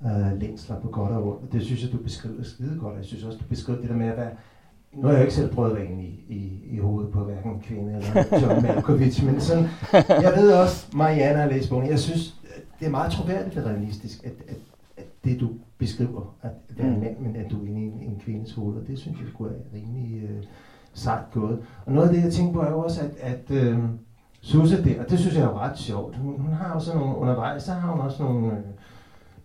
[0.05, 1.53] øh, længsler på godt og ondt.
[1.53, 2.97] Det synes jeg, du beskriver skide godt.
[2.97, 4.31] Jeg synes også, du beskriver det der med at være
[4.93, 7.61] nu har jeg ikke selv prøvet at være inde i, i, i hovedet på hverken
[7.61, 12.35] kvinde eller John Malkovich, men sådan, jeg ved også, Marianne har læst bogen, jeg synes,
[12.83, 14.57] det er meget troværdigt og realistisk, at, at,
[14.97, 17.01] at det du beskriver, at være en mm.
[17.01, 19.28] mand, men at du er inde i en, en kvindes hoved, og det synes jeg
[19.28, 20.43] skulle er rimelig øh,
[20.95, 21.59] sejt gået.
[21.87, 23.78] Og noget af det, jeg tænker på, er jo også, at, at øh,
[24.41, 27.62] Susse der, og det synes jeg er ret sjovt, hun, hun har også nogle, undervejs,
[27.62, 28.59] så har hun også nogle, øh,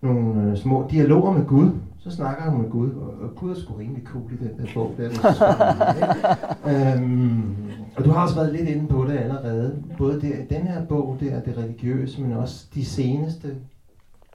[0.01, 3.55] nogle øh, små dialoger med Gud, så snakker hun med Gud, og, og Gud er
[3.55, 4.95] sgu rimelig cool i den der bog.
[4.97, 7.55] Der, der øhm,
[7.97, 9.83] og du har også været lidt inde på det allerede.
[9.97, 13.55] Både det, den her bog, der, det religiøse, men også de seneste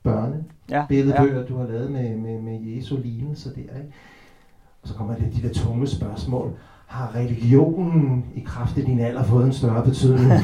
[0.03, 1.47] børne ja, billedbøger, ja.
[1.47, 3.61] du har lavet med, med, med Jesu lignelse der.
[3.61, 3.93] Ikke?
[4.83, 6.53] Og så kommer det de der tunge spørgsmål.
[6.87, 10.33] Har religionen i kraft af din alder fået en større betydning?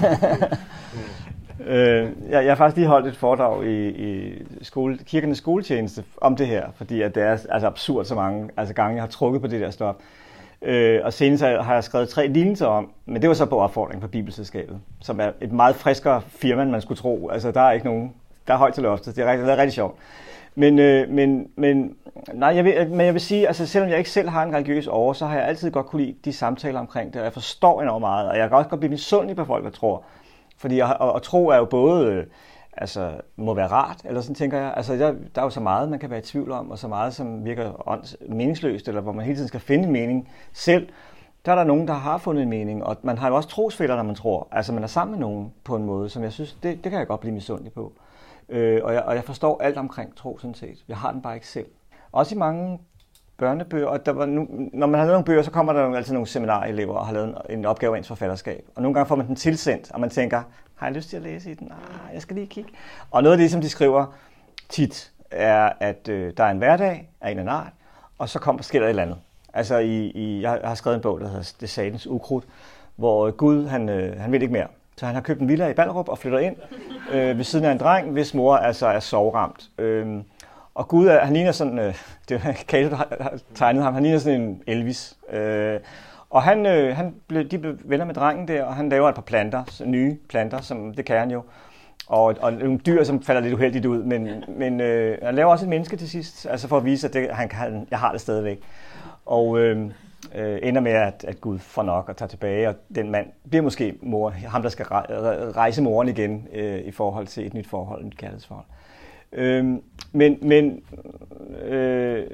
[1.66, 6.36] Øh, jeg, jeg har faktisk lige holdt et foredrag i, i skole, kirkernes skoletjeneste om
[6.36, 9.40] det her, fordi at det er altså absurd så mange altså gange, jeg har trukket
[9.40, 9.94] på det der stof.
[10.62, 14.02] Øh, og senest har jeg skrevet tre lignelser om, men det var så på opfordring
[14.02, 17.28] fra Bibelselskabet, som er et meget friskere firma, end man skulle tro.
[17.28, 18.12] Altså, der er ikke nogen,
[18.46, 19.16] der er højt til loftet.
[19.16, 19.98] Det er rigtig, det er rigtig sjovt.
[20.54, 21.96] Men, øh, men, men,
[22.34, 24.86] nej, jeg vil, men jeg vil sige, altså selvom jeg ikke selv har en religiøs
[24.86, 27.82] over, så har jeg altid godt kunne lide de samtaler omkring det, og jeg forstår
[27.82, 30.02] enormt meget, og jeg kan også godt blive misundelig på folk, der tror,
[30.56, 32.26] fordi at, at, at tro er jo både, øh,
[32.80, 34.74] altså må være rart, eller sådan tænker jeg.
[34.76, 36.88] Altså der, der er jo så meget, man kan være i tvivl om, og så
[36.88, 40.88] meget, som virker ånds, meningsløst, eller hvor man hele tiden skal finde en mening selv.
[41.44, 43.96] Der er der nogen, der har fundet en mening, og man har jo også trosfælder,
[43.96, 44.48] når man tror.
[44.52, 46.98] Altså man er sammen med nogen på en måde, som jeg synes, det, det kan
[46.98, 47.92] jeg godt blive misundelig på.
[48.48, 50.84] Øh, og, jeg, og jeg forstår alt omkring tro, sådan set.
[50.88, 51.66] Jeg har den bare ikke selv.
[52.12, 52.78] Også i mange
[53.38, 55.94] børnebøger, og der var nu, når man har lavet nogle bøger, så kommer der jo
[55.94, 58.64] altid nogle seminarelever og har lavet en, en opgave af ens forfatterskab.
[58.74, 60.42] Og nogle gange får man den tilsendt, og man tænker,
[60.76, 61.72] har jeg lyst til at læse i den?
[61.72, 62.70] Ah, jeg skal lige kigge.
[63.10, 64.06] Og noget af det, som de skriver
[64.68, 67.72] tit, er, at øh, der er en hverdag af en eller anden art,
[68.18, 69.16] og så kommer, sker der et eller andet.
[69.54, 72.44] Altså, i, i, jeg har skrevet en bog, der hedder Det Satans Ukrudt,
[72.96, 74.66] hvor øh, Gud, han, øh, han vil ikke mere.
[74.96, 76.56] Så han har købt en villa i Ballerup og flytter ind
[77.12, 79.70] øh, ved siden af en dreng, hvis mor altså er sovramt.
[79.78, 80.20] Øh,
[80.78, 81.94] og Gud, er, han ligner sådan, øh,
[82.28, 85.16] det var Kato, der har tegnet ham, han ligner sådan en Elvis.
[85.32, 85.80] Øh,
[86.30, 89.14] og han, øh, han blev, de blev venner med drengen der, og han laver et
[89.14, 91.42] par planter, nye planter, som det kan han jo.
[92.06, 95.64] Og, og nogle dyr, som falder lidt uheldigt ud, men, men øh, han laver også
[95.64, 98.20] et menneske til sidst, altså for at vise, at det, han kan, jeg har det
[98.20, 98.60] stadigvæk.
[99.26, 99.90] Og øh,
[100.34, 103.62] øh, ender med, at, at Gud får nok og tager tilbage, og den mand bliver
[103.62, 108.00] måske mor, ham, der skal rejse moren igen øh, i forhold til et nyt forhold,
[108.00, 108.66] et nyt kærlighedsforhold.
[108.70, 108.77] Øh,
[109.32, 109.82] Øhm,
[110.12, 110.82] men men
[111.68, 112.24] øh,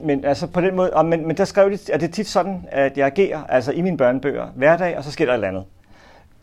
[0.00, 2.26] men altså på den måde, og, men, men der skrev de, at det er tit
[2.26, 5.48] sådan, at jeg agerer, altså i mine børnebøger, hverdag, og så sker der et eller
[5.48, 5.64] andet.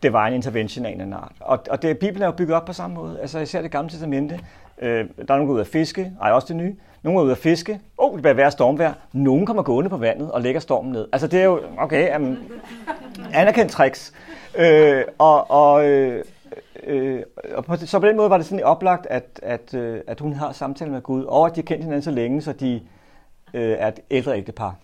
[0.02, 1.32] Det var en intervention af en eller anden art.
[1.40, 3.18] Og, og det, Bibelen er jo bygget op på samme måde.
[3.20, 4.40] Altså især det gamle testamente.
[4.78, 6.76] Øh, der er nogen, der går ud at fiske, ej også det nye.
[7.02, 7.72] Nogle går ud at fiske.
[7.72, 8.92] Åh, oh, det bliver værre stormvejr.
[9.12, 11.08] Nogen kommer gående på vandet og lægger stormen ned.
[11.12, 12.36] Altså det er jo, okay, um,
[13.34, 14.12] anerkendt tricks.
[14.58, 16.24] Øh, og, og, øh,
[16.82, 17.22] øh,
[17.54, 20.32] og på, så på den måde var det sådan oplagt, at, at, øh, at hun
[20.32, 22.80] har samtale med Gud, og at de har kendt hinanden så længe, så de
[23.54, 24.76] øh, er et ældre ægtepar.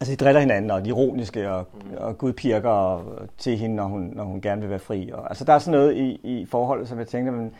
[0.00, 1.66] Altså de driller hinanden, og de er ironiske, og,
[1.96, 3.04] og Gud pirker
[3.38, 5.10] til hende, når hun, når hun gerne vil være fri.
[5.12, 7.52] Og, altså der er sådan noget i, i forholdet, som jeg tænker, men,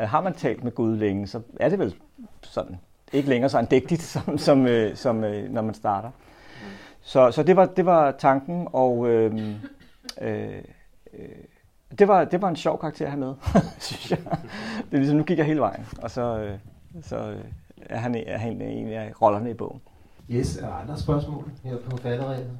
[0.00, 1.94] øh, har man talt med Gud længe, så er det vel
[2.42, 2.76] sådan,
[3.12, 6.10] ikke længere så andægtigt, som, som, øh, som øh, når man starter.
[7.00, 9.38] Så, så det, var, det var tanken, og øh,
[10.20, 10.62] øh,
[11.12, 11.28] øh,
[11.98, 13.34] det, var, det var en sjov karakter at have med,
[13.80, 14.18] synes jeg.
[14.90, 16.58] Det er ligesom, nu gik jeg hele vejen, og så, øh,
[17.02, 17.44] så øh,
[17.80, 19.80] er han, er han en af rollerne i bogen.
[20.30, 22.58] Yes, er der andre spørgsmål her på falderæbet?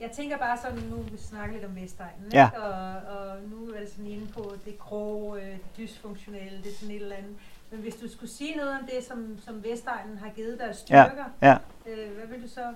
[0.00, 2.46] Jeg tænker bare sådan, nu vi snakker lidt om Vestegnen, Ja.
[2.46, 2.62] ikke?
[2.62, 6.94] Og, og nu er det sådan inde på det grå, øh, dysfunktionelle, det er sådan
[6.94, 7.32] et eller andet.
[7.70, 10.70] Men hvis du skulle sige noget om det, som, som Vestegnen har givet dig af
[10.90, 11.56] Ja, styrker, ja.
[11.86, 12.74] øh, hvad vil du så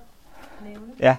[0.64, 0.92] nævne?
[1.00, 1.16] Ja.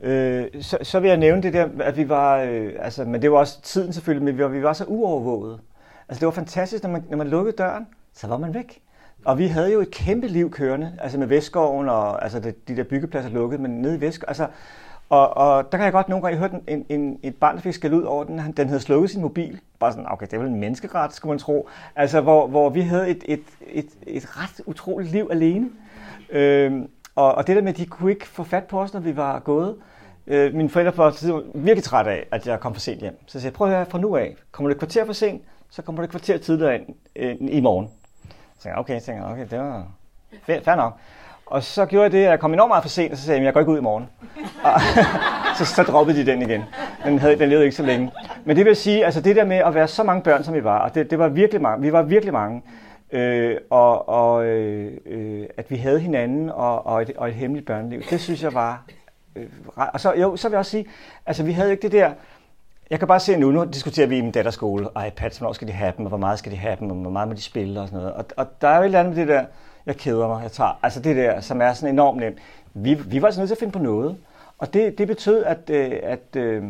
[0.00, 3.32] Øh, så, så vil jeg nævne det der, at vi var, øh, altså, men det
[3.32, 5.60] var også tiden selvfølgelig, men vi var, vi var så uovervåget.
[6.08, 8.80] Altså det var fantastisk, når man, når man lukkede døren, så var man væk.
[9.24, 12.76] Og vi havde jo et kæmpe liv kørende, altså med Vestskoven og altså det, de
[12.76, 14.46] der byggepladser lukket, men nede i Vestskoven, altså,
[15.08, 17.62] og, og der kan jeg godt nogle gange, jeg hørte en, en, et barn, der
[17.62, 19.60] fik skæld ud over den, han- den havde slukket sin mobil.
[19.78, 21.68] Bare sådan, okay, det er vel en menneskeret, skulle man tro.
[21.96, 23.40] Altså, hvor, hvor vi havde et, et,
[23.72, 25.68] et, et ret utroligt liv alene.
[26.30, 26.88] Øhm,
[27.18, 29.16] og, og det der med, at de kunne ikke få fat på os, når vi
[29.16, 29.76] var gået.
[30.26, 33.18] Øh, mine forældre var virkelig trætte af, at jeg kom for sent hjem.
[33.26, 35.42] Så jeg sagde, prøv at høre, fra nu af, kommer du et kvarter for sent,
[35.70, 36.86] så kommer du et kvarter tidligere ind
[37.16, 37.88] øh, i morgen.
[38.22, 39.86] Så tænkte jeg, okay, så tænkte jeg, okay, det var
[40.42, 40.92] fair, fair nok.
[41.46, 43.38] Og så gjorde jeg det, at jeg kom enormt meget for sent, og så sagde
[43.38, 44.08] jeg, jeg går ikke ud i morgen.
[44.62, 44.80] Og
[45.58, 46.64] så, så droppede de den igen.
[47.04, 48.10] Den, havde, den levede ikke så længe.
[48.44, 50.64] Men det vil sige, altså det der med at være så mange børn, som vi
[50.64, 52.62] var, og det, det var virkelig mange, vi var virkelig mange,
[53.12, 57.66] øh, og, og øh, øh, at vi havde hinanden og, og, et, og et hemmeligt
[57.66, 58.84] børneliv, det synes jeg var...
[59.36, 60.86] Øh, og så, jo, så vil jeg også sige,
[61.26, 62.12] altså vi havde jo ikke det der,
[62.90, 65.68] jeg kan bare se nu, nu diskuterer vi i min datters skole, iPad, hvornår skal
[65.68, 67.42] de have dem, og hvor meget skal de have dem, og hvor meget må de
[67.42, 68.14] spille og sådan noget.
[68.14, 69.44] Og, og der er jo et eller andet med det der,
[69.86, 72.38] jeg keder mig, jeg tager, altså det der, som er sådan enormt nemt.
[72.74, 74.16] Vi, vi var altså nødt til at finde på noget,
[74.58, 76.64] og det, det betød, at, øh, at øh,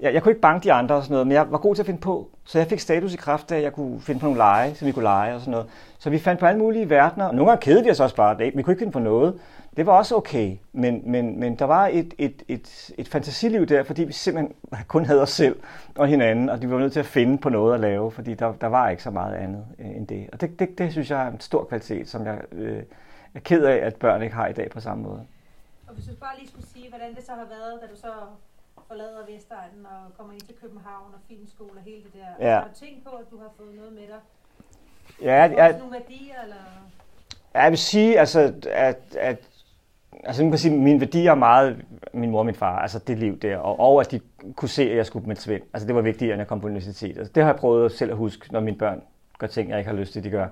[0.00, 1.82] jeg, jeg kunne ikke banke de andre og sådan noget, men jeg var god til
[1.82, 4.26] at finde på, så jeg fik status i kraft af, at jeg kunne finde på
[4.26, 5.66] nogle lege, som vi kunne lege og sådan noget.
[5.98, 8.38] Så vi fandt på alle mulige verdener, og nogle gange kedede vi os også bare,
[8.38, 9.40] det, vi kunne ikke finde på noget.
[9.76, 13.82] Det var også okay, men, men, men der var et, et, et, et fantasiliv der,
[13.82, 14.56] fordi vi simpelthen
[14.86, 15.56] kun havde os selv
[15.94, 18.52] og hinanden, og vi var nødt til at finde på noget at lave, fordi der,
[18.52, 20.28] der var ikke så meget andet øh, end det.
[20.32, 22.82] Og det, det, det synes jeg er en stor kvalitet, som jeg øh,
[23.34, 25.26] er ked af, at børn ikke har i dag på samme måde.
[25.88, 28.12] Og hvis du bare lige skulle sige, hvordan det så har været, da du så
[28.88, 32.46] forlader Vestegnen og kommer ind til København og filmskole og hele det der.
[32.48, 32.54] Ja.
[32.58, 34.20] Har du tænkt på, at du har fået noget med dig?
[35.22, 36.56] Ja, Har du jeg, nogle værdier, eller?
[37.54, 39.38] Ja, Jeg vil sige, altså, at, at
[40.24, 43.18] altså, man kan sige, mine værdier er meget min mor og min far, altså det
[43.18, 44.20] liv der, og, og at de
[44.56, 45.62] kunne se, at jeg skulle med Svend.
[45.72, 47.18] Altså det var vigtigere, end jeg kom på universitetet.
[47.18, 49.02] Altså, det har jeg prøvet selv at huske, når mine børn
[49.38, 50.46] gør ting, jeg ikke har lyst til, de gør.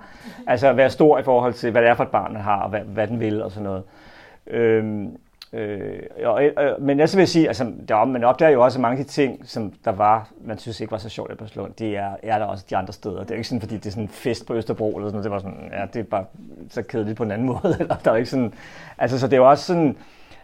[0.47, 2.63] Altså at være stor i forhold til, hvad det er for et barn, man har,
[2.63, 3.83] og hvad, hvad den vil og sådan noget.
[4.47, 5.17] Øhm,
[5.57, 8.65] øh, og, øh, øh men jeg så vil jeg sige, altså, der, man opdager jo
[8.65, 11.35] også mange af de ting, som der var, man synes ikke var så sjovt i
[11.35, 13.19] Barcelona, det er, er der også de andre steder.
[13.19, 15.13] Det er jo ikke sådan, fordi det er sådan en fest på Østerbro eller sådan
[15.13, 15.25] noget.
[15.25, 16.25] Det var sådan, ja, det er bare
[16.71, 17.77] så kedeligt på en anden måde.
[17.81, 18.53] Eller, der er ikke sådan,
[18.99, 19.97] altså, så det er jo også sådan,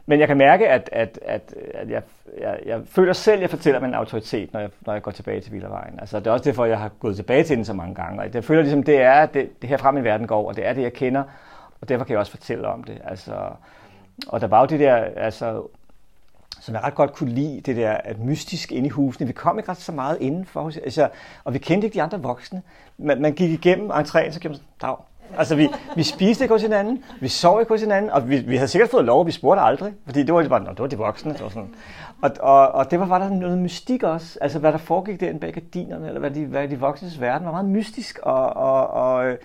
[0.07, 2.03] men jeg kan mærke, at, at, at, at jeg,
[2.41, 5.11] jeg, jeg føler selv, at jeg fortæller med en autoritet, når jeg, når jeg går
[5.11, 6.01] tilbage til Villavejen.
[6.01, 8.21] Altså, det er også derfor, jeg har gået tilbage til den så mange gange.
[8.21, 10.67] Og jeg føler ligesom, det er det, det her frem i verden går, og det
[10.67, 11.23] er det, jeg kender.
[11.81, 13.01] Og derfor kan jeg også fortælle om det.
[13.05, 13.33] Altså,
[14.29, 15.63] og der var jo det der, altså,
[16.61, 19.27] som jeg ret godt kunne lide, det der at mystisk inde i husene.
[19.27, 21.09] Vi kom ikke ret så meget indenfor, altså,
[21.45, 22.63] og vi kendte ikke de andre voksne.
[22.99, 24.97] Man, man gik igennem entréen, så gjorde man sådan, dag.
[25.39, 28.57] Altså, vi, vi spiste ikke hos hinanden, vi sov ikke hos hinanden, og vi, vi
[28.57, 30.87] havde sikkert fået lov, og vi spurgte aldrig, fordi det var bare, Nå, det var
[30.87, 31.33] de voksne.
[31.33, 31.75] Det var sådan.
[32.23, 35.41] Og, og, og det var, var der noget mystik også, altså hvad der foregik derinde
[35.41, 39.37] bag gardinerne, eller hvad de, hvad de voksnes verden var meget mystisk, og, og, og,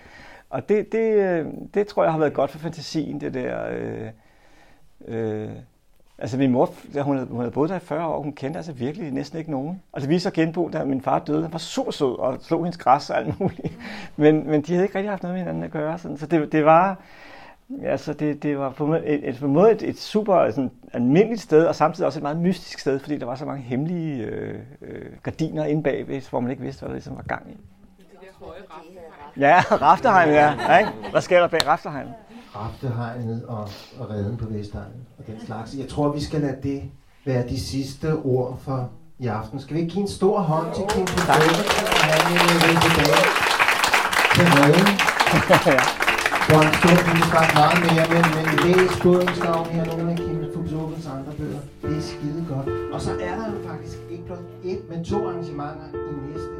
[0.50, 3.68] og det, det, øh, det tror jeg har været godt for fantasien, det der...
[3.70, 4.08] Øh,
[5.06, 5.50] øh,
[6.20, 8.58] Altså min mor, da hun havde, hun havde boet der i 40 år, hun kendte
[8.58, 9.82] altså virkelig næsten ikke nogen.
[9.92, 11.42] Og det viste sig genbo, da min far døde.
[11.42, 13.78] Han var super sød og slog hendes græs og alt muligt.
[14.16, 15.98] Men, men de havde ikke rigtig haft noget med hinanden at gøre.
[15.98, 16.16] Sådan.
[16.16, 16.96] Så det, det var,
[17.84, 20.50] altså det, det var på en måde et, et, på en måde et, et super
[20.50, 23.62] sådan, almindeligt sted, og samtidig også et meget mystisk sted, fordi der var så mange
[23.62, 27.50] hemmelige øh, øh, gardiner inde bagved, hvor man ikke vidste, hvad der ligesom var gang
[27.50, 27.56] i.
[29.36, 30.54] Ja, Rafterheim, ja.
[30.68, 30.90] ja ikke?
[31.10, 32.06] Hvad sker der bag Rafterheim?
[32.58, 33.68] Raftehegnet og,
[33.98, 35.74] og redden på Vestegnen og den slags.
[35.78, 36.82] Jeg tror, vi skal lade det
[37.26, 39.60] være de sidste ord for i aften.
[39.60, 41.58] Skal vi ikke give en stor hånd til Kim Pudove,
[41.94, 43.24] og han er ved tilbage
[44.34, 44.88] til redden.
[46.48, 50.16] Hvor en stor kunne snakke meget mere, men, men læs bådens navn her, nogle af
[50.16, 51.62] Kim Pudovens andre bøger.
[51.82, 52.68] Det er skide godt.
[52.94, 56.57] Og så er der jo faktisk ikke blot et, men to arrangementer i næste